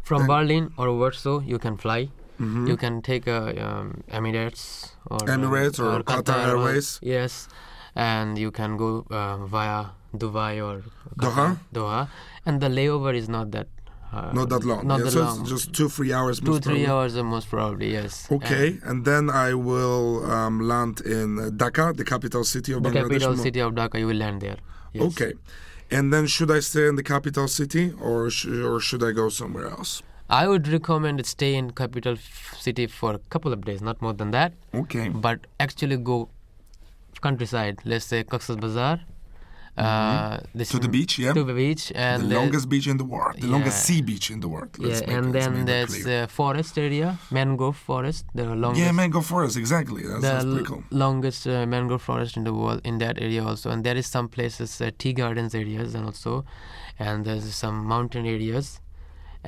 From 0.01 0.21
And- 0.21 0.27
Berlin 0.27 0.71
or 0.77 0.87
Warsaw, 0.97 1.39
you 1.51 1.59
can 1.59 1.77
fly. 1.77 2.09
Mhm. 2.39 2.67
You 2.67 2.77
can 2.77 3.01
take 3.01 3.27
a 3.27 3.39
um, 3.67 4.01
Emirates 4.11 4.93
or 5.11 5.19
Emirates 5.27 5.77
or 5.79 6.01
Qatar 6.03 6.47
Airways. 6.47 6.97
Yes, 7.03 7.47
and 7.95 8.37
you 8.39 8.49
can 8.51 8.75
go 8.77 9.05
uh, 9.11 9.45
via 9.45 9.85
Dubai 10.15 10.53
or 10.65 10.83
Doha? 11.17 11.57
Doha, 11.73 12.07
and 12.45 12.61
the 12.61 12.67
layover 12.67 13.13
is 13.15 13.29
not 13.29 13.51
that. 13.51 13.67
Uh, 14.11 14.31
Not 14.33 14.49
that 14.49 14.63
long. 14.63 14.87
Not 14.87 14.97
yeah, 14.99 15.03
that 15.05 15.11
so 15.11 15.19
long. 15.21 15.41
it's 15.41 15.49
just 15.51 15.71
two 15.71 15.87
three 15.87 16.11
hours. 16.11 16.39
Two 16.39 16.47
most 16.53 16.63
three 16.63 16.83
probably. 16.85 16.87
hours 16.87 17.13
most 17.33 17.47
probably 17.47 17.91
yes. 17.93 18.27
Okay, 18.31 18.79
and 18.83 19.05
then 19.05 19.29
I 19.29 19.53
will 19.53 20.25
um, 20.31 20.61
land 20.61 21.01
in 21.01 21.37
uh, 21.37 21.43
Dhaka, 21.51 21.95
the 21.95 22.03
capital 22.03 22.43
city 22.43 22.71
of 22.73 22.77
And 22.77 22.85
the 22.87 22.99
Bangladesh. 23.01 23.19
capital 23.19 23.37
city 23.37 23.59
of 23.59 23.73
Dhaka, 23.75 23.99
you 23.99 24.07
will 24.07 24.15
land 24.15 24.41
there. 24.41 24.57
Yes. 24.93 25.03
Okay, 25.11 25.33
and 25.91 26.11
then 26.11 26.25
should 26.25 26.49
I 26.49 26.59
stay 26.59 26.87
in 26.87 26.95
the 26.95 27.03
capital 27.03 27.47
city 27.47 27.93
or 28.01 28.31
sh- 28.31 28.47
or 28.47 28.79
should 28.79 29.03
I 29.03 29.11
go 29.11 29.29
somewhere 29.29 29.67
else? 29.67 30.01
I 30.27 30.47
would 30.47 30.67
recommend 30.67 31.23
stay 31.27 31.53
in 31.53 31.69
capital 31.71 32.13
f- 32.13 32.55
city 32.59 32.87
for 32.87 33.13
a 33.13 33.19
couple 33.29 33.53
of 33.53 33.63
days, 33.63 33.79
not 33.79 34.01
more 34.01 34.13
than 34.13 34.31
that. 34.31 34.53
Okay. 34.73 35.09
but 35.09 35.45
actually 35.59 35.97
go 35.97 36.29
countryside 37.21 37.79
let's 37.85 38.05
say 38.05 38.23
Cox's 38.23 38.55
Bazar 38.55 39.01
Uh, 39.79 40.37
Mm-hmm. 40.39 40.75
To 40.75 40.79
the 40.85 40.91
beach, 40.97 41.13
yeah? 41.23 41.33
To 41.39 41.43
the 41.51 41.53
beach, 41.63 41.83
and 41.95 42.17
the 42.23 42.27
there- 42.27 42.39
longest 42.41 42.65
beach 42.73 42.87
in 42.93 42.97
the 43.01 43.07
world, 43.13 43.35
the 43.45 43.47
longest 43.55 43.77
sea 43.85 44.01
beach 44.09 44.27
in 44.33 44.39
the 44.43 44.49
world. 44.53 44.71
Let's 44.77 45.01
yeah, 45.01 45.15
and 45.17 45.25
then 45.37 45.51
there's 45.71 45.95
uh, 46.07 46.27
forest 46.39 46.73
area, 46.87 47.07
mangrove 47.31 47.77
forest, 47.89 48.25
the 48.39 48.45
longest. 48.63 48.81
yeah, 48.83 48.91
mango 49.01 49.21
forest, 49.31 49.55
exactly. 49.63 50.01
That's, 50.09 50.21
the 50.21 50.49
that's 50.55 50.67
cool. 50.69 50.83
longest 51.05 51.41
uh, 51.47 51.65
mangrove 51.75 52.01
forest 52.11 52.33
in 52.39 52.43
the 52.49 52.53
world 52.61 52.81
in 52.83 52.95
that 53.03 53.15
area 53.27 53.41
also 53.49 53.67
and 53.73 53.79
there 53.87 53.97
is 54.01 54.07
some 54.17 54.27
places 54.37 54.69
uh, 54.81 54.91
tea 55.01 55.13
gardens 55.21 55.53
areas 55.63 55.89
and 55.95 56.03
also 56.09 56.33
and 57.05 57.15
there's 57.25 57.47
some 57.63 57.77
mountain 57.95 58.25
areas 58.25 58.65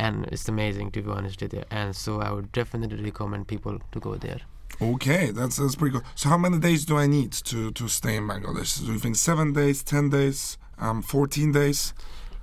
and 0.03 0.15
it's 0.33 0.47
amazing 0.55 0.87
to 0.95 0.99
be 1.01 1.09
honest 1.17 1.41
with 1.43 1.53
you 1.57 1.63
and 1.79 1.89
so 2.03 2.11
i 2.27 2.29
would 2.35 2.49
definitely 2.59 3.03
recommend 3.09 3.43
people 3.53 3.75
to 3.93 3.99
go 4.07 4.13
there 4.27 4.41
Okay, 4.81 5.31
that's 5.31 5.57
that's 5.57 5.75
pretty 5.75 5.93
good. 5.93 6.03
So, 6.15 6.29
how 6.29 6.37
many 6.37 6.57
days 6.59 6.85
do 6.85 6.97
I 6.97 7.07
need 7.07 7.31
to 7.31 7.71
to 7.71 7.87
stay 7.87 8.15
in 8.15 8.27
Bangladesh? 8.27 8.83
Do 8.85 8.91
you 8.93 8.99
think 8.99 9.15
seven 9.15 9.53
days, 9.53 9.83
ten 9.83 10.09
days, 10.09 10.57
um, 10.79 11.01
fourteen 11.01 11.51
days? 11.51 11.93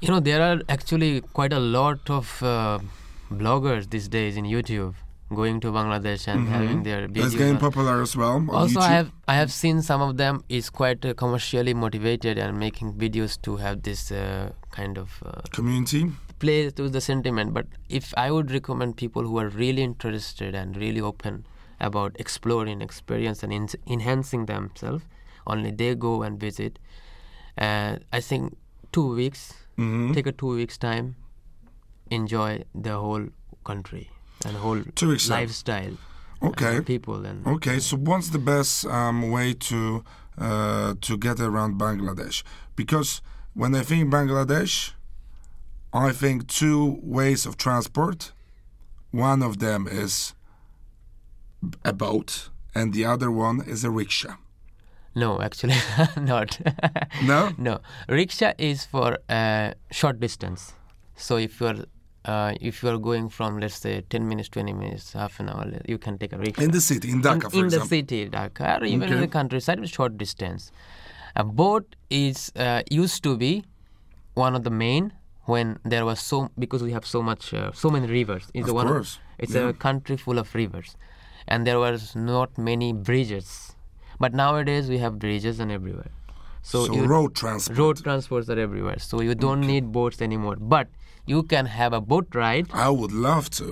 you 0.01 0.09
know 0.09 0.21
there 0.21 0.41
are 0.43 0.61
actually 0.69 1.21
quite 1.21 1.53
a 1.53 1.59
lot 1.59 2.09
of 2.09 2.43
uh, 2.43 2.79
bloggers 3.33 3.91
these 3.91 4.09
days 4.09 4.37
in 4.37 4.45
youtube 4.45 4.95
going 5.35 5.59
to 5.61 5.73
bangladesh 5.73 6.27
and 6.29 6.49
having 6.49 6.83
their 6.85 7.01
Mm-hmm. 7.09 7.13
That's 7.13 7.35
videos 7.35 7.39
getting 7.39 7.59
popular 7.59 8.01
as 8.01 8.17
well. 8.17 8.37
On 8.37 8.49
also 8.49 8.79
YouTube. 8.79 8.83
i 8.83 8.89
have 8.89 9.11
i 9.27 9.35
have 9.35 9.53
seen 9.53 9.83
some 9.83 10.01
of 10.01 10.17
them 10.17 10.45
is 10.49 10.71
quite 10.71 11.05
uh, 11.05 11.15
commercially 11.15 11.75
motivated 11.75 12.39
and 12.39 12.59
making 12.59 12.95
videos 12.95 13.41
to 13.43 13.57
have 13.57 13.83
this 13.83 14.11
uh, 14.13 14.53
kind 14.71 14.97
of 14.99 15.21
uh, 15.27 15.43
community. 15.51 16.13
play 16.39 16.71
to 16.71 16.89
the 16.89 17.01
sentiment 17.01 17.53
but 17.53 17.67
if 17.89 18.15
i 18.17 18.31
would 18.31 18.51
recommend 18.53 18.97
people 18.97 19.23
who 19.25 19.39
are 19.39 19.49
really 19.49 19.83
interested 19.83 20.55
and 20.55 20.77
really 20.77 21.01
open 21.01 21.45
about 21.81 22.17
exploring 22.19 22.81
experience 22.83 23.43
and 23.43 23.53
en- 23.53 23.69
enhancing 23.87 24.47
themselves 24.47 25.05
only 25.47 25.71
they 25.71 25.95
go 25.95 26.23
and 26.23 26.41
visit 26.41 26.79
and 27.57 28.05
i 28.13 28.21
think 28.21 28.57
two 28.93 29.15
weeks 29.15 29.53
Mhm. 29.79 30.13
take 30.15 30.27
a 30.27 30.33
two 30.33 30.55
weeks 30.57 30.77
time 30.79 31.15
enjoy 32.11 32.65
the 32.75 32.99
whole 32.99 33.27
country 33.65 34.11
and 34.45 34.57
whole 34.57 34.83
Two 34.95 35.09
weeks 35.11 35.29
lifestyle 35.29 35.97
Okay. 36.43 36.77
and 36.77 36.87
people 36.87 37.25
and 37.27 37.47
Okay, 37.47 37.79
so 37.81 37.97
what's 37.97 38.31
the 38.31 38.39
best 38.39 38.87
um, 38.87 39.31
way 39.31 39.53
to 39.55 40.05
uh, 40.39 40.95
to 41.01 41.17
get 41.17 41.41
around 41.41 41.81
Bangladesh? 41.81 42.45
Because 42.77 43.21
when 43.55 43.75
I 43.75 43.83
think 43.83 44.09
Bangladesh, 44.13 44.93
I 45.93 46.13
think 46.13 46.47
two 46.47 47.01
ways 47.03 47.45
of 47.47 47.57
transport. 47.57 48.33
One 49.11 49.43
of 49.43 49.59
them 49.59 49.89
is 49.89 50.35
a 51.85 51.93
boat, 51.93 52.51
and 52.75 52.93
the 52.93 53.05
other 53.05 53.31
one 53.31 53.61
is 53.67 53.85
a 53.85 53.91
rickshaw. 53.91 54.37
no 55.15 55.41
actually 55.41 55.75
not 56.33 56.61
No? 57.25 57.51
No, 57.59 57.81
rickshaw 58.09 58.53
is 58.59 58.85
for 58.85 59.19
uh, 59.29 59.73
short 59.91 60.21
distance. 60.21 60.75
So 61.17 61.37
if 61.37 61.61
you're 61.61 61.85
uh, 62.25 62.53
if 62.61 62.83
you 62.83 62.89
are 62.91 62.99
going 62.99 63.29
from 63.29 63.59
let's 63.59 63.77
say 63.77 64.03
10 64.03 64.29
minutes, 64.29 64.49
20 64.51 64.73
minutes, 64.73 65.13
half 65.15 65.41
an 65.41 65.49
hour, 65.49 65.67
you 65.89 65.99
can 65.99 66.19
take 66.19 66.33
a 66.33 66.39
rickshaw. 66.39 66.63
In 66.63 66.71
the 66.71 66.81
city, 66.81 67.11
in 67.11 67.23
Dhaka, 67.23 67.53
in, 67.55 67.65
in 67.65 67.69
the 67.69 67.81
city, 67.87 68.29
Dhaka, 68.29 68.81
or 68.81 68.85
even 68.85 69.13
in 69.13 69.21
the 69.21 69.29
countryside, 69.29 69.81
with 69.81 69.91
short 69.91 70.19
distance. 70.19 70.71
A 71.37 71.45
boat 71.45 71.97
is 72.11 72.53
uh, 72.57 72.83
used 72.91 73.23
to 73.23 73.37
be 73.37 73.65
one 74.35 74.55
of 74.55 74.63
the 74.65 74.71
main 74.71 75.13
when 75.45 75.79
there 75.85 76.05
was 76.05 76.21
so 76.21 76.51
because 76.59 76.83
we 76.83 76.93
have 76.93 77.07
so 77.07 77.23
much 77.23 77.55
uh, 77.55 77.73
so 77.73 77.91
many 77.91 78.07
rivers. 78.07 78.45
It's 78.55 78.69
Of 78.69 78.75
one 78.75 78.87
course, 78.89 79.19
it's 79.39 79.55
yeah. 79.55 79.69
a 79.69 79.73
country 79.73 80.17
full 80.17 80.39
of 80.39 80.55
rivers, 80.55 80.97
and 81.49 81.67
there 81.67 81.79
was 81.81 82.15
not 82.15 82.57
many 82.57 82.93
bridges. 82.93 83.75
But 84.21 84.35
nowadays 84.35 84.89
we 84.89 84.99
have 84.99 85.19
bridges 85.19 85.61
and 85.61 85.71
everywhere. 85.73 86.11
So, 86.63 86.87
So 86.87 86.95
you- 86.95 87.05
road 87.07 87.35
transport. 87.35 87.79
road 87.79 87.97
transports 88.07 88.49
are 88.51 88.59
everywhere 88.59 88.99
so 88.99 89.21
you 89.27 89.35
don't 89.35 89.61
need 89.73 89.91
boats 89.93 90.21
anymore 90.27 90.57
but 90.73 90.89
you 91.35 91.43
can 91.53 91.67
have 91.75 91.93
a 91.99 92.01
boat 92.01 92.35
ride 92.35 92.67
I 92.73 92.89
would 92.91 93.13
love 93.13 93.49
to. 93.61 93.69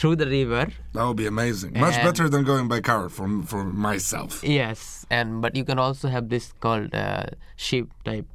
through 0.00 0.16
the 0.20 0.26
river 0.26 0.62
That 0.94 1.04
would 1.06 1.16
be 1.18 1.26
amazing. 1.26 1.72
Much 1.78 1.96
better 2.06 2.28
than 2.34 2.44
going 2.50 2.68
by 2.68 2.80
car 2.80 3.08
for, 3.16 3.26
for 3.50 3.64
myself. 3.64 4.38
yes 4.42 5.04
and 5.10 5.42
but 5.42 5.56
you 5.60 5.64
can 5.72 5.78
also 5.86 6.08
have 6.08 6.28
this 6.30 6.46
called 6.66 6.94
uh, 6.94 7.26
ship 7.56 7.88
type 8.04 8.26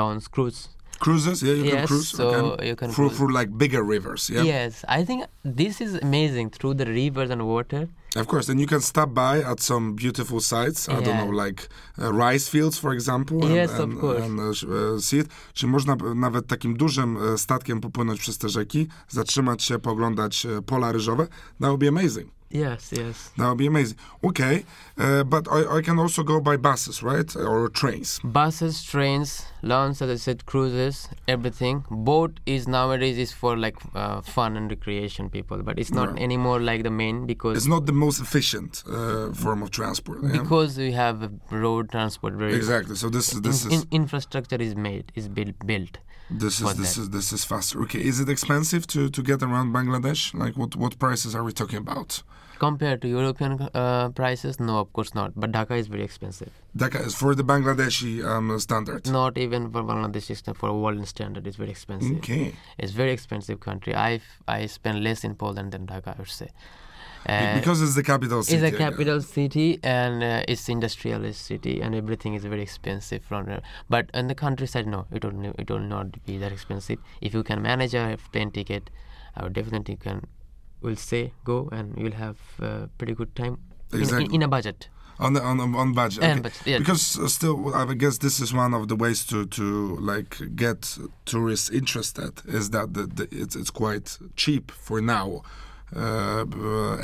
launch 0.00 0.30
cruise 0.30 0.60
Cruises, 1.04 1.38
yeah, 1.46 1.56
you 1.58 1.64
can 1.70 1.78
Yes, 1.80 1.88
cruise. 1.90 2.08
so 2.18 2.26
you 2.68 2.76
can 2.80 2.88
through, 2.92 3.08
cruise. 3.08 3.16
through 3.16 3.32
like 3.40 3.50
bigger 3.62 3.82
rivers, 3.94 4.22
yeah. 4.34 4.44
yes 4.54 4.72
i 4.98 5.00
think 5.08 5.20
this 5.60 5.74
is 5.86 5.90
amazing 6.08 6.46
through 6.56 6.74
the 6.80 6.86
rivers 7.00 7.30
and 7.34 7.42
water 7.54 7.82
Of 8.22 8.26
course, 8.26 8.46
and 8.52 8.60
you 8.60 8.66
can 8.66 8.80
stop 8.80 9.08
by 9.14 9.36
at 9.52 9.58
some 9.62 9.84
beautiful 9.94 10.40
sites. 10.40 10.80
I 10.88 11.00
don't 11.04 11.16
know, 11.22 11.32
like 11.44 11.60
uh, 11.98 12.12
rice 12.26 12.46
fields, 12.52 12.76
for 12.78 12.92
example. 12.92 13.36
and- 13.44 13.54
Yes, 13.60 13.70
of 13.72 13.80
and, 13.80 14.00
course. 14.00 14.22
And, 14.24 14.38
uh, 14.40 14.94
uh, 14.94 15.00
see 15.00 15.18
it. 15.22 15.28
Czy 15.54 15.66
można 15.66 15.96
nawet 16.14 16.46
takim 16.46 16.76
dużym 16.76 17.16
e, 17.16 17.38
statkiem 17.38 17.80
popłynąć 17.80 18.20
przez 18.20 18.38
te 18.38 18.48
rzeki, 18.48 18.88
zatrzymać 19.08 19.62
się, 19.62 19.78
poglądać 19.78 20.46
e, 20.46 20.62
pola 20.62 20.92
ryżowe? 20.92 21.26
That 21.60 21.68
would 21.70 21.80
be 21.80 21.88
amazing. 21.88 22.28
Yes 22.52 22.92
yes 22.92 23.30
That 23.36 23.48
would 23.48 23.58
be 23.58 23.66
amazing. 23.66 23.96
Okay, 24.22 24.64
uh, 24.98 25.24
but 25.24 25.48
I, 25.50 25.78
I 25.78 25.82
can 25.82 25.98
also 25.98 26.22
go 26.22 26.40
by 26.40 26.56
buses, 26.56 27.02
right, 27.02 27.34
or 27.36 27.68
trains. 27.80 28.20
buses 28.24 28.82
trains 28.92 29.30
launch 29.72 30.02
as 30.04 30.10
i 30.10 30.16
said 30.26 30.38
cruises 30.50 31.08
everything 31.34 31.76
boat 32.10 32.32
is 32.54 32.62
nowadays 32.76 33.16
is 33.24 33.32
for 33.32 33.52
like 33.64 33.76
uh, 33.94 34.20
fun 34.36 34.56
and 34.58 34.66
recreation 34.76 35.24
people 35.30 35.58
but 35.68 35.78
it's 35.78 35.92
not 35.92 36.08
Right. 36.12 36.22
anymore 36.26 36.58
like 36.70 36.82
the 36.88 36.90
main 37.02 37.16
because 37.32 37.56
It's 37.58 37.72
not 37.76 37.84
the 37.86 37.92
most 38.06 38.18
efficient 38.26 38.82
uh, 38.88 39.32
form 39.42 39.62
of 39.62 39.70
transport. 39.70 40.18
yeah? 40.22 40.32
because 40.42 40.76
we 40.86 40.90
have 40.92 41.16
road 41.50 41.84
transport 41.94 42.34
very 42.34 42.54
Exactly. 42.62 42.94
So 43.02 43.08
this 43.16 43.26
is 43.32 43.40
this 43.48 43.58
in, 43.64 43.72
is 43.72 43.82
in- 43.82 43.88
infrastructure 44.02 44.60
is 44.68 44.74
made 44.88 45.06
is 45.20 45.26
built 45.38 45.56
built 45.72 45.94
this 46.42 46.56
is 46.60 46.68
this 46.82 46.94
that. 46.94 47.02
is 47.02 47.06
this 47.16 47.28
is 47.36 47.42
faster. 47.52 47.76
Okay, 47.84 48.00
is 48.10 48.16
it 48.22 48.28
expensive 48.36 48.82
to 48.94 49.00
to 49.16 49.20
get 49.30 49.40
around 49.48 49.66
Bangladesh? 49.78 50.22
Like 50.42 50.54
what 50.60 50.70
what 50.82 50.92
prices 51.04 51.30
are 51.36 51.44
we 51.48 51.52
talking 51.60 51.78
about? 51.86 52.10
Compared 52.64 53.00
to 53.04 53.08
european 53.12 53.52
uh, 53.82 54.08
prices 54.20 54.58
no 54.68 54.74
of 54.82 54.88
course 54.98 55.12
not 55.20 55.32
but 55.44 55.52
dhaka 55.56 55.78
is 55.84 55.88
very 55.94 56.04
expensive 56.10 56.52
Dhaka 56.82 57.00
is 57.08 57.14
for 57.22 57.30
the 57.38 57.44
Bangladeshi 57.48 58.12
um, 58.34 58.46
standard. 58.66 59.08
not 59.16 59.38
even 59.46 59.70
for 59.72 59.82
bangladesh 59.90 60.26
system 60.32 60.54
for 60.60 60.68
a 60.74 60.76
world 60.84 61.06
standard 61.14 61.46
it's 61.50 61.60
very 61.64 61.74
expensive 61.78 62.16
Okay. 62.22 62.44
it's 62.78 62.94
very 63.02 63.12
expensive 63.18 63.58
country 63.68 63.94
i 64.04 64.12
i 64.56 64.60
spend 64.78 65.02
less 65.08 65.24
in 65.30 65.34
poland 65.44 65.72
than 65.76 65.86
dhaka 65.92 66.14
i 66.16 66.18
would 66.22 66.36
say 66.42 66.50
Uh, 67.32 67.54
because 67.56 67.80
it's 67.84 67.94
the 67.96 68.02
capital 68.06 68.40
city. 68.46 68.54
it's 68.54 68.64
a 68.68 68.76
capital 68.78 69.20
city 69.26 69.66
and 69.90 70.24
uh, 70.28 70.52
it's 70.52 70.64
industrialist 70.74 71.40
city 71.50 71.74
and 71.80 71.94
everything 71.98 72.32
is 72.38 72.44
very 72.54 72.62
expensive 72.68 73.22
from 73.28 73.44
there. 73.50 73.60
But 73.94 74.10
in 74.20 74.26
the 74.32 74.34
countryside, 74.40 74.88
no, 74.94 75.00
it 75.18 75.26
will 75.26 75.52
it 75.64 75.70
will 75.74 75.86
not 75.92 76.16
be 76.30 76.34
that 76.42 76.52
expensive. 76.56 76.98
If 77.28 77.36
you 77.38 77.42
can 77.50 77.62
manage 77.68 77.94
a 78.00 78.04
plane 78.32 78.50
ticket, 78.56 78.90
I 79.36 79.44
would 79.44 79.54
definitely 79.60 79.96
can. 80.06 80.18
Will 80.82 80.96
say 80.96 81.32
go 81.44 81.68
and 81.72 81.96
you'll 81.96 82.12
have 82.12 82.38
uh, 82.60 82.86
pretty 82.98 83.14
good 83.14 83.34
time 83.34 83.58
in, 83.92 84.02
in, 84.14 84.34
in 84.34 84.42
a 84.42 84.48
budget. 84.48 84.88
on 85.18 85.34
the, 85.34 85.42
on 85.42 85.60
on 85.74 85.92
budget. 85.92 86.24
Okay. 86.24 86.40
budget, 86.40 86.66
yeah. 86.66 86.78
Because 86.78 87.18
uh, 87.18 87.28
still, 87.28 87.74
I 87.74 87.94
guess 87.94 88.18
this 88.18 88.40
is 88.40 88.52
one 88.52 88.74
of 88.74 88.88
the 88.88 88.96
ways 88.96 89.24
to 89.26 89.46
to 89.46 89.96
like 89.96 90.38
get 90.56 90.98
tourists 91.24 91.70
interested. 91.70 92.42
Is 92.46 92.70
that 92.70 92.94
the, 92.94 93.06
the, 93.06 93.28
it's 93.30 93.56
it's 93.56 93.70
quite 93.70 94.18
cheap 94.36 94.70
for 94.70 95.00
now. 95.00 95.42
Uh, 95.94 96.44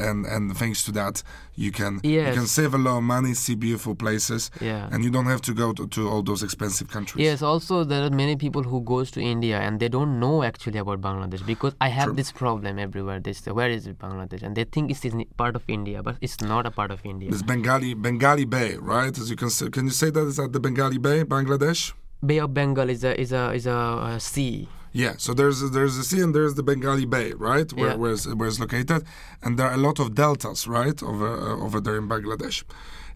and 0.08 0.26
and 0.26 0.56
thanks 0.56 0.82
to 0.84 0.92
that, 0.92 1.22
you 1.56 1.70
can 1.70 2.00
you 2.02 2.22
can 2.32 2.46
save 2.46 2.74
a 2.74 2.78
lot 2.78 2.96
of 2.98 3.02
money, 3.02 3.34
see 3.34 3.54
beautiful 3.54 3.94
places, 3.94 4.50
Yeah. 4.60 4.88
and 4.92 5.04
you 5.04 5.10
don't 5.10 5.26
have 5.26 5.40
to 5.42 5.52
go 5.54 5.72
to, 5.72 5.86
to 5.88 6.08
all 6.08 6.22
those 6.22 6.42
expensive 6.42 6.88
countries. 6.88 7.24
Yes, 7.24 7.42
also 7.42 7.84
there 7.84 8.02
are 8.06 8.10
many 8.10 8.36
people 8.36 8.62
who 8.62 8.80
goes 8.82 9.10
to 9.12 9.20
India 9.20 9.58
and 9.60 9.78
they 9.80 9.88
don't 9.88 10.18
know 10.20 10.42
actually 10.42 10.78
about 10.78 11.00
Bangladesh 11.00 11.44
because 11.46 11.74
I 11.80 11.88
have 11.88 12.06
True. 12.06 12.14
this 12.16 12.32
problem 12.32 12.78
everywhere. 12.78 13.20
They 13.20 13.32
say, 13.34 13.50
where 13.50 13.70
is 13.70 13.86
it 13.86 13.98
Bangladesh? 13.98 14.42
And 14.42 14.54
they 14.56 14.64
think 14.64 14.90
it's 14.90 15.04
part 15.36 15.54
of 15.56 15.62
India, 15.68 16.02
but 16.02 16.16
it's 16.20 16.40
not 16.40 16.66
a 16.66 16.70
part 16.70 16.90
of 16.90 17.00
India. 17.04 17.28
It's 17.28 17.42
Bengali 17.42 17.94
Bengali 17.94 18.44
Bay, 18.46 18.76
right? 18.76 19.16
As 19.16 19.28
you 19.30 19.36
can 19.36 19.50
say, 19.50 19.68
can 19.70 19.84
you 19.84 19.92
say 19.92 20.10
that 20.10 20.26
is 20.26 20.38
at 20.38 20.52
the 20.52 20.60
Bengali 20.60 20.98
Bay, 20.98 21.24
Bangladesh? 21.24 21.92
Bay 22.24 22.38
of 22.38 22.52
Bengal 22.54 22.88
is 22.90 23.04
a 23.04 23.12
is 23.20 23.32
a 23.32 23.52
is 23.52 23.66
a, 23.66 23.72
uh 23.74 24.18
sea. 24.18 24.68
Yeah, 24.92 25.14
so 25.18 25.34
there's 25.34 25.70
there's 25.70 25.96
a 25.96 26.04
sea 26.04 26.20
and 26.20 26.34
there's 26.34 26.54
the 26.54 26.62
Bengali 26.62 27.04
Bay, 27.06 27.32
right? 27.32 27.70
Where 27.72 27.90
Yeah. 27.90 27.96
where, 27.96 28.12
it's, 28.12 28.26
where 28.26 28.48
it's 28.48 28.58
located, 28.60 29.04
and 29.42 29.58
there 29.58 29.66
are 29.68 29.74
a 29.74 29.82
lot 29.88 29.98
of 30.00 30.14
deltas, 30.14 30.66
right, 30.66 31.02
over 31.02 31.28
uh, 31.36 31.64
over 31.66 31.80
there 31.80 31.96
in 31.96 32.08
Bangladesh, 32.08 32.64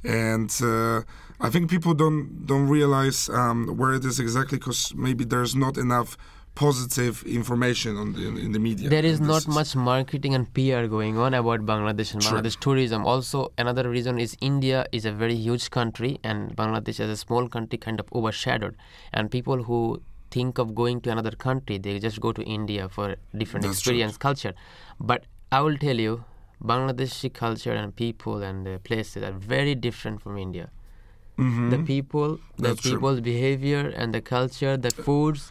and 0.05 0.51
uh, 0.63 1.03
I 1.41 1.51
think 1.51 1.71
people 1.71 1.95
don't 1.95 2.47
don't 2.47 2.69
realize 2.69 3.29
um, 3.29 3.77
where 3.79 3.93
it 3.95 4.05
is 4.05 4.21
exactly 4.21 4.59
because 4.59 4.95
maybe 4.95 5.25
there's 5.25 5.55
not 5.55 5.77
enough 5.79 6.17
positive 6.55 7.23
information 7.25 7.97
on 7.97 8.13
the, 8.13 8.29
in 8.29 8.53
the 8.53 8.59
media. 8.59 8.89
There 8.91 9.05
is 9.05 9.21
not 9.21 9.45
this 9.47 9.49
much 9.49 9.75
marketing 9.75 10.35
and 10.35 10.53
PR 10.53 10.87
going 10.87 11.17
on 11.17 11.33
about 11.35 11.61
Bangladesh 11.61 12.13
and. 12.13 12.23
Bangladesh 12.23 12.61
tourism. 12.61 13.07
Also, 13.07 13.53
another 13.57 13.89
reason 13.89 14.19
is 14.19 14.37
India 14.41 14.85
is 14.93 15.07
a 15.07 15.13
very 15.13 15.35
huge 15.35 15.71
country 15.71 16.19
and 16.23 16.55
Bangladesh 16.55 17.01
as 17.01 17.09
a 17.09 17.17
small 17.17 17.49
country 17.49 17.79
kind 17.79 17.99
of 17.99 18.07
overshadowed. 18.15 18.77
And 19.15 19.31
people 19.31 19.63
who 19.63 20.03
think 20.37 20.59
of 20.65 20.75
going 20.75 21.01
to 21.07 21.11
another 21.15 21.33
country, 21.47 21.79
they 21.87 21.99
just 22.09 22.21
go 22.27 22.33
to 22.33 22.43
India 22.59 22.89
for 22.89 23.07
different 23.43 23.65
That's 23.67 23.81
true. 23.81 23.93
experience, 23.93 24.17
culture. 24.27 24.55
But 25.13 25.25
I 25.51 25.61
will 25.61 25.77
tell 25.87 25.99
you, 26.09 26.25
Bangladeshi 26.73 27.33
culture 27.33 27.73
and 27.73 27.95
people 28.05 28.43
and 28.51 28.69
uh, 28.69 28.79
places 28.91 29.23
are 29.31 29.33
very 29.33 29.75
different 29.89 30.23
from 30.23 30.39
India. 30.47 30.71
the 31.73 31.79
people, 31.87 32.35
the 32.57 32.63
That's 32.65 32.83
true. 32.83 32.93
people's 32.93 33.21
behavior, 33.29 33.81
and 34.03 34.15
the 34.17 34.21
culture, 34.21 34.73
the 34.87 34.91
foods 35.07 35.47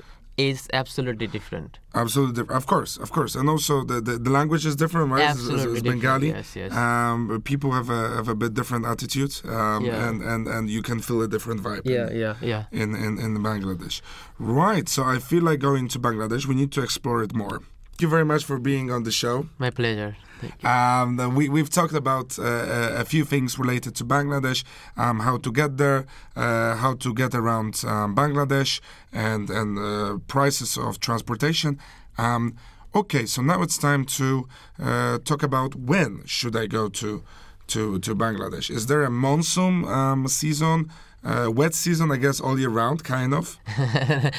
is 0.49 0.67
absolutely 0.81 1.27
different. 1.37 1.71
Absolutely, 2.03 2.35
different. 2.37 2.57
of 2.61 2.65
course, 2.73 2.91
of 3.05 3.09
course, 3.17 3.33
and 3.39 3.45
also 3.53 3.73
the, 3.91 3.97
the, 4.07 4.13
the 4.25 4.29
language 4.39 4.65
is 4.71 4.75
different, 4.83 5.07
right? 5.11 5.21
It's- 5.21 5.35
it's- 5.37 5.49
Absolutely 5.51 5.73
it's 5.77 5.81
different, 5.83 6.01
Bengali. 6.01 6.29
yes, 6.37 6.55
yes. 6.61 6.71
Um, 6.85 7.19
people 7.51 7.69
have 7.79 7.89
a 7.99 8.01
have 8.19 8.29
a 8.35 8.37
bit 8.43 8.51
different 8.59 8.83
attitude, 8.93 9.33
um, 9.57 9.81
Yeah. 9.85 10.07
and, 10.07 10.17
and 10.31 10.41
and 10.55 10.63
you 10.75 10.81
can 10.89 10.99
feel 11.07 11.19
a 11.21 11.27
different 11.35 11.59
vibe. 11.65 11.83
in- 11.85 12.17
yeah, 12.23 12.35
yeah. 12.51 12.63
in, 12.81 12.89
in, 13.05 13.13
in 13.25 13.31
Bangladesh. 13.49 13.97
Right, 14.39 14.87
so 14.95 14.99
I 15.15 15.17
feel 15.29 15.43
like 15.49 15.59
going 15.69 15.85
to 15.93 15.99
Bangladesh, 16.07 16.43
we 16.51 16.55
need 16.61 16.71
to 16.77 16.81
explore 16.87 17.19
it 17.27 17.33
more. 17.43 17.59
Thank 18.01 18.09
you 18.09 18.17
very 18.17 18.25
much 18.25 18.45
for 18.45 18.57
being 18.57 18.89
on 18.89 19.03
the 19.03 19.11
show. 19.11 19.45
My 19.59 19.69
pleasure. 19.69 20.17
Thank 20.39 20.53
you. 20.63 20.67
Um, 20.67 21.35
we, 21.35 21.49
we've 21.49 21.69
talked 21.69 21.93
about 21.93 22.39
uh, 22.39 22.41
a- 22.43 23.01
a 23.01 23.05
few 23.05 23.23
things 23.25 23.59
related 23.59 23.93
to 23.97 24.03
Bangladesh, 24.03 24.63
um, 24.97 25.19
how 25.19 25.37
to 25.37 25.51
get 25.51 25.77
there, 25.77 26.07
uh, 26.35 26.77
how 26.77 26.95
to 26.95 27.13
get 27.13 27.35
around 27.35 27.83
um, 27.85 28.15
Bangladesh, 28.15 28.81
and, 29.13 29.51
and 29.51 29.77
uh, 29.77 30.17
prices 30.27 30.79
of 30.79 30.99
transportation. 30.99 31.77
Um, 32.17 32.55
okay, 32.95 33.27
so 33.27 33.43
now 33.43 33.61
it's 33.61 33.77
time 33.77 34.05
to 34.17 34.47
uh, 34.81 35.19
talk 35.19 35.43
about 35.43 35.75
when 35.75 36.23
should 36.25 36.55
I 36.55 36.65
go 36.65 36.89
to, 36.89 37.21
to, 37.67 37.99
to 37.99 38.15
Bangladesh. 38.15 38.71
Is 38.71 38.87
there 38.87 39.03
a 39.03 39.11
monsoon 39.11 39.85
um, 39.85 40.27
season? 40.27 40.89
Uh, 41.23 41.51
wet 41.51 41.73
season, 41.75 42.11
I 42.11 42.17
guess, 42.17 42.39
all 42.41 42.57
year 42.59 42.69
round, 42.69 43.03
kind 43.03 43.33
of. 43.33 43.57
Is 43.77 44.33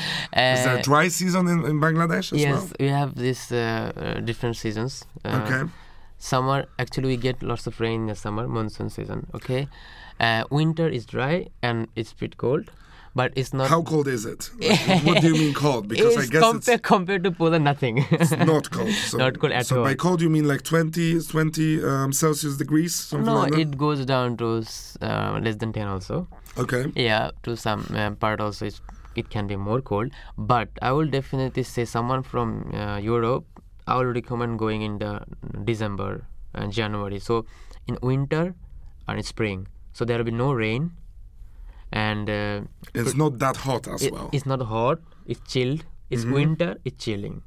there 0.65 0.77
Uh, 0.77 0.79
a 0.79 0.83
dry 0.83 1.09
season 1.09 1.47
in, 1.49 1.65
in 1.65 1.81
Bangladesh 1.81 2.33
as 2.33 2.41
yes, 2.41 2.55
well? 2.55 2.69
we 2.81 2.89
have 2.89 3.15
these 3.15 3.53
uh, 3.53 3.93
uh, 3.97 4.21
different 4.21 4.57
seasons. 4.57 5.05
Uh, 5.25 5.41
Okay. 5.45 5.71
Summer, 6.19 6.67
actually, 6.79 7.09
we 7.09 7.17
get 7.17 7.43
lots 7.43 7.67
of 7.67 7.81
rain 7.81 8.03
in 8.03 8.07
the 8.07 8.15
summer, 8.15 8.47
monsoon 8.49 8.91
season. 8.91 9.27
Okay. 9.35 9.69
Uh, 10.21 10.45
winter 10.51 10.89
is 10.89 11.05
dry 11.07 11.47
and 11.63 11.89
it's 11.97 12.13
pretty 12.13 12.37
cold, 12.37 12.71
but 13.15 13.33
it's 13.35 13.53
not. 13.53 13.69
How 13.69 13.83
cold 13.83 14.07
is 14.07 14.25
it? 14.25 14.51
Like, 14.61 15.05
what 15.05 15.21
do 15.21 15.27
you 15.29 15.35
mean 15.35 15.53
cold? 15.55 15.89
Because 15.93 16.17
I 16.17 16.27
guess 16.27 16.43
compa- 16.45 16.69
it's 16.77 16.83
compared 16.83 17.25
to 17.25 17.33
Poland, 17.33 17.65
nothing. 17.65 18.05
It's 18.13 18.31
not 18.31 18.71
cold. 18.77 18.91
So, 19.11 19.19
Not 19.19 19.39
cold 19.41 19.53
at 19.53 19.59
all. 19.73 19.79
so 19.79 19.83
by 19.85 19.95
cold 19.97 20.21
you 20.23 20.31
mean 20.31 20.47
like 20.47 20.63
20, 20.63 21.21
20 21.23 21.85
um, 21.85 22.13
Celsius 22.13 22.57
degrees, 22.57 22.95
something 22.95 23.27
no, 23.27 23.41
like 23.41 23.53
that? 23.53 23.61
it 23.61 23.77
goes 23.77 24.05
down 24.07 24.37
to 24.37 24.63
uh, 25.01 25.41
less 25.43 25.57
than 25.57 25.73
10 25.73 25.89
also. 25.89 26.29
Okay. 26.59 26.93
Yeah, 26.95 27.31
to 27.43 27.57
some 27.57 27.87
uh, 27.95 28.11
part 28.13 28.41
also 28.41 28.67
it's, 28.67 28.81
it 29.15 29.31
can 29.31 29.47
be 29.47 29.57
more 29.57 29.81
cold. 29.81 30.11
But 30.39 30.69
I 30.81 30.93
will 30.93 31.07
definitely 31.09 31.63
say 31.63 31.85
someone 31.85 32.23
from 32.23 32.73
uh, 32.75 32.97
Europe, 32.99 33.45
I 33.87 33.97
will 33.97 34.13
recommend 34.13 34.59
going 34.59 34.83
in 34.83 34.99
the 34.99 35.23
December 35.65 36.27
and 36.55 36.73
January. 36.73 37.19
So 37.19 37.47
in 37.87 37.99
winter 38.03 38.55
and 39.09 39.25
spring, 39.25 39.69
so 39.93 40.05
there 40.05 40.17
will 40.19 40.25
be 40.25 40.31
no 40.31 40.53
rain, 40.53 40.93
and 41.93 42.29
uh, 42.31 42.61
It's 42.95 43.15
not 43.15 43.39
that 43.39 43.57
hot 43.57 43.89
as 43.89 44.03
it- 44.03 44.13
well. 44.13 44.31
it's 44.33 44.47
not 44.47 44.63
hot. 44.63 45.01
It's 45.27 45.41
chilled. 45.53 45.85
It's 46.11 46.25
Mm-hmm. 46.25 46.35
winter. 46.35 46.77
It's 46.85 47.03
chilling, 47.05 47.43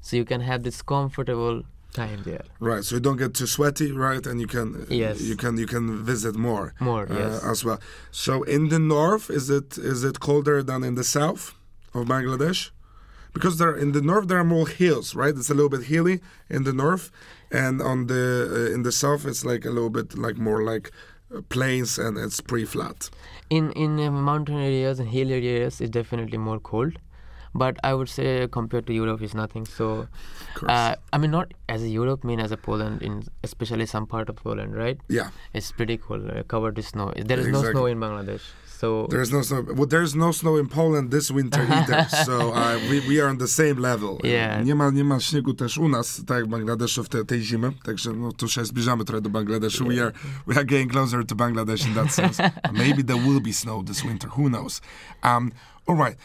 so 0.00 0.16
you 0.16 0.24
can 0.24 0.42
have 0.42 0.62
this 0.62 0.82
comfortable 0.82 1.62
time 1.92 2.22
there. 2.24 2.44
Right, 2.60 2.84
so 2.84 2.94
you 2.96 3.00
don't 3.00 3.16
get 3.24 3.34
too 3.34 3.46
sweaty, 3.46 3.92
right? 3.92 4.24
And 4.26 4.40
you 4.40 4.46
can 4.46 4.68
Yes. 4.88 5.20
you 5.30 5.36
can 5.36 5.56
you 5.58 5.66
can 5.66 5.84
visit 6.12 6.34
more, 6.36 6.66
More, 6.80 7.06
uh, 7.10 7.18
yes. 7.18 7.44
as 7.52 7.64
well. 7.64 7.78
So 8.10 8.32
in 8.56 8.68
the 8.68 8.78
north, 8.78 9.30
is 9.30 9.50
it 9.50 9.78
is 9.78 10.04
it 10.04 10.16
colder 10.20 10.62
than 10.62 10.80
in 10.84 10.94
the 10.94 11.04
south 11.04 11.42
of 11.94 12.06
Bangladesh? 12.06 12.70
Because 13.32 13.54
there 13.58 13.74
in 13.84 13.92
the 13.92 14.02
north 14.02 14.26
there 14.28 14.38
are 14.38 14.50
more 14.56 14.68
hills, 14.68 15.14
right? 15.14 15.34
It's 15.40 15.50
a 15.50 15.54
little 15.54 15.70
bit 15.76 15.84
hilly 15.92 16.16
in 16.56 16.64
the 16.64 16.72
north, 16.72 17.10
and 17.64 17.80
on 17.82 18.06
the 18.06 18.24
uh, 18.70 18.74
in 18.74 18.82
the 18.82 18.92
south 18.92 19.22
it's 19.30 19.44
like 19.44 19.64
a 19.64 19.70
little 19.76 19.90
bit 19.98 20.08
like 20.26 20.36
more 20.48 20.62
like 20.74 20.90
uh, 21.34 21.40
plains 21.48 21.98
and 21.98 22.18
it's 22.18 22.40
pretty 22.50 22.66
flat. 22.66 22.98
in 23.58 23.64
in 23.84 23.90
uh, 24.00 24.10
mountain 24.30 24.58
areas 24.70 24.98
and 25.00 25.08
hill 25.16 25.30
areas 25.40 25.80
it's 25.80 25.90
definitely 26.00 26.38
more 26.38 26.60
cold 26.72 26.92
but 27.54 27.76
i 27.82 27.92
would 27.94 28.08
say 28.08 28.46
compared 28.48 28.86
to 28.86 28.92
europe 28.92 29.22
is 29.22 29.34
nothing 29.34 29.66
so 29.66 30.06
uh, 30.68 30.94
i 31.12 31.18
mean 31.18 31.30
not 31.30 31.52
as 31.68 31.82
a 31.82 31.88
europe 31.88 32.24
mean 32.24 32.40
as 32.40 32.52
a 32.52 32.56
poland 32.56 33.02
in 33.02 33.22
especially 33.42 33.86
some 33.86 34.06
part 34.06 34.28
of 34.28 34.36
poland 34.36 34.74
right 34.74 34.98
Yeah. 35.08 35.30
it's 35.52 35.72
pretty 35.72 35.96
cool, 35.98 36.22
uh, 36.30 36.42
covered 36.44 36.76
with 36.76 36.86
snow 36.86 37.12
there 37.16 37.40
is 37.40 37.48
no 37.48 37.62
snow 37.62 37.86
in 37.86 37.98
bangladesh 37.98 38.42
so 38.80 39.06
There's 39.10 39.30
no 39.30 39.42
snow. 39.42 39.60
Well, 39.76 39.86
there's 39.86 40.14
no 40.14 40.32
snow 40.32 40.56
in 40.56 40.66
Poland 40.66 41.10
this 41.10 41.30
winter 41.30 41.60
either, 41.70 42.08
so 42.24 42.52
uh, 42.54 42.78
we, 42.88 43.00
we 43.06 43.20
are 43.20 43.28
on 43.28 43.36
the 43.36 43.46
same 43.46 43.76
level. 43.76 44.18
Yeah. 44.24 44.64
Nie 44.64 44.74
ma, 44.74 44.90
nie 44.90 45.04
ma 45.04 45.20
śniegu 45.20 45.54
też 45.54 45.78
u 45.78 45.88
nas, 45.88 46.22
tak 46.26 46.36
jak 46.36 46.46
w 46.46 46.48
Bangladeszu 46.48 47.04
w 47.04 47.08
te, 47.08 47.24
tej 47.24 47.42
zimy, 47.42 47.72
także 47.82 48.12
no, 48.12 48.32
tu 48.32 48.48
się 48.48 48.64
zbliżamy 48.64 49.04
trochę 49.04 49.20
do 49.20 49.30
Bangladeszu. 49.30 49.84
We 49.84 50.02
are, 50.02 50.12
we 50.46 50.54
are 50.56 50.64
getting 50.64 50.90
closer 50.92 51.26
to 51.26 51.34
Bangladesh 51.34 51.86
in 51.86 51.94
that 51.94 52.12
sense. 52.14 52.50
Maybe 52.72 53.04
there 53.04 53.20
will 53.28 53.40
be 53.40 53.52
snow 53.52 53.82
this 53.82 54.04
winter, 54.04 54.30
who 54.30 54.48
knows. 54.48 54.80
Um, 55.22 55.52
all 55.86 55.96
right. 55.96 56.16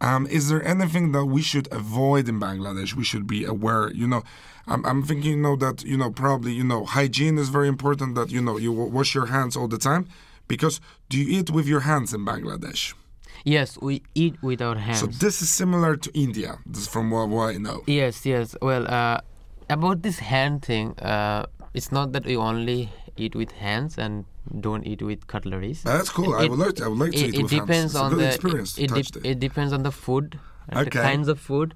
Um, 0.00 0.26
is 0.26 0.48
there 0.48 0.64
anything 0.66 1.12
that 1.12 1.26
we 1.26 1.42
should 1.42 1.68
avoid 1.72 2.28
in 2.28 2.40
Bangladesh? 2.40 2.94
We 2.94 3.04
should 3.04 3.26
be 3.26 3.44
aware. 3.44 3.90
You 3.92 4.08
know, 4.08 4.22
I'm, 4.66 4.84
I'm 4.86 5.02
thinking, 5.02 5.32
you 5.32 5.36
know, 5.36 5.56
that 5.56 5.84
you 5.84 5.96
know 5.96 6.10
probably 6.10 6.52
you 6.52 6.64
know 6.64 6.84
hygiene 6.84 7.36
is 7.38 7.48
very 7.50 7.68
important. 7.68 8.14
That 8.14 8.30
you 8.30 8.40
know 8.40 8.56
you 8.56 8.72
wa- 8.72 8.86
wash 8.86 9.14
your 9.14 9.26
hands 9.26 9.56
all 9.56 9.68
the 9.68 9.78
time. 9.78 10.06
Because 10.48 10.80
do 11.08 11.18
you 11.18 11.38
eat 11.38 11.50
with 11.50 11.66
your 11.66 11.80
hands 11.80 12.12
in 12.14 12.24
Bangladesh? 12.24 12.94
yes 13.44 13.78
we 13.80 14.02
eat 14.14 14.36
with 14.42 14.60
our 14.60 14.76
hands 14.76 15.00
So 15.00 15.06
this 15.06 15.40
is 15.40 15.48
similar 15.48 15.96
to 15.96 16.10
India, 16.12 16.58
this 16.66 16.86
from 16.86 17.10
what, 17.10 17.28
what 17.28 17.54
I 17.54 17.56
know. 17.56 17.82
Yes, 17.86 18.26
yes. 18.26 18.54
Well, 18.60 18.86
uh, 18.86 19.20
about 19.68 20.02
this 20.02 20.18
hand 20.18 20.62
thing, 20.62 20.98
uh, 20.98 21.46
it's 21.72 21.90
not 21.92 22.12
that 22.12 22.24
we 22.26 22.36
only 22.36 22.90
eat 23.16 23.34
with 23.34 23.52
hands 23.52 23.96
and 23.96 24.24
don't 24.60 24.86
eat 24.86 25.02
with 25.02 25.26
cutleries. 25.26 25.82
That's 25.82 26.10
cool. 26.10 26.34
I 26.34 26.46
would 26.48 26.58
like 26.58 26.74
to, 26.76 26.84
I 26.84 26.88
would 26.88 26.98
like 26.98 27.12
to 27.12 27.18
it, 27.18 27.28
eat 27.28 27.34
it 27.34 27.42
with 27.42 27.50
depends 27.50 27.94
hands. 27.94 27.94
It's 27.94 28.00
on 28.00 28.18
the 28.18 28.26
experience 28.26 28.78
it, 28.78 28.90
the- 28.90 29.30
it 29.30 29.38
depends 29.40 29.72
on 29.72 29.82
the 29.82 29.90
food, 29.92 30.38
Okay. 30.72 30.84
the 30.84 30.90
kinds 30.90 31.28
of 31.28 31.38
food. 31.40 31.74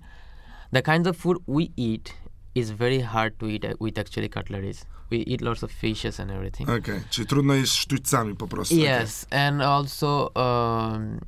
The 0.72 0.82
kinds 0.82 1.06
of 1.08 1.16
food 1.16 1.36
we 1.46 1.70
eat 1.76 2.14
is 2.54 2.70
very 2.70 3.00
hard 3.00 3.38
to 3.38 3.46
eat 3.46 3.64
uh, 3.64 3.74
with 3.80 3.98
actually 3.98 4.28
cutleries. 4.28 4.84
We 5.10 5.18
eat 5.18 5.40
lots 5.42 5.62
of 5.62 5.70
fishes 5.70 6.20
and 6.20 6.30
everything. 6.30 6.70
Okay, 6.70 7.00
czyli 7.10 7.26
trudno 7.26 7.54
jest 7.54 7.72
sztućcami 7.72 8.34
po 8.36 8.46
prostu. 8.48 8.74
Yes, 8.74 9.26
and 9.30 9.62
also 9.62 10.30
um, 10.34 11.18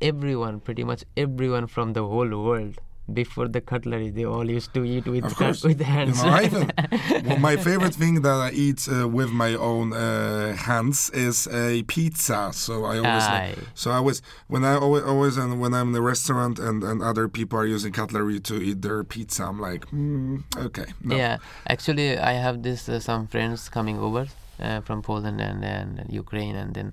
everyone, 0.00 0.60
pretty 0.60 0.84
much 0.84 1.04
everyone 1.16 1.66
from 1.66 1.92
the 1.92 2.00
whole 2.00 2.28
world, 2.36 2.74
before 3.14 3.48
the 3.48 3.60
cutlery, 3.60 4.10
they 4.10 4.24
all 4.24 4.48
used 4.48 4.72
to 4.74 4.84
eat 4.84 5.06
with 5.06 5.24
Of 5.24 5.30
cut- 5.36 5.38
course. 5.38 5.64
with 5.64 5.78
You 5.80 5.84
hands. 5.86 6.22
know, 6.22 6.40
even, 6.40 6.70
well, 7.26 7.38
my 7.38 7.56
favorite 7.56 7.94
thing 7.94 8.22
that 8.22 8.38
I 8.48 8.50
eat 8.52 8.88
uh, 8.88 9.08
with 9.08 9.30
my 9.30 9.54
own 9.54 9.92
uh, 9.92 10.54
hands 10.56 11.10
is 11.10 11.46
a 11.48 11.82
pizza. 11.84 12.50
So 12.52 12.84
I 12.84 12.98
always, 12.98 13.24
Aye. 13.24 13.54
so 13.74 13.90
I 13.90 13.96
always, 13.96 14.22
when 14.48 14.64
I 14.64 14.74
always, 14.76 15.02
always 15.04 15.36
and 15.36 15.60
when 15.60 15.72
I'm 15.74 15.88
in 15.88 15.92
the 15.92 16.02
restaurant 16.02 16.58
and, 16.58 16.82
and 16.84 17.02
other 17.02 17.28
people 17.28 17.58
are 17.58 17.66
using 17.66 17.92
cutlery 17.92 18.40
to 18.40 18.54
eat 18.62 18.82
their 18.82 19.02
pizza, 19.04 19.44
I'm 19.44 19.60
like, 19.60 19.86
mm, 19.86 20.42
okay, 20.56 20.86
no. 21.02 21.16
Yeah, 21.16 21.38
actually, 21.68 22.18
I 22.18 22.32
have 22.32 22.62
this 22.62 22.88
uh, 22.88 23.00
some 23.00 23.26
friends 23.26 23.68
coming 23.68 23.98
over 23.98 24.26
uh, 24.60 24.80
from 24.82 25.02
Poland 25.02 25.40
and, 25.40 25.64
and 25.64 26.06
Ukraine, 26.08 26.56
and 26.56 26.74
then 26.74 26.92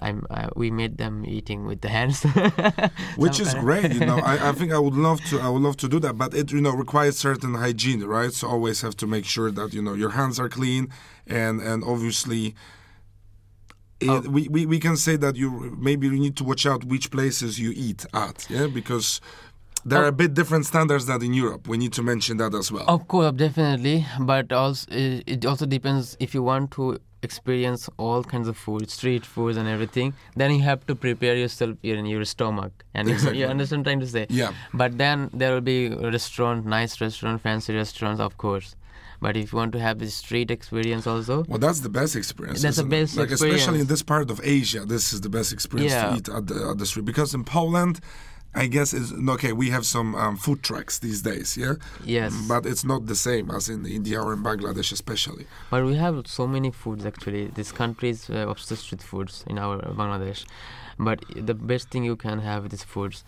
I'm 0.00 0.26
uh, 0.30 0.48
we 0.56 0.70
made 0.70 0.98
them 0.98 1.24
eating 1.26 1.66
with 1.66 1.80
the 1.80 1.88
hands. 1.88 2.22
which 3.16 3.40
is 3.40 3.54
great 3.54 3.92
you 3.92 4.00
know 4.10 4.18
I, 4.18 4.50
I 4.50 4.52
think 4.58 4.72
i 4.72 4.78
would 4.78 4.94
love 4.94 5.20
to 5.30 5.40
i 5.40 5.48
would 5.48 5.62
love 5.62 5.76
to 5.78 5.88
do 5.88 5.98
that 6.00 6.14
but 6.18 6.34
it 6.34 6.50
you 6.52 6.60
know 6.60 6.72
requires 6.72 7.16
certain 7.18 7.54
hygiene 7.54 8.02
right 8.04 8.32
so 8.32 8.48
always 8.48 8.80
have 8.82 8.96
to 8.98 9.06
make 9.06 9.24
sure 9.24 9.50
that 9.50 9.72
you 9.74 9.82
know 9.82 9.94
your 9.94 10.10
hands 10.10 10.38
are 10.40 10.48
clean 10.48 10.88
and 11.26 11.60
and 11.60 11.82
obviously 11.84 12.54
it, 14.00 14.08
Oh. 14.08 14.20
we, 14.30 14.46
we, 14.48 14.64
we 14.64 14.78
can 14.78 14.96
say 14.96 15.16
that 15.16 15.34
you 15.34 15.76
maybe 15.76 16.06
you 16.06 16.18
need 16.26 16.36
to 16.36 16.44
watch 16.44 16.64
out 16.66 16.84
which 16.84 17.10
places 17.10 17.58
you 17.58 17.72
eat 17.74 18.06
at 18.14 18.46
yeah 18.48 18.68
because 18.68 19.20
there 19.90 19.98
oh. 20.00 20.02
are 20.02 20.06
Oh. 20.06 20.16
a 20.16 20.18
bit 20.22 20.32
different 20.40 20.64
standards 20.72 21.04
than 21.06 21.20
in 21.28 21.34
Europe. 21.44 21.62
We 21.72 21.76
need 21.82 21.92
to 21.98 22.02
mention 22.02 22.34
that 22.42 22.52
as 22.54 22.70
well. 22.74 22.84
Of 22.96 23.02
course, 23.12 23.32
definitely, 23.46 23.98
but 24.32 24.46
also 24.52 24.86
it, 24.90 25.44
also 25.50 25.66
depends 25.66 26.16
if 26.20 26.34
you 26.34 26.42
want 26.42 26.70
to 26.78 26.84
experience 27.28 27.82
all 27.96 28.22
kinds 28.32 28.46
of 28.52 28.56
food, 28.56 28.88
street 28.98 29.24
foods 29.26 29.56
and 29.60 29.66
everything. 29.68 30.08
Then 30.40 30.50
you 30.54 30.62
have 30.62 30.86
to 30.86 30.94
prepare 30.94 31.36
yourself 31.44 31.76
in 31.82 32.06
your 32.06 32.24
stomach, 32.24 32.72
and 32.94 33.08
Exactly. 33.08 33.38
you 33.40 33.46
understand 33.46 33.80
what 33.80 33.92
I'm 33.92 33.98
trying 33.98 34.00
to 34.06 34.12
say. 34.16 34.26
Yeah. 34.42 34.52
But 34.82 34.90
then 34.98 35.16
there 35.40 35.52
will 35.54 35.66
be 35.76 35.80
a 35.86 36.10
restaurant, 36.18 36.58
nice 36.78 37.00
restaurant, 37.00 37.36
fancy 37.48 37.74
restaurants, 37.74 38.20
of 38.20 38.32
course. 38.44 38.68
But 39.20 39.36
if 39.36 39.46
you 39.52 39.56
want 39.58 39.72
to 39.72 39.80
have 39.80 39.96
the 39.98 40.08
street 40.22 40.48
experience 40.58 41.04
also, 41.12 41.44
Well, 41.48 41.58
that's 41.66 41.80
the 41.80 41.88
best 42.00 42.14
experience. 42.14 42.62
That's 42.62 42.76
the 42.76 42.84
best 42.96 43.16
like 43.16 43.32
especially 43.32 43.80
in 43.80 43.88
this 43.88 44.02
part 44.14 44.30
of 44.30 44.40
Asia. 44.44 44.84
This 44.94 45.12
is 45.12 45.20
the 45.26 45.32
best 45.38 45.52
experience 45.52 45.92
Yeah. 45.92 46.10
to 46.10 46.16
eat 46.18 46.28
at 46.28 46.46
the, 46.46 46.56
at 46.70 46.78
the 46.78 46.86
street 46.86 47.04
because 47.12 47.34
in 47.34 47.42
Poland, 47.42 47.98
I 48.54 48.66
guess 48.66 48.92
it's 48.92 49.12
okay. 49.12 49.52
We 49.52 49.70
have 49.70 49.84
some 49.86 50.14
um, 50.14 50.36
food 50.36 50.62
trucks 50.62 50.98
these 50.98 51.22
days, 51.22 51.56
yeah. 51.56 51.74
Yes. 52.04 52.34
But 52.48 52.66
it's 52.66 52.84
not 52.84 53.06
the 53.06 53.14
same 53.14 53.50
as 53.50 53.68
in 53.68 53.84
India 53.86 54.20
or 54.20 54.32
in 54.32 54.42
Bangladesh, 54.42 54.90
especially. 54.92 55.46
But 55.70 55.84
we 55.84 55.94
have 55.96 56.26
so 56.26 56.46
many 56.46 56.70
foods 56.70 57.04
actually. 57.06 57.46
This 57.48 57.70
country 57.72 58.10
is 58.10 58.28
uh, 58.30 58.46
obsessed 58.48 58.90
with 58.90 59.02
foods 59.02 59.44
in 59.46 59.58
our 59.58 59.78
Bangladesh. 59.82 60.44
But 61.00 61.24
the 61.36 61.54
best 61.54 61.90
thing 61.90 62.02
you 62.02 62.16
can 62.16 62.40
have 62.40 62.72
is 62.72 62.82
foods. 62.82 63.22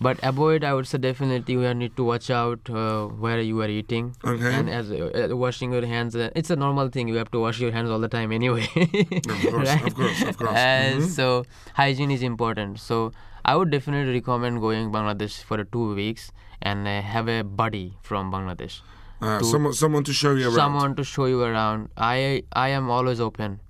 But 0.00 0.20
avoid, 0.22 0.62
I 0.62 0.74
would 0.74 0.86
say 0.86 0.98
definitely 0.98 1.54
you 1.54 1.74
need 1.74 1.96
to 1.96 2.04
watch 2.04 2.30
out 2.30 2.60
uh, 2.70 3.06
where 3.06 3.40
you 3.40 3.60
are 3.62 3.68
eating. 3.68 4.14
Okay. 4.24 4.54
And 4.54 4.70
as 4.70 4.92
uh, 4.92 5.36
washing 5.36 5.72
your 5.72 5.84
hands, 5.86 6.14
uh, 6.14 6.30
it's 6.36 6.50
a 6.50 6.56
normal 6.56 6.88
thing. 6.88 7.08
You 7.08 7.16
have 7.16 7.30
to 7.32 7.40
wash 7.40 7.58
your 7.58 7.72
hands 7.72 7.90
all 7.90 7.98
the 7.98 8.08
time 8.08 8.30
anyway. 8.40 8.68
Of 8.76 9.42
course, 9.42 9.52
of 9.52 9.54
Right? 9.82 9.94
course, 9.94 10.22
of 10.22 10.36
course. 10.36 10.50
Mhm. 10.52 11.08
So 11.08 11.44
hygiene 11.74 12.12
is 12.12 12.22
important. 12.22 12.78
So 12.78 13.10
I 13.50 13.54
would 13.56 13.70
definitely 13.70 14.12
recommend 14.14 14.60
going 14.60 14.90
Bangladesh 14.92 15.34
for 15.48 15.62
two 15.64 15.94
weeks 15.94 16.30
and 16.60 16.88
uh, 16.92 17.00
have 17.00 17.28
a 17.28 17.42
buddy 17.44 17.84
from 18.02 18.30
Bangladesh. 18.32 18.80
Uh, 19.20 19.38
to- 19.38 19.44
someone, 19.44 19.72
someone 19.72 20.04
to 20.04 20.12
show 20.12 20.32
you 20.34 20.46
around. 20.46 20.54
someone 20.62 20.96
to 20.96 21.04
show 21.04 21.26
you 21.32 21.42
around. 21.42 21.88
I 21.96 22.42
i 22.52 22.68
am 22.78 22.90
always 22.96 23.20
open 23.26 23.60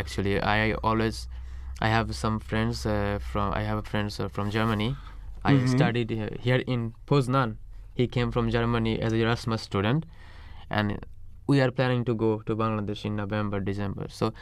actually. 0.00 0.34
I 0.56 0.74
always 0.90 1.22
i 1.86 1.88
have 1.92 2.12
some 2.18 2.36
friends 2.50 2.84
uh, 2.86 3.18
from 3.30 3.52
i 3.60 3.62
have 3.70 3.80
friends 3.94 4.20
uh, 4.20 4.28
from 4.36 4.50
germany. 4.58 4.90
I 5.44 5.54
Mhm. 5.54 5.70
studied 5.76 6.10
he- 6.18 6.36
here 6.48 6.60
in 6.76 6.84
poznan. 7.12 7.56
He 8.02 8.06
came 8.18 8.30
from 8.36 8.50
germany 8.58 8.92
as 9.08 9.16
a 9.18 9.22
erasmus 9.24 9.62
student. 9.70 10.06
And 10.80 10.98
we 11.52 11.60
are 11.64 11.70
planning 11.80 12.04
to 12.10 12.14
go 12.26 12.30
to 12.50 12.54
bangladesh 12.60 13.04
in 13.10 13.16
november 13.22 13.60
december. 13.70 14.06
So 14.20 14.32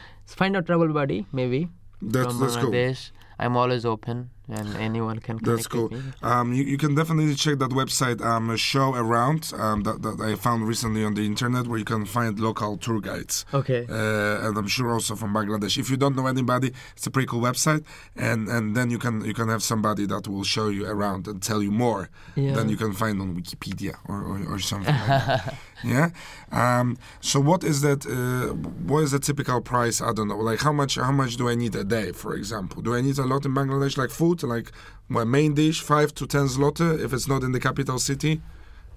find 0.43 0.55
a 0.61 0.61
travel 0.69 0.93
buddy 0.99 1.19
maybe 1.41 1.63
That's 2.01 2.27
from 2.27 2.39
that's 2.43 2.55
cool. 2.57 2.69
bangladesh. 2.69 3.01
I'm 3.39 3.57
always 3.63 3.85
open 3.95 4.29
and 4.51 4.75
anyone 4.77 5.19
can 5.19 5.37
That's 5.41 5.67
cool. 5.67 5.89
with 5.89 6.05
me 6.05 6.11
Um, 6.21 6.53
you, 6.53 6.63
you 6.63 6.77
can 6.77 6.95
definitely 6.95 7.35
check 7.35 7.59
that 7.59 7.71
website, 7.71 8.21
um, 8.21 8.55
show 8.57 8.93
around 8.95 9.51
um, 9.57 9.83
that, 9.83 10.01
that 10.01 10.19
I 10.21 10.35
found 10.35 10.67
recently 10.67 11.03
on 11.03 11.13
the 11.13 11.25
internet, 11.25 11.67
where 11.67 11.79
you 11.79 11.85
can 11.85 12.05
find 12.05 12.39
local 12.39 12.77
tour 12.77 12.99
guides. 13.01 13.45
okay 13.53 13.85
uh, 13.89 14.47
and 14.47 14.57
I'm 14.57 14.67
sure 14.67 14.91
also 14.91 15.15
from 15.15 15.33
Bangladesh. 15.33 15.77
If 15.77 15.89
you 15.89 15.97
don't 15.97 16.15
know 16.15 16.27
anybody, 16.27 16.71
it's 16.95 17.07
a 17.07 17.11
pretty 17.11 17.27
cool 17.27 17.41
website, 17.41 17.83
and 18.15 18.47
and 18.47 18.75
then 18.75 18.89
you 18.89 18.99
can 18.99 19.23
you 19.25 19.33
can 19.33 19.47
have 19.49 19.63
somebody 19.63 20.05
that 20.07 20.27
will 20.27 20.43
show 20.43 20.67
you 20.69 20.85
around 20.85 21.27
and 21.27 21.41
tell 21.41 21.61
you 21.63 21.71
more 21.71 22.09
yeah 22.35 22.53
than 22.55 22.69
you 22.69 22.77
can 22.77 22.93
find 22.93 23.19
on 23.21 23.35
Wikipedia 23.35 23.95
or, 24.07 24.19
or, 24.29 24.37
or 24.55 24.59
something. 24.59 24.93
like 24.93 25.07
that. 25.07 25.55
Yeah. 25.83 26.09
Um, 26.51 26.97
so 27.21 27.39
what 27.39 27.63
is 27.63 27.81
that? 27.81 28.05
Uh, 28.05 28.53
what 28.89 29.03
is 29.03 29.11
the 29.11 29.19
typical 29.19 29.61
price? 29.61 30.01
I 30.01 30.13
don't 30.13 30.27
know. 30.27 30.37
Like 30.37 30.59
how 30.61 30.71
much? 30.71 30.95
How 30.95 31.11
much 31.11 31.37
do 31.37 31.49
I 31.49 31.55
need 31.55 31.75
a 31.75 31.83
day, 31.83 32.11
for 32.11 32.35
example? 32.35 32.81
Do 32.81 32.95
I 32.95 33.01
need 33.01 33.17
a 33.17 33.25
lot 33.25 33.45
in 33.45 33.53
Bangladesh, 33.53 33.97
like 33.97 34.09
food, 34.09 34.43
like 34.43 34.71
my 35.09 35.23
main 35.23 35.53
dish, 35.53 35.81
five 35.81 36.13
to 36.15 36.27
ten 36.27 36.45
zloty, 36.47 36.99
if 37.03 37.13
it's 37.13 37.27
not 37.27 37.43
in 37.43 37.51
the 37.51 37.59
capital 37.59 37.99
city, 37.99 38.41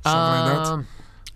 something 0.02 0.46
like 0.46 0.64
that. 0.64 0.66
Um, 0.72 0.86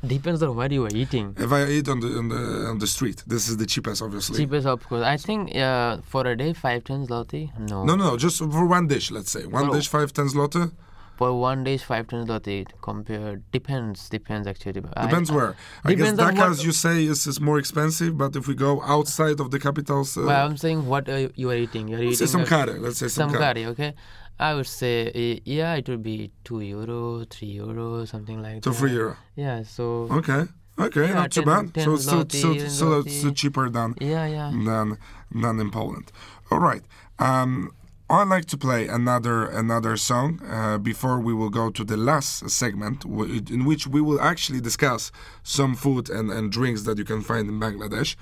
depends 0.07 0.43
on 0.43 0.55
what 0.55 0.71
you 0.71 0.85
are 0.87 0.95
eating 0.95 1.35
If 1.37 1.51
I 1.51 1.65
eat 1.67 1.89
on 1.89 1.99
the 2.01 2.09
on 2.19 2.29
the 2.29 2.67
on 2.71 2.79
the 2.79 2.87
street, 2.87 3.23
this 3.27 3.49
is 3.49 3.57
the 3.57 3.67
cheapest, 3.67 4.01
obviously. 4.03 4.39
Cheapest, 4.39 4.67
of 4.67 4.87
course. 4.89 5.03
I 5.05 5.17
think 5.17 5.57
uh, 5.57 5.99
for 6.03 6.27
a 6.27 6.37
day, 6.37 6.53
five 6.53 6.85
ten 6.85 7.07
zloty. 7.07 7.51
No. 7.59 7.85
No, 7.85 7.97
no, 7.97 8.11
no, 8.11 8.17
just 8.17 8.39
for 8.39 8.67
one 8.67 8.87
dish, 8.87 9.11
let's 9.11 9.31
say. 9.31 9.45
One 9.47 9.71
Oh. 9.71 9.75
dish, 9.75 9.89
five, 9.89 10.13
ten 10.13 10.27
zloty. 10.29 10.71
For 11.19 11.31
one 11.51 11.65
day, 11.65 11.77
five 11.79 12.07
ten 12.07 12.27
zloty. 12.29 12.59
Compared, 12.81 13.39
depends. 13.51 14.09
Depends 14.09 14.47
actually. 14.53 14.81
Depends 15.07 15.31
I- 15.31 15.35
where. 15.37 15.51
I 15.85 15.95
guess 15.95 16.13
Depends 16.13 16.21
on 16.21 16.37
Dhaka, 16.37 16.51
as 16.53 16.65
you 16.67 16.73
say, 16.85 16.97
is, 17.13 17.27
is 17.27 17.41
more 17.41 17.59
expensive, 17.59 18.17
but 18.23 18.37
if 18.37 18.47
we 18.47 18.55
go 18.55 18.73
outside 18.83 19.39
of 19.41 19.51
the 19.51 19.59
capitals, 19.59 20.17
uh, 20.17 20.23
Well, 20.29 20.47
I'm 20.47 20.57
saying 20.57 20.87
what 20.87 21.09
uh, 21.09 21.29
you 21.35 21.51
are 21.51 21.57
eating. 21.57 21.89
You're 21.89 22.03
eating 22.03 22.27
some 22.29 22.45
curry. 22.45 22.79
Let's 22.79 22.99
say 22.99 23.09
some, 23.09 23.31
some 23.31 23.39
curry. 23.43 23.67
Okay. 23.73 23.95
I 24.39 24.55
would 24.55 24.69
say 24.69 24.95
uh, 25.09 25.41
yeah, 25.45 25.75
it 25.75 25.89
would 25.89 26.05
be 26.05 26.31
two 26.45 26.61
euro, 26.61 27.25
three 27.35 27.49
euro, 27.49 28.05
something 28.05 28.41
like 28.41 28.63
that. 28.63 28.73
three 28.75 28.93
euro. 28.93 29.17
Yeah. 29.35 29.65
So. 29.65 30.07
Okay. 30.21 30.43
Okay, 30.79 31.09
Yeah, 31.09 31.15
not 31.15 31.33
too 31.33 31.43
bad. 31.43 31.75
10 31.75 31.85
so 31.85 31.95
it's 31.95 32.05
still, 32.05 32.25
zloty, 32.25 32.39
still, 32.39 32.55
10 32.55 32.71
still, 32.71 33.03
zloty. 33.03 33.11
still 33.11 33.33
cheaper 33.33 33.69
than, 33.69 33.97
Yeah, 34.01 34.27
yeah. 34.27 34.51
than, 34.53 34.97
than 35.43 35.59
in 35.59 35.71
Poland. 35.73 36.13
All 36.53 36.61
right. 36.61 36.83
Um, 37.19 37.73
I'd 38.11 38.29
like 38.29 38.47
to 38.47 38.57
play 38.57 38.89
another 38.89 39.47
another 39.47 39.99
song 39.99 40.41
uh, 40.49 40.79
before 40.79 41.21
we 41.21 41.35
will 41.35 41.51
go 41.51 41.69
to 41.69 41.85
the 41.85 41.99
last 41.99 42.49
segment, 42.49 43.01
w- 43.01 43.43
in 43.51 43.67
which 43.67 43.87
we 43.87 44.01
will 44.01 44.19
actually 44.19 44.63
discuss 44.63 45.13
some 45.43 45.75
food 45.75 46.09
and, 46.09 46.31
and 46.31 46.51
drinks 46.51 46.85
that 46.85 46.97
you 46.97 47.05
can 47.05 47.21
find 47.21 47.51
in 47.51 47.61
Bangladesh. 47.61 48.17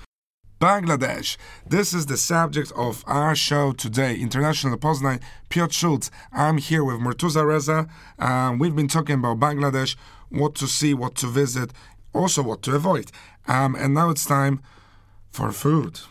Bangladesh. 0.59 1.37
This 1.65 1.93
is 1.93 2.07
the 2.07 2.17
subject 2.17 2.73
of 2.75 3.05
our 3.07 3.33
show 3.33 3.71
today. 3.71 4.15
International 4.15 4.77
Poznan, 4.77 5.21
Piotr 5.47 5.71
Schulz. 5.71 6.11
I'm 6.33 6.57
here 6.57 6.83
with 6.83 6.97
Mortuza 6.97 7.47
Reza. 7.47 7.87
Um, 8.19 8.59
we've 8.59 8.75
been 8.75 8.89
talking 8.89 9.19
about 9.19 9.39
Bangladesh, 9.39 9.95
what 10.27 10.53
to 10.55 10.67
see, 10.67 10.93
what 10.93 11.15
to 11.15 11.27
visit, 11.27 11.71
also 12.13 12.43
what 12.43 12.61
to 12.63 12.75
avoid. 12.75 13.09
Um, 13.47 13.73
and 13.75 13.93
now 13.93 14.09
it's 14.09 14.25
time 14.25 14.61
for 15.29 15.53
food. 15.53 16.01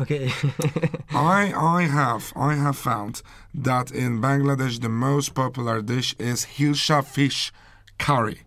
Okay. 0.00 0.30
I 1.38 1.52
I 1.78 1.82
have 2.00 2.32
I 2.36 2.54
have 2.54 2.76
found 2.76 3.22
that 3.54 3.90
in 3.90 4.20
Bangladesh 4.20 4.80
the 4.80 4.88
most 4.88 5.34
popular 5.34 5.82
dish 5.82 6.14
is 6.18 6.46
hilsha 6.56 7.02
fish 7.04 7.52
curry. 7.98 8.40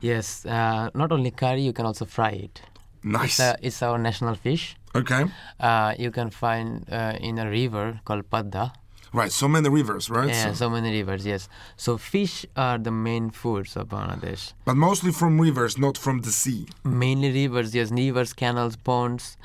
yes. 0.00 0.46
Uh, 0.46 0.88
not 0.94 1.10
only 1.12 1.30
curry, 1.30 1.62
you 1.62 1.72
can 1.72 1.86
also 1.86 2.04
fry 2.04 2.30
it. 2.46 2.62
Nice. 3.02 3.24
It's, 3.38 3.40
uh, 3.40 3.56
it's 3.66 3.82
our 3.82 3.98
national 3.98 4.34
fish. 4.34 4.76
Okay. 4.94 5.24
Uh, 5.58 5.94
you 5.98 6.10
can 6.10 6.30
find 6.30 6.68
uh, 6.90 7.14
in 7.28 7.38
a 7.38 7.48
river 7.48 8.00
called 8.04 8.24
Padda. 8.30 8.72
Right. 9.12 9.32
So 9.32 9.48
many 9.48 9.68
rivers, 9.68 10.08
right? 10.10 10.28
Yeah, 10.28 10.44
So- 10.52 10.54
so 10.54 10.70
many 10.70 10.90
rivers, 10.98 11.24
yes. 11.26 11.48
So 11.76 11.96
fish 11.98 12.46
are 12.56 12.78
the 12.78 12.90
main 12.92 13.30
foods 13.30 13.76
of 13.76 13.88
Bangladesh. 13.88 14.52
but 14.64 14.76
mostly 14.76 15.12
from 15.12 15.40
rivers, 15.40 15.76
not 15.78 15.98
from 15.98 16.20
the 16.20 16.30
sea. 16.30 16.66
Mainly 16.84 17.30
rivers, 17.32 17.74
yes, 17.74 17.90
rivers, 17.90 18.32
canals, 18.32 18.76
ponds, 18.76 19.36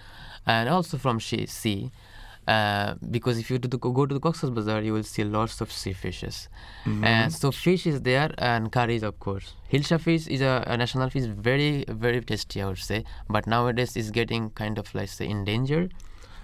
and 0.45 0.69
also 0.69 0.97
from 0.97 1.19
she- 1.19 1.45
sea. 1.47 1.91
Uh, 2.47 2.93
because 3.10 3.39
if 3.39 3.49
you 3.49 3.58
do 3.58 3.67
the, 3.67 3.77
go 3.79 4.05
to 4.05 4.13
the 4.13 4.19
Cox's 4.19 4.51
Bazar, 4.51 4.81
you 4.84 4.93
will 4.93 5.01
see 5.01 5.23
lots 5.23 5.62
of 5.62 5.71
sea 5.71 5.93
fishes. 5.93 6.47
And 6.86 7.34
so 7.34 7.51
fish 7.51 7.88
is 7.88 8.01
there, 8.03 8.31
and 8.38 8.71
curries, 8.71 9.01
of 9.01 9.19
course. 9.19 9.53
Hilsha 9.73 9.99
fish 9.99 10.27
is 10.27 10.41
a, 10.41 10.63
a 10.67 10.77
national 10.77 11.10
fish, 11.10 11.23
very 11.25 11.86
very 11.89 12.21
tasty, 12.21 12.62
I 12.62 12.67
would 12.67 12.77
say. 12.77 13.03
But 13.27 13.47
nowadays 13.47 13.97
it's 13.97 14.12
getting 14.12 14.51
kind 14.51 14.77
of 14.77 14.93
like 14.93 15.10
say 15.10 15.27
endangered. 15.27 15.95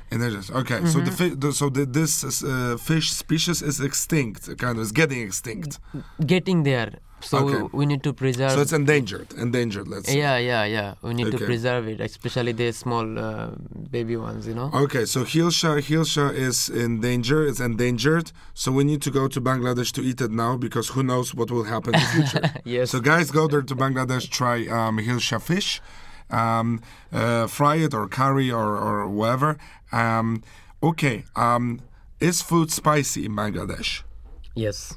And 0.09 0.21
then 0.23 0.35
okay. 0.61 0.79
So 0.87 0.99
Mm-hmm. 0.99 1.05
the, 1.05 1.11
fi- 1.11 1.35
the 1.35 1.53
so 1.53 1.69
the, 1.69 1.85
this 1.85 2.43
uh, 2.43 2.77
fish 2.77 3.11
species 3.11 3.61
is 3.61 3.79
extinct, 3.79 4.57
kind 4.57 4.77
of, 4.77 4.81
is 4.81 4.91
getting 4.91 5.21
extinct. 5.21 5.79
Getting 6.25 6.63
there, 6.63 6.93
so 7.23 7.37
Okay. 7.47 7.69
we 7.73 7.85
need 7.85 8.03
to 8.03 8.13
preserve. 8.13 8.51
So 8.51 8.61
it's 8.61 8.73
endangered, 8.73 9.33
endangered. 9.37 9.87
Let's 9.87 10.07
say. 10.09 10.17
Yeah, 10.17 10.37
yeah, 10.37 10.63
yeah. 10.65 10.93
We 11.01 11.13
need 11.13 11.27
Okay. 11.27 11.37
to 11.37 11.45
preserve 11.45 11.87
it, 11.87 11.99
especially 12.01 12.51
the 12.51 12.71
small 12.71 13.07
uh, 13.19 13.51
baby 13.89 14.17
ones, 14.17 14.47
you 14.47 14.53
know. 14.55 14.69
Okay, 14.73 15.05
so 15.05 15.23
Hilsha 15.23 15.81
Hilsha 15.81 16.33
is 16.33 16.69
in 16.69 16.99
danger. 17.01 17.45
It's 17.45 17.59
endangered. 17.59 18.31
So 18.53 18.71
we 18.71 18.83
need 18.83 19.01
to 19.03 19.11
go 19.11 19.27
to 19.27 19.39
Bangladesh 19.41 19.91
to 19.93 20.01
eat 20.01 20.19
it 20.21 20.31
now 20.31 20.57
because 20.57 20.89
who 20.89 21.03
knows 21.03 21.33
what 21.33 21.49
will 21.51 21.63
happen 21.65 21.95
in 21.95 22.01
the 22.01 22.07
future. 22.07 22.51
Yes. 22.65 22.91
So 22.91 22.99
guys, 22.99 23.31
go 23.31 23.47
there 23.47 23.61
to 23.63 23.75
Bangladesh, 23.75 24.29
try 24.29 24.67
um, 24.67 24.97
Hilsha 24.97 25.41
fish, 25.41 25.81
um, 26.29 26.81
uh, 27.11 27.47
fry 27.47 27.75
it 27.85 27.93
or 27.93 28.07
curry 28.07 28.49
or 28.51 28.77
or 28.87 29.07
whatever. 29.07 29.57
Um, 29.91 30.43
okay, 30.81 31.25
um, 31.35 31.79
is 32.19 32.41
food 32.41 32.71
spicy 32.71 33.25
in 33.25 33.33
Bangladesh? 33.35 34.03
Yes. 34.55 34.93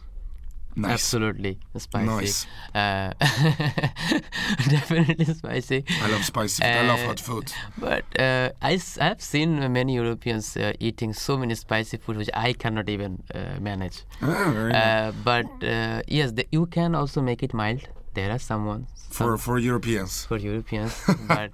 Nice. 0.77 0.93
Absolutely 0.93 1.59
spicy. 1.77 2.07
Nice. 2.07 2.47
Uh, 2.75 3.13
definitely 4.69 5.25
spicy. 5.25 5.85
I 6.03 6.09
love 6.11 6.25
spicy 6.25 6.63
food. 6.63 6.69
I 6.77 6.83
love 6.89 7.01
Uh, 7.01 7.07
hot 7.07 7.21
food. 7.21 7.53
But 7.79 8.05
uh, 8.19 8.51
I, 8.63 8.75
s- 8.75 8.99
I've 8.99 9.21
seen 9.23 9.73
many 9.73 9.95
Europeans 9.95 10.57
uh, 10.57 10.73
eating 10.81 11.13
so 11.13 11.37
many 11.37 11.55
spicy 11.55 11.97
food 11.99 12.17
which 12.17 12.31
I 12.35 12.53
cannot 12.55 12.89
even 12.89 13.23
uh, 13.35 13.61
manage. 13.61 14.05
Very 14.21 14.73
nice. 14.73 14.83
Uh, 14.83 15.13
but 15.25 15.47
uh, 15.63 16.03
yes, 16.09 16.33
the, 16.33 16.47
you 16.51 16.67
can 16.67 16.95
also 16.95 17.21
make 17.23 17.43
it 17.43 17.55
mild. 17.55 17.83
There 18.15 18.31
are 18.31 18.39
some 18.39 18.67
ones 18.67 18.87
for 19.11 19.39
for 19.39 19.59
Europeans. 19.59 20.25
for 20.27 20.39
Europeans, 20.39 20.93
but 21.29 21.51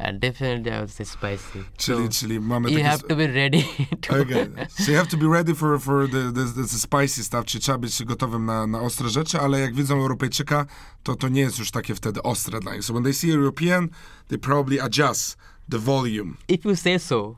uh, 0.00 0.12
definitely 0.18 0.72
I 0.72 0.78
would 0.78 0.90
say 0.90 1.04
spicy. 1.04 1.64
Czyli, 1.76 2.04
So 2.04 2.08
czyli 2.20 2.40
mamy 2.40 2.70
you 2.70 2.84
have 2.84 3.02
to 3.08 3.16
be 3.16 3.26
ready 3.26 3.64
to. 4.02 4.20
Okay, 4.20 4.48
so 4.84 4.92
you 4.92 4.98
have 4.98 5.08
to 5.08 5.16
be 5.16 5.28
ready 5.28 5.54
for, 5.54 5.78
for 5.78 6.08
the, 6.08 6.32
the, 6.32 6.44
the 6.62 6.78
spicy 6.78 7.24
stuff, 7.24 7.44
czyli 7.44 7.62
trzeba 7.62 7.78
być 7.78 8.04
gotowym 8.04 8.46
na, 8.46 8.66
na 8.66 8.80
ostre 8.80 9.08
rzeczy, 9.08 9.40
ale 9.40 9.60
jak 9.60 9.74
widzą 9.74 10.00
Europejczyka, 10.00 10.66
to 11.02 11.16
to 11.16 11.28
nie 11.28 11.40
jest 11.40 11.58
już 11.58 11.70
takie 11.70 11.94
wtedy 11.94 12.22
ostre 12.22 12.60
dla 12.60 12.74
nich. 12.74 12.84
So 12.84 12.92
when 12.92 13.04
they 13.04 13.14
see 13.14 13.30
European, 13.30 13.88
they 14.28 14.38
probably 14.38 14.80
adjust 14.80 15.36
the 15.70 15.78
volume. 15.78 16.36
If 16.48 16.68
you 16.68 16.76
say 16.76 16.98
so. 16.98 17.36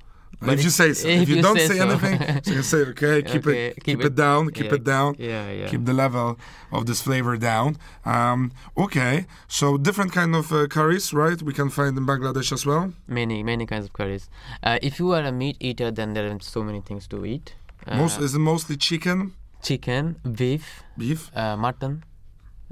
If 0.53 0.65
you 0.65 0.71
say 0.71 0.93
so. 0.93 1.09
If, 1.09 1.29
you, 1.29 1.43
don't 1.43 1.59
say, 1.59 1.79
so. 1.79 1.89
anything, 1.89 2.43
so 2.45 2.53
you 2.53 2.63
say, 2.63 2.79
okay, 2.79 3.23
keep 3.23 3.47
Okay, 3.47 3.69
it 3.69 3.85
keep, 3.85 4.01
it, 4.05 4.15
down, 4.15 4.51
keep 4.51 4.67
yeah, 4.67 4.75
it 4.75 4.85
down. 4.85 5.17
Yeah, 5.19 5.51
yeah. 5.51 5.69
Keep 5.69 5.85
the 5.85 5.93
level 5.93 6.39
of 6.73 6.87
this 6.87 7.01
flavor 7.03 7.37
down. 7.37 7.77
Um, 8.05 8.53
okay, 8.77 9.27
so 9.49 9.77
different 9.77 10.13
kind 10.13 10.35
of 10.35 10.53
uh, 10.53 10.67
curries, 10.67 11.13
right? 11.13 11.41
We 11.43 11.53
can 11.53 11.71
find 11.71 11.97
in 11.97 12.07
Bangladesh 12.07 12.53
as 12.53 12.65
well. 12.67 12.93
Many, 13.07 13.43
many 13.43 13.67
kinds 13.67 13.87
of 13.87 13.93
curries. 13.93 14.29
Uh, 14.63 14.79
if 14.83 14.99
you 14.99 15.13
are 15.13 15.23
a 15.23 15.33
meat 15.33 15.57
eater, 15.61 15.91
then 15.91 16.15
there 16.15 16.31
are 16.31 16.39
so 16.41 16.63
many 16.63 16.81
things 16.81 17.07
to 17.09 17.25
eat. 17.25 17.55
Uh, 17.87 17.97
Most 17.97 18.21
is 18.21 18.35
it 18.35 18.39
mostly 18.39 18.77
chicken? 18.77 19.35
chicken, 19.65 20.17
beef, 20.37 20.85
Beef? 20.97 21.31
uh, 21.35 21.57
mutton. 21.57 22.05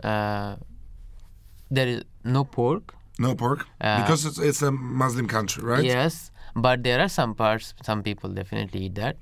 Uh, 0.02 0.56
there 1.70 1.88
is 1.88 2.02
no 2.22 2.44
pork. 2.44 2.94
No 3.18 3.34
pork? 3.34 3.66
Uh, 3.80 4.02
because 4.02 4.24
it's, 4.26 4.38
it's 4.38 4.62
a 4.62 4.70
Muslim 4.70 5.26
country, 5.26 5.62
right? 5.64 5.84
Yes, 5.84 6.30
but 6.54 6.82
there 6.82 7.00
are 7.00 7.08
some 7.08 7.34
parts. 7.34 7.74
Some 7.82 8.02
people 8.02 8.30
definitely 8.30 8.84
eat 8.86 8.94
that, 8.96 9.16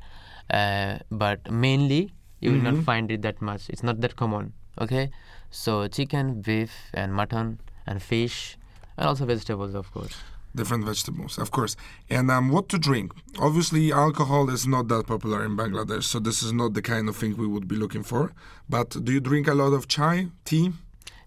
uh, 0.51 0.99
but 1.11 1.51
mainly 1.51 2.13
you 2.41 2.53
will 2.53 2.59
Mm-hmm. 2.59 2.77
not 2.77 2.85
find 2.85 3.11
it 3.11 3.23
that 3.23 3.41
much. 3.43 3.69
It's 3.69 3.83
not 3.83 4.01
that 4.01 4.17
common. 4.17 4.53
Okay, 4.81 5.11
so 5.51 5.89
chicken, 5.89 6.41
beef, 6.41 6.73
and 6.95 7.13
mutton, 7.15 7.61
and 7.87 8.03
fish, 8.03 8.57
and 8.97 9.07
also 9.09 9.27
vegetables, 9.27 9.75
of 9.75 9.93
course. 9.93 10.17
Different 10.55 10.85
vegetables, 10.85 11.39
of 11.39 11.51
course. 11.51 11.77
And 12.09 12.31
um, 12.31 12.49
what 12.49 12.69
to 12.71 12.79
drink? 12.79 13.13
Obviously, 13.39 13.93
alcohol 13.93 14.51
is 14.51 14.67
not 14.67 14.89
that 14.89 15.07
popular 15.07 15.45
in 15.45 15.57
Bangladesh, 15.57 16.05
so 16.05 16.19
this 16.19 16.43
is 16.43 16.53
not 16.53 16.75
the 16.75 16.83
kind 16.83 17.09
of 17.09 17.17
thing 17.17 17.37
we 17.37 17.47
would 17.47 17.69
be 17.69 17.77
looking 17.77 18.03
for. 18.03 18.33
But 18.69 19.05
do 19.05 19.13
you 19.13 19.21
drink 19.21 19.47
a 19.49 19.55
lot 19.55 19.73
of 19.75 19.87
chai, 19.87 20.29
tea? 20.45 20.73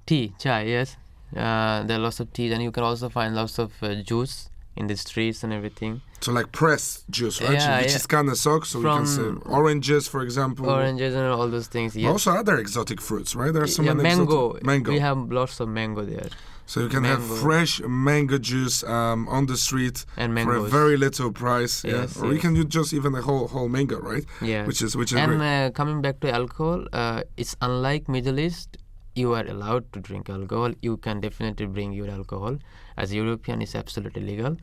Tea, 0.05 0.33
chai, 0.39 0.63
yes. 0.63 0.97
Uh, 1.35 1.83
there 1.83 1.97
are 1.97 2.01
lots 2.01 2.19
of 2.19 2.33
teas, 2.33 2.51
and 2.51 2.61
you 2.63 2.71
can 2.71 2.83
also 2.83 3.07
find 3.07 3.33
lots 3.35 3.59
of 3.59 3.71
uh, 3.81 3.95
juice 4.01 4.49
in 4.75 4.87
the 4.87 4.95
streets 4.97 5.43
and 5.43 5.51
everything. 5.53 6.01
So 6.21 6.31
like 6.31 6.51
press 6.51 7.03
juice, 7.09 7.41
right? 7.41 7.53
Yeah, 7.53 7.79
Which 7.81 7.89
yeah. 7.91 7.95
is 7.97 8.05
kind 8.07 8.29
of 8.29 8.37
sucks. 8.37 8.69
so 8.69 8.79
we 8.79 8.85
can 8.85 9.05
say 9.05 9.23
oranges, 9.45 10.07
for 10.07 10.21
example. 10.21 10.69
Oranges 10.69 11.13
and 11.15 11.25
all 11.27 11.47
those 11.49 11.67
things. 11.67 11.95
Yes. 11.95 12.09
Also 12.11 12.31
other 12.31 12.57
exotic 12.57 12.99
fruits, 13.01 13.35
right? 13.35 13.51
There 13.53 13.63
are 13.63 13.67
so 13.67 13.83
yeah, 13.83 13.93
many 13.93 14.09
exotic- 14.09 14.29
mango. 14.29 14.59
mango. 14.63 14.91
We 14.91 14.99
have 14.99 15.31
lots 15.31 15.59
of 15.59 15.67
mango 15.69 16.03
there. 16.03 16.29
So 16.65 16.79
you 16.79 16.87
can 16.87 17.03
have 17.03 17.21
fresh 17.21 17.81
mango 17.81 18.37
juice 18.37 18.83
um, 18.85 19.27
on 19.27 19.47
the 19.47 19.57
street 19.57 20.05
And 20.15 20.33
for 20.39 20.55
a 20.55 20.61
very 20.61 20.95
little 20.95 21.29
price. 21.33 21.83
Yes, 21.83 22.15
yeah, 22.15 22.23
or 22.23 22.33
you 22.33 22.39
can 22.39 22.55
use 22.55 22.67
just 22.67 22.93
even 22.93 23.13
a 23.15 23.21
whole 23.21 23.47
whole 23.49 23.67
mango, 23.67 23.99
right? 23.99 24.23
Yeah. 24.41 24.65
Which 24.65 24.81
is 24.81 24.95
which 24.95 25.11
is 25.11 25.17
and 25.19 25.37
great. 25.37 25.65
uh, 25.65 25.71
coming 25.71 26.01
back 26.01 26.21
to 26.21 26.31
alcohol, 26.31 26.85
uh, 26.93 27.23
it's 27.35 27.53
unlike 27.61 28.07
Middle 28.07 28.39
East. 28.39 28.77
You 29.15 29.33
are 29.33 29.45
allowed 29.45 29.93
to 29.93 29.99
drink 29.99 30.29
alcohol. 30.29 30.73
You 30.81 30.97
can 30.97 31.21
definitely 31.21 31.67
bring 31.67 31.93
your 31.93 32.09
alcohol. 32.09 32.57
As 32.97 33.11
a 33.11 33.15
European, 33.15 33.61
it's 33.61 33.75
absolutely 33.75 34.23
legal. 34.23 34.57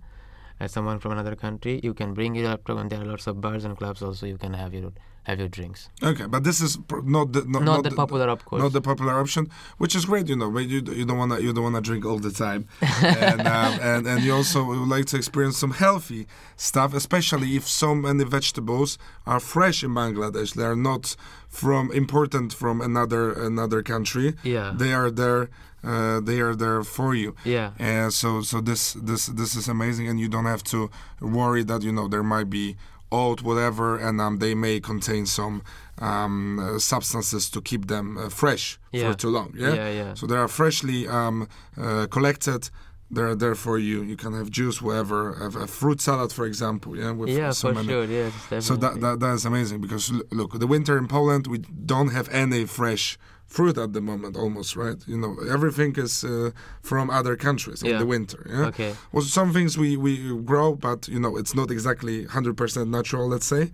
As 0.58 0.72
someone 0.72 0.98
from 0.98 1.12
another 1.12 1.36
country, 1.36 1.80
you 1.82 1.94
can 1.94 2.14
bring 2.14 2.34
your 2.34 2.48
alcohol, 2.48 2.80
and 2.80 2.90
there 2.90 3.00
are 3.00 3.04
lots 3.04 3.26
of 3.26 3.40
bars 3.40 3.64
and 3.64 3.76
clubs 3.76 4.02
also. 4.02 4.26
You 4.26 4.38
can 4.38 4.54
have 4.54 4.74
your 4.74 4.92
have 5.24 5.38
your 5.38 5.48
drinks. 5.48 5.88
Okay, 6.02 6.26
but 6.26 6.44
this 6.44 6.60
is 6.60 6.76
pr- 6.76 7.00
not 7.02 7.32
the 7.32 7.44
not, 7.44 7.62
Not, 7.62 7.82
the 7.84 7.90
the- 7.90 7.96
popular, 7.96 8.34
course. 8.36 8.62
Not 8.62 8.72
the 8.72 8.80
popular 8.80 9.18
option, 9.20 9.48
which 9.78 9.94
is 9.94 10.04
great, 10.06 10.28
you 10.28 10.36
know. 10.36 10.50
But 10.50 10.66
you 10.68 10.78
you 11.00 11.04
don't 11.04 11.18
wanna 11.18 11.38
you 11.40 11.52
don't 11.52 11.64
wanna 11.64 11.80
drink 11.80 12.04
all 12.04 12.18
the 12.18 12.32
time, 12.32 12.66
and 13.02 13.40
um, 13.56 13.72
and 13.80 14.06
and 14.06 14.22
you 14.24 14.34
also 14.34 14.64
would 14.64 14.88
like 14.88 15.06
to 15.06 15.16
experience 15.16 15.56
some 15.58 15.72
healthy 15.72 16.26
stuff, 16.56 16.94
especially 16.94 17.56
if 17.56 17.68
so 17.68 17.94
many 17.94 18.24
vegetables 18.24 18.98
are 19.26 19.40
fresh 19.40 19.84
in 19.84 19.90
Bangladesh. 19.90 20.54
They 20.54 20.64
are 20.64 20.76
not 20.76 21.16
from 21.48 21.90
imported 21.92 22.52
from 22.52 22.80
another 22.80 23.32
another 23.32 23.82
country. 23.82 24.34
Yeah. 24.42 24.72
they 24.76 24.92
are 24.92 25.10
there. 25.10 25.48
Uh, 25.82 26.20
they 26.20 26.40
are 26.40 26.54
there 26.54 26.82
for 26.84 27.14
you. 27.14 27.34
Yeah. 27.42 27.70
And 27.78 28.12
so 28.12 28.42
so 28.42 28.60
this 28.60 28.92
this 28.94 29.26
this 29.26 29.56
is 29.56 29.66
amazing, 29.68 30.08
and 30.08 30.20
you 30.20 30.28
don't 30.28 30.44
have 30.44 30.62
to 30.64 30.90
worry 31.20 31.64
that 31.64 31.82
you 31.82 31.90
know 31.92 32.06
there 32.06 32.22
might 32.22 32.50
be 32.50 32.76
old 33.10 33.42
whatever, 33.42 33.96
and 33.98 34.20
um, 34.20 34.38
they 34.38 34.54
may 34.54 34.80
contain 34.80 35.26
some 35.26 35.62
um, 35.98 36.58
uh, 36.58 36.78
substances 36.78 37.50
to 37.50 37.60
keep 37.60 37.86
them 37.86 38.16
uh, 38.16 38.28
fresh 38.28 38.78
Yeah. 38.92 39.10
for 39.12 39.18
too 39.18 39.30
long. 39.30 39.52
Yeah. 39.56 39.74
Yeah, 39.74 39.90
yeah. 39.90 40.14
So 40.14 40.26
they 40.26 40.36
are 40.36 40.48
freshly 40.48 41.06
um, 41.08 41.48
uh, 41.76 42.06
collected. 42.10 42.70
They're 43.12 43.34
there 43.34 43.56
for 43.56 43.76
you. 43.76 44.02
You 44.02 44.16
can 44.16 44.32
have 44.34 44.50
juice, 44.50 44.80
whatever. 44.80 45.34
Have 45.42 45.56
a 45.56 45.66
fruit 45.66 46.00
salad, 46.00 46.32
for 46.32 46.46
example. 46.46 46.96
Yeah. 46.96 47.10
With 47.10 47.28
yeah, 47.30 47.50
so 47.50 47.68
for 47.68 47.74
many. 47.74 47.88
sure. 47.88 48.04
Yes, 48.04 48.32
definitely. 48.32 48.60
So 48.62 48.76
that, 48.76 49.00
that 49.00 49.20
that 49.20 49.34
is 49.34 49.44
amazing 49.44 49.80
because 49.80 50.12
look, 50.30 50.58
the 50.58 50.66
winter 50.68 50.96
in 50.96 51.08
Poland 51.08 51.46
we 51.48 51.58
don't 51.58 52.12
have 52.12 52.28
any 52.30 52.64
fresh 52.66 53.18
fruit 53.56 53.76
at 53.84 53.90
the 53.92 54.00
moment, 54.00 54.36
almost 54.44 54.70
right. 54.76 55.00
You 55.12 55.18
know, 55.22 55.32
everything 55.56 55.92
is 56.06 56.24
uh, 56.24 56.50
from 56.90 57.10
other 57.10 57.34
countries 57.36 57.82
in 57.82 57.98
the 57.98 58.06
winter. 58.06 58.40
Yeah. 58.48 58.70
Okay. 58.70 58.92
Well, 59.12 59.24
some 59.24 59.50
things 59.56 59.76
we 59.76 59.90
we 60.06 60.12
grow, 60.50 60.68
but 60.88 61.00
you 61.14 61.20
know, 61.24 61.32
it's 61.40 61.54
not 61.60 61.68
exactly 61.76 62.16
hundred 62.36 62.56
percent 62.56 62.86
natural. 62.98 63.24
Let's 63.34 63.46
say, 63.54 63.64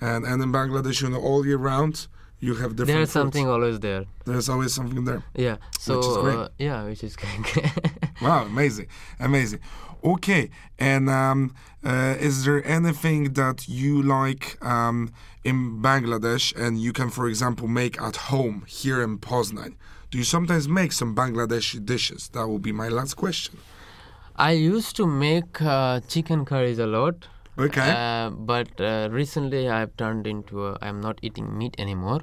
and 0.00 0.20
and 0.30 0.42
in 0.44 0.50
Bangladesh, 0.58 0.98
you 1.02 1.10
know, 1.12 1.20
all 1.28 1.40
year 1.50 1.58
round 1.72 1.94
you 2.40 2.54
have 2.54 2.70
different. 2.76 2.96
There's 2.96 3.12
something 3.12 3.46
always 3.48 3.78
there. 3.80 4.04
There's 4.24 4.48
always 4.48 4.72
something 4.72 5.04
there. 5.04 5.22
Yeah. 5.34 5.56
So 5.78 5.98
is 5.98 6.16
great. 6.24 6.38
uh, 6.38 6.48
yeah, 6.58 6.84
which 6.84 7.04
is 7.04 7.14
great. 7.22 7.38
Wow, 8.22 8.44
amazing, 8.46 8.86
amazing. 9.18 9.60
Okay, 10.02 10.50
and 10.78 11.10
um, 11.10 11.54
uh, 11.84 12.16
is 12.18 12.44
there 12.44 12.64
anything 12.66 13.34
that 13.34 13.68
you 13.68 14.02
like 14.02 14.56
um, 14.64 15.12
in 15.44 15.82
Bangladesh 15.82 16.56
and 16.56 16.80
you 16.80 16.92
can, 16.92 17.10
for 17.10 17.28
example, 17.28 17.68
make 17.68 18.00
at 18.00 18.16
home 18.16 18.64
here 18.66 19.02
in 19.02 19.18
Poznan? 19.18 19.74
Do 20.10 20.18
you 20.18 20.24
sometimes 20.24 20.68
make 20.68 20.92
some 20.92 21.14
Bangladeshi 21.14 21.84
dishes? 21.84 22.28
That 22.32 22.48
will 22.48 22.58
be 22.58 22.72
my 22.72 22.88
last 22.88 23.14
question. 23.14 23.58
I 24.36 24.52
used 24.52 24.96
to 24.96 25.06
make 25.06 25.60
uh, 25.60 26.00
chicken 26.08 26.44
curries 26.46 26.78
a 26.78 26.86
lot. 26.86 27.28
Okay. 27.58 27.90
Uh, 27.90 28.30
but 28.30 28.80
uh, 28.80 29.08
recently 29.10 29.68
I've 29.68 29.94
turned 29.98 30.26
into 30.26 30.66
a, 30.66 30.78
I'm 30.80 31.00
not 31.00 31.18
eating 31.20 31.58
meat 31.58 31.74
anymore. 31.78 32.22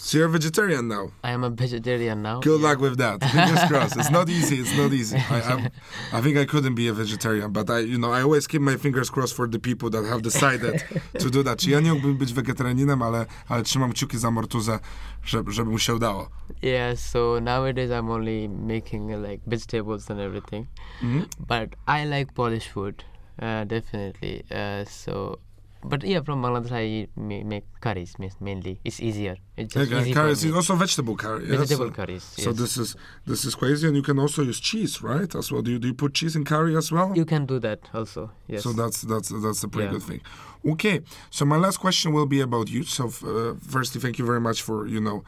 So 0.00 0.16
you're 0.16 0.28
a 0.28 0.30
vegetarian 0.30 0.86
now. 0.86 1.10
I 1.24 1.32
am 1.32 1.42
a 1.42 1.50
vegetarian 1.50 2.22
now. 2.22 2.38
Good 2.40 2.60
luck 2.60 2.78
with 2.80 2.98
that. 2.98 3.20
Fingers 3.20 3.64
crossed. 3.68 3.96
It's 3.96 4.10
not 4.10 4.28
easy. 4.28 4.60
It's 4.60 4.76
not 4.76 4.92
easy. 4.92 5.16
I, 5.16 5.40
I, 5.40 5.70
I 6.12 6.20
think 6.22 6.38
I 6.38 6.44
couldn't 6.44 6.76
be 6.76 6.86
a 6.86 6.92
vegetarian, 6.92 7.52
but 7.52 7.68
I, 7.68 7.80
you 7.80 7.98
know, 7.98 8.12
I 8.12 8.22
always 8.22 8.46
keep 8.46 8.62
my 8.62 8.76
fingers 8.76 9.10
crossed 9.10 9.34
for 9.34 9.48
the 9.48 9.58
people 9.58 9.90
that 9.90 10.04
have 10.04 10.22
decided 10.22 10.84
to 11.18 11.30
do 11.30 11.42
that. 11.42 11.58
Czy 11.58 11.70
ja 11.70 11.80
nie 11.80 11.94
mógłbym 11.94 12.16
być 12.16 12.32
wegetarianinem, 12.32 13.02
ale, 13.02 13.26
ale 13.48 13.62
trzymam 13.62 13.92
kciuki 13.92 14.18
za 14.18 14.30
Mortuzę, 14.30 14.78
żeby, 15.24 15.52
żeby 15.52 15.70
mu 15.70 15.78
się 15.78 15.94
udało. 15.94 16.28
Yeah, 16.62 16.98
so 16.98 17.40
nowadays 17.40 17.90
I'm 17.90 18.10
only 18.10 18.48
making 18.48 19.10
like 19.10 19.42
vegetables 19.46 20.10
and 20.10 20.20
everything. 20.20 20.66
Mhm. 21.02 21.26
But 21.40 21.76
I 21.88 22.04
like 22.04 22.34
Polish 22.34 22.68
food, 22.68 23.04
uh, 23.42 23.64
definitely. 23.66 24.44
Uh, 24.50 24.88
so, 24.88 25.38
but 25.88 26.00
yeah, 26.04 26.20
from 26.22 26.42
Bangladesh 26.42 26.72
I 26.72 27.08
make 27.16 27.64
curries 27.80 28.12
mainly. 28.40 28.74
It's 28.84 29.00
easier. 29.08 29.36
It's 29.56 29.74
just 29.74 29.92
Okay, 29.92 30.30
is 30.30 30.54
also 30.60 30.74
vegetable 30.76 31.16
curry. 31.16 31.42
yeah? 31.48 31.56
Vegetable 31.58 31.88
so, 31.88 31.92
curries. 31.98 32.24
So 32.44 32.52
this 32.52 32.76
is 32.76 32.96
this 33.26 33.44
is 33.48 33.54
crazy, 33.54 33.86
and 33.88 33.96
you 33.96 34.02
can 34.02 34.18
also 34.18 34.42
use 34.42 34.60
cheese, 34.60 35.02
right? 35.02 35.34
As 35.34 35.50
well. 35.50 35.62
Do 35.62 35.70
you, 35.72 35.78
do 35.78 35.88
you 35.88 35.94
put 35.94 36.14
cheese 36.14 36.34
in 36.36 36.44
curry 36.44 36.76
as 36.76 36.92
well? 36.92 37.08
you 37.20 37.24
can 37.24 37.46
do 37.46 37.58
that 37.66 37.80
also. 37.94 38.30
Yes. 38.46 38.62
So 38.64 38.72
that's 38.72 38.98
that's 39.02 39.28
that's 39.44 39.62
a 39.64 39.68
pretty 39.68 39.86
Yeah. 39.86 39.92
good 39.98 40.02
thing. 40.10 40.20
Okay, 40.72 41.00
so 41.30 41.44
my 41.44 41.56
last 41.56 41.78
question 41.78 42.12
will 42.12 42.26
be 42.26 42.40
about 42.40 42.68
you. 42.68 42.82
So 42.84 43.04
uh, 43.06 43.54
firstly, 43.74 44.00
thank 44.00 44.18
you 44.18 44.26
very 44.32 44.40
much 44.48 44.58
for 44.62 44.86
you 44.94 45.00
know 45.00 45.18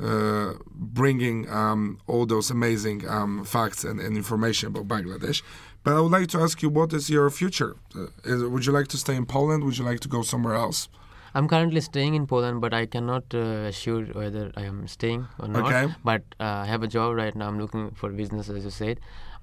uh, 0.00 0.54
bringing 0.74 1.48
um, 1.50 1.98
all 2.06 2.26
those 2.26 2.50
amazing 2.50 3.08
um, 3.08 3.44
facts 3.44 3.84
and, 3.84 4.00
and 4.00 4.16
information 4.16 4.68
about 4.68 4.86
Bangladesh. 4.88 5.42
But 5.84 5.92
I 5.96 6.00
would 6.00 6.10
like 6.10 6.28
to 6.28 6.40
ask 6.40 6.62
you, 6.62 6.70
what 6.70 6.92
is 6.92 7.10
your 7.10 7.28
future? 7.30 7.76
Uh, 7.94 8.06
is, 8.24 8.42
would 8.42 8.64
you 8.66 8.72
like 8.72 8.88
to 8.88 8.96
stay 8.96 9.14
in 9.14 9.26
Poland? 9.26 9.64
Would 9.64 9.76
you 9.78 9.84
like 9.84 10.00
to 10.00 10.08
go 10.08 10.22
somewhere 10.22 10.54
else? 10.54 10.88
I'm 11.34 11.46
currently 11.46 11.80
staying 11.80 12.14
in 12.14 12.26
Poland, 12.26 12.60
but 12.60 12.72
I 12.72 12.86
cannot 12.86 13.24
uh, 13.34 13.68
assure 13.68 14.04
whether 14.06 14.50
I 14.56 14.62
am 14.62 14.86
staying 14.88 15.26
or 15.38 15.48
not. 15.48 15.66
Okay. 15.66 15.92
But 16.02 16.22
uh, 16.40 16.62
I 16.64 16.66
have 16.66 16.82
a 16.82 16.86
job 16.86 17.16
right 17.16 17.34
now. 17.34 17.48
I'm 17.48 17.58
looking 17.58 17.90
for 17.90 18.10
business, 18.10 18.48
as 18.48 18.64
you 18.64 18.70
said. 18.70 19.00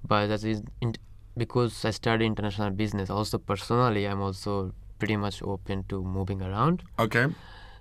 But 0.08 0.28
that 0.28 0.44
is 0.44 0.64
in, 0.82 0.96
because 1.38 1.86
I 1.86 1.92
study 1.92 2.26
international 2.26 2.72
business. 2.72 3.10
Also, 3.10 3.38
personally, 3.38 4.06
I'm 4.08 4.22
also 4.22 4.74
pretty 5.00 5.18
much 5.18 5.44
open 5.44 5.84
to 5.90 6.02
moving 6.02 6.42
around. 6.42 6.82
Okay. 6.98 7.28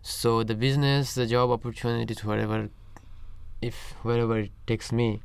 So 0.03 0.43
the 0.43 0.55
business, 0.55 1.15
the 1.15 1.27
job 1.27 1.51
opportunities, 1.51 2.25
wherever, 2.25 2.69
if 3.63 3.95
wherever 4.03 4.39
it 4.39 4.51
takes 4.67 4.93
me. 4.93 5.23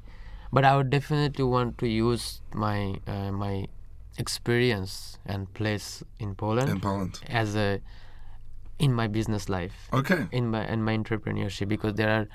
But 0.52 0.64
I 0.66 0.76
would 0.78 0.90
definitely 0.90 1.44
want 1.44 1.78
to 1.80 1.88
use 1.88 2.42
my 2.54 2.96
uh, 3.08 3.32
my 3.32 3.68
experience 4.18 5.18
and 5.26 5.52
place 5.54 6.04
in 6.20 6.36
Poland 6.36 6.70
In 6.70 6.80
Poland. 6.80 7.20
as 7.28 7.56
a 7.56 7.82
in 8.80 8.94
my 8.94 9.08
business 9.08 9.48
life 9.50 9.90
Okay. 9.94 10.28
in 10.32 10.50
my 10.52 10.66
in 10.68 10.84
my 10.84 10.98
entrepreneurship 10.98 11.68
because 11.68 11.94
there 11.96 12.10
are 12.18 12.26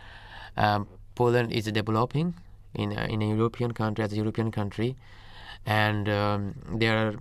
um, 0.56 0.86
Poland 1.14 1.52
is 1.52 1.64
developing 1.72 2.34
in 2.74 2.92
a, 2.92 3.04
in 3.06 3.22
a 3.22 3.28
European 3.28 3.72
country 3.72 4.04
as 4.04 4.12
a 4.12 4.16
European 4.16 4.50
country 4.50 4.96
and 5.66 6.08
um, 6.08 6.54
there 6.82 6.96
are 7.06 7.14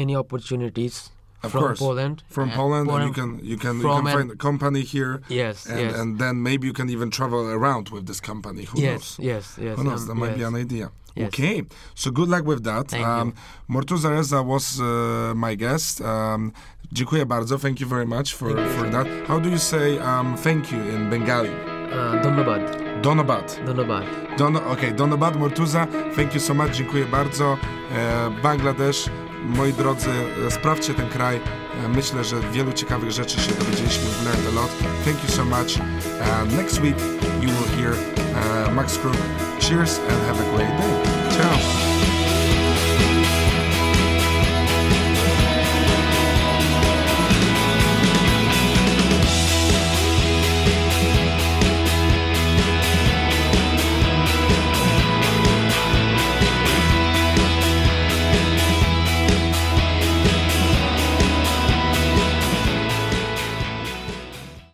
many 0.00 0.14
opportunities 0.16 1.10
of 1.42 1.52
from 1.52 1.60
course. 1.60 1.78
Poland. 1.78 2.22
From 2.28 2.50
Poland, 2.50 2.88
Poland, 2.88 3.04
and 3.04 3.08
you 3.08 3.14
can 3.22 3.30
you 3.44 3.56
can, 3.56 3.76
you 3.80 3.88
can 3.88 4.04
find 4.04 4.30
a 4.30 4.36
company 4.36 4.82
here. 4.82 5.20
Yes 5.28 5.66
and, 5.66 5.80
yes, 5.80 5.98
and 5.98 6.18
then 6.18 6.42
maybe 6.42 6.66
you 6.66 6.72
can 6.72 6.88
even 6.90 7.10
travel 7.10 7.40
around 7.50 7.88
with 7.90 8.06
this 8.06 8.20
company. 8.20 8.64
Who 8.64 8.80
yes, 8.80 9.18
knows? 9.18 9.18
Yes, 9.18 9.58
yes, 9.60 9.76
Who 9.78 9.84
knows? 9.84 10.02
Um, 10.02 10.08
that 10.08 10.14
might 10.14 10.36
yes. 10.36 10.38
be 10.38 10.44
an 10.44 10.56
idea. 10.56 10.90
Yes. 11.14 11.28
Okay, 11.28 11.64
so 11.94 12.10
good 12.10 12.28
luck 12.28 12.44
with 12.44 12.62
that. 12.64 12.88
Thank 12.88 13.06
um, 13.06 13.34
Mortuza 13.68 14.10
Reza 14.10 14.42
was 14.42 14.80
uh, 14.80 15.34
my 15.34 15.56
guest. 15.56 16.00
Um, 16.00 16.52
dziękuję 16.92 17.26
bardzo. 17.26 17.58
Thank 17.58 17.80
you 17.80 17.88
very 17.88 18.06
much 18.06 18.34
for, 18.34 18.50
for 18.68 18.90
that. 18.90 19.06
How 19.26 19.40
do 19.40 19.48
you 19.48 19.58
say 19.58 19.98
um, 19.98 20.36
thank 20.36 20.72
you 20.72 20.78
in 20.78 21.10
Bengali? 21.10 21.50
Uh, 21.50 22.22
Donabad. 22.22 23.02
Donobat. 23.02 23.64
Donobat. 23.64 24.04
Don, 24.36 24.56
okay, 24.56 24.92
Donobat 24.92 25.36
Mortuza, 25.36 25.86
thank 26.14 26.34
you 26.34 26.40
so 26.40 26.54
much, 26.54 26.76
dziękuję 26.76 27.06
bardzo. 27.06 27.52
Uh, 27.52 28.42
Bangladesh, 28.42 29.10
moi 29.44 29.72
drodzy, 29.72 30.10
e, 30.46 30.50
sprawdźcie 30.50 30.94
ten 30.94 31.08
kraj. 31.08 31.36
E, 31.84 31.88
Myślę, 31.88 32.24
że 32.24 32.36
wielu 32.52 32.72
ciekawych 32.72 33.10
rzeczy 33.10 33.40
się 33.40 33.52
dowiedzieliśmy. 33.54 34.04
We've 34.04 34.24
learned 34.24 34.46
a 34.48 34.60
lot. 34.60 34.70
Thank 35.04 35.24
you 35.24 35.30
so 35.30 35.44
much. 35.44 35.78
Uh, 35.78 36.56
next 36.56 36.80
week 36.80 36.96
you 37.40 37.48
will 37.48 37.68
hear 37.76 37.92
uh, 37.92 38.74
Max 38.74 38.98
Crook. 38.98 39.16
Cheers 39.60 39.98
and 39.98 40.22
have 40.26 40.40
a 40.40 40.56
great 40.56 40.78
day. 40.78 41.36
Ciao. 41.36 41.87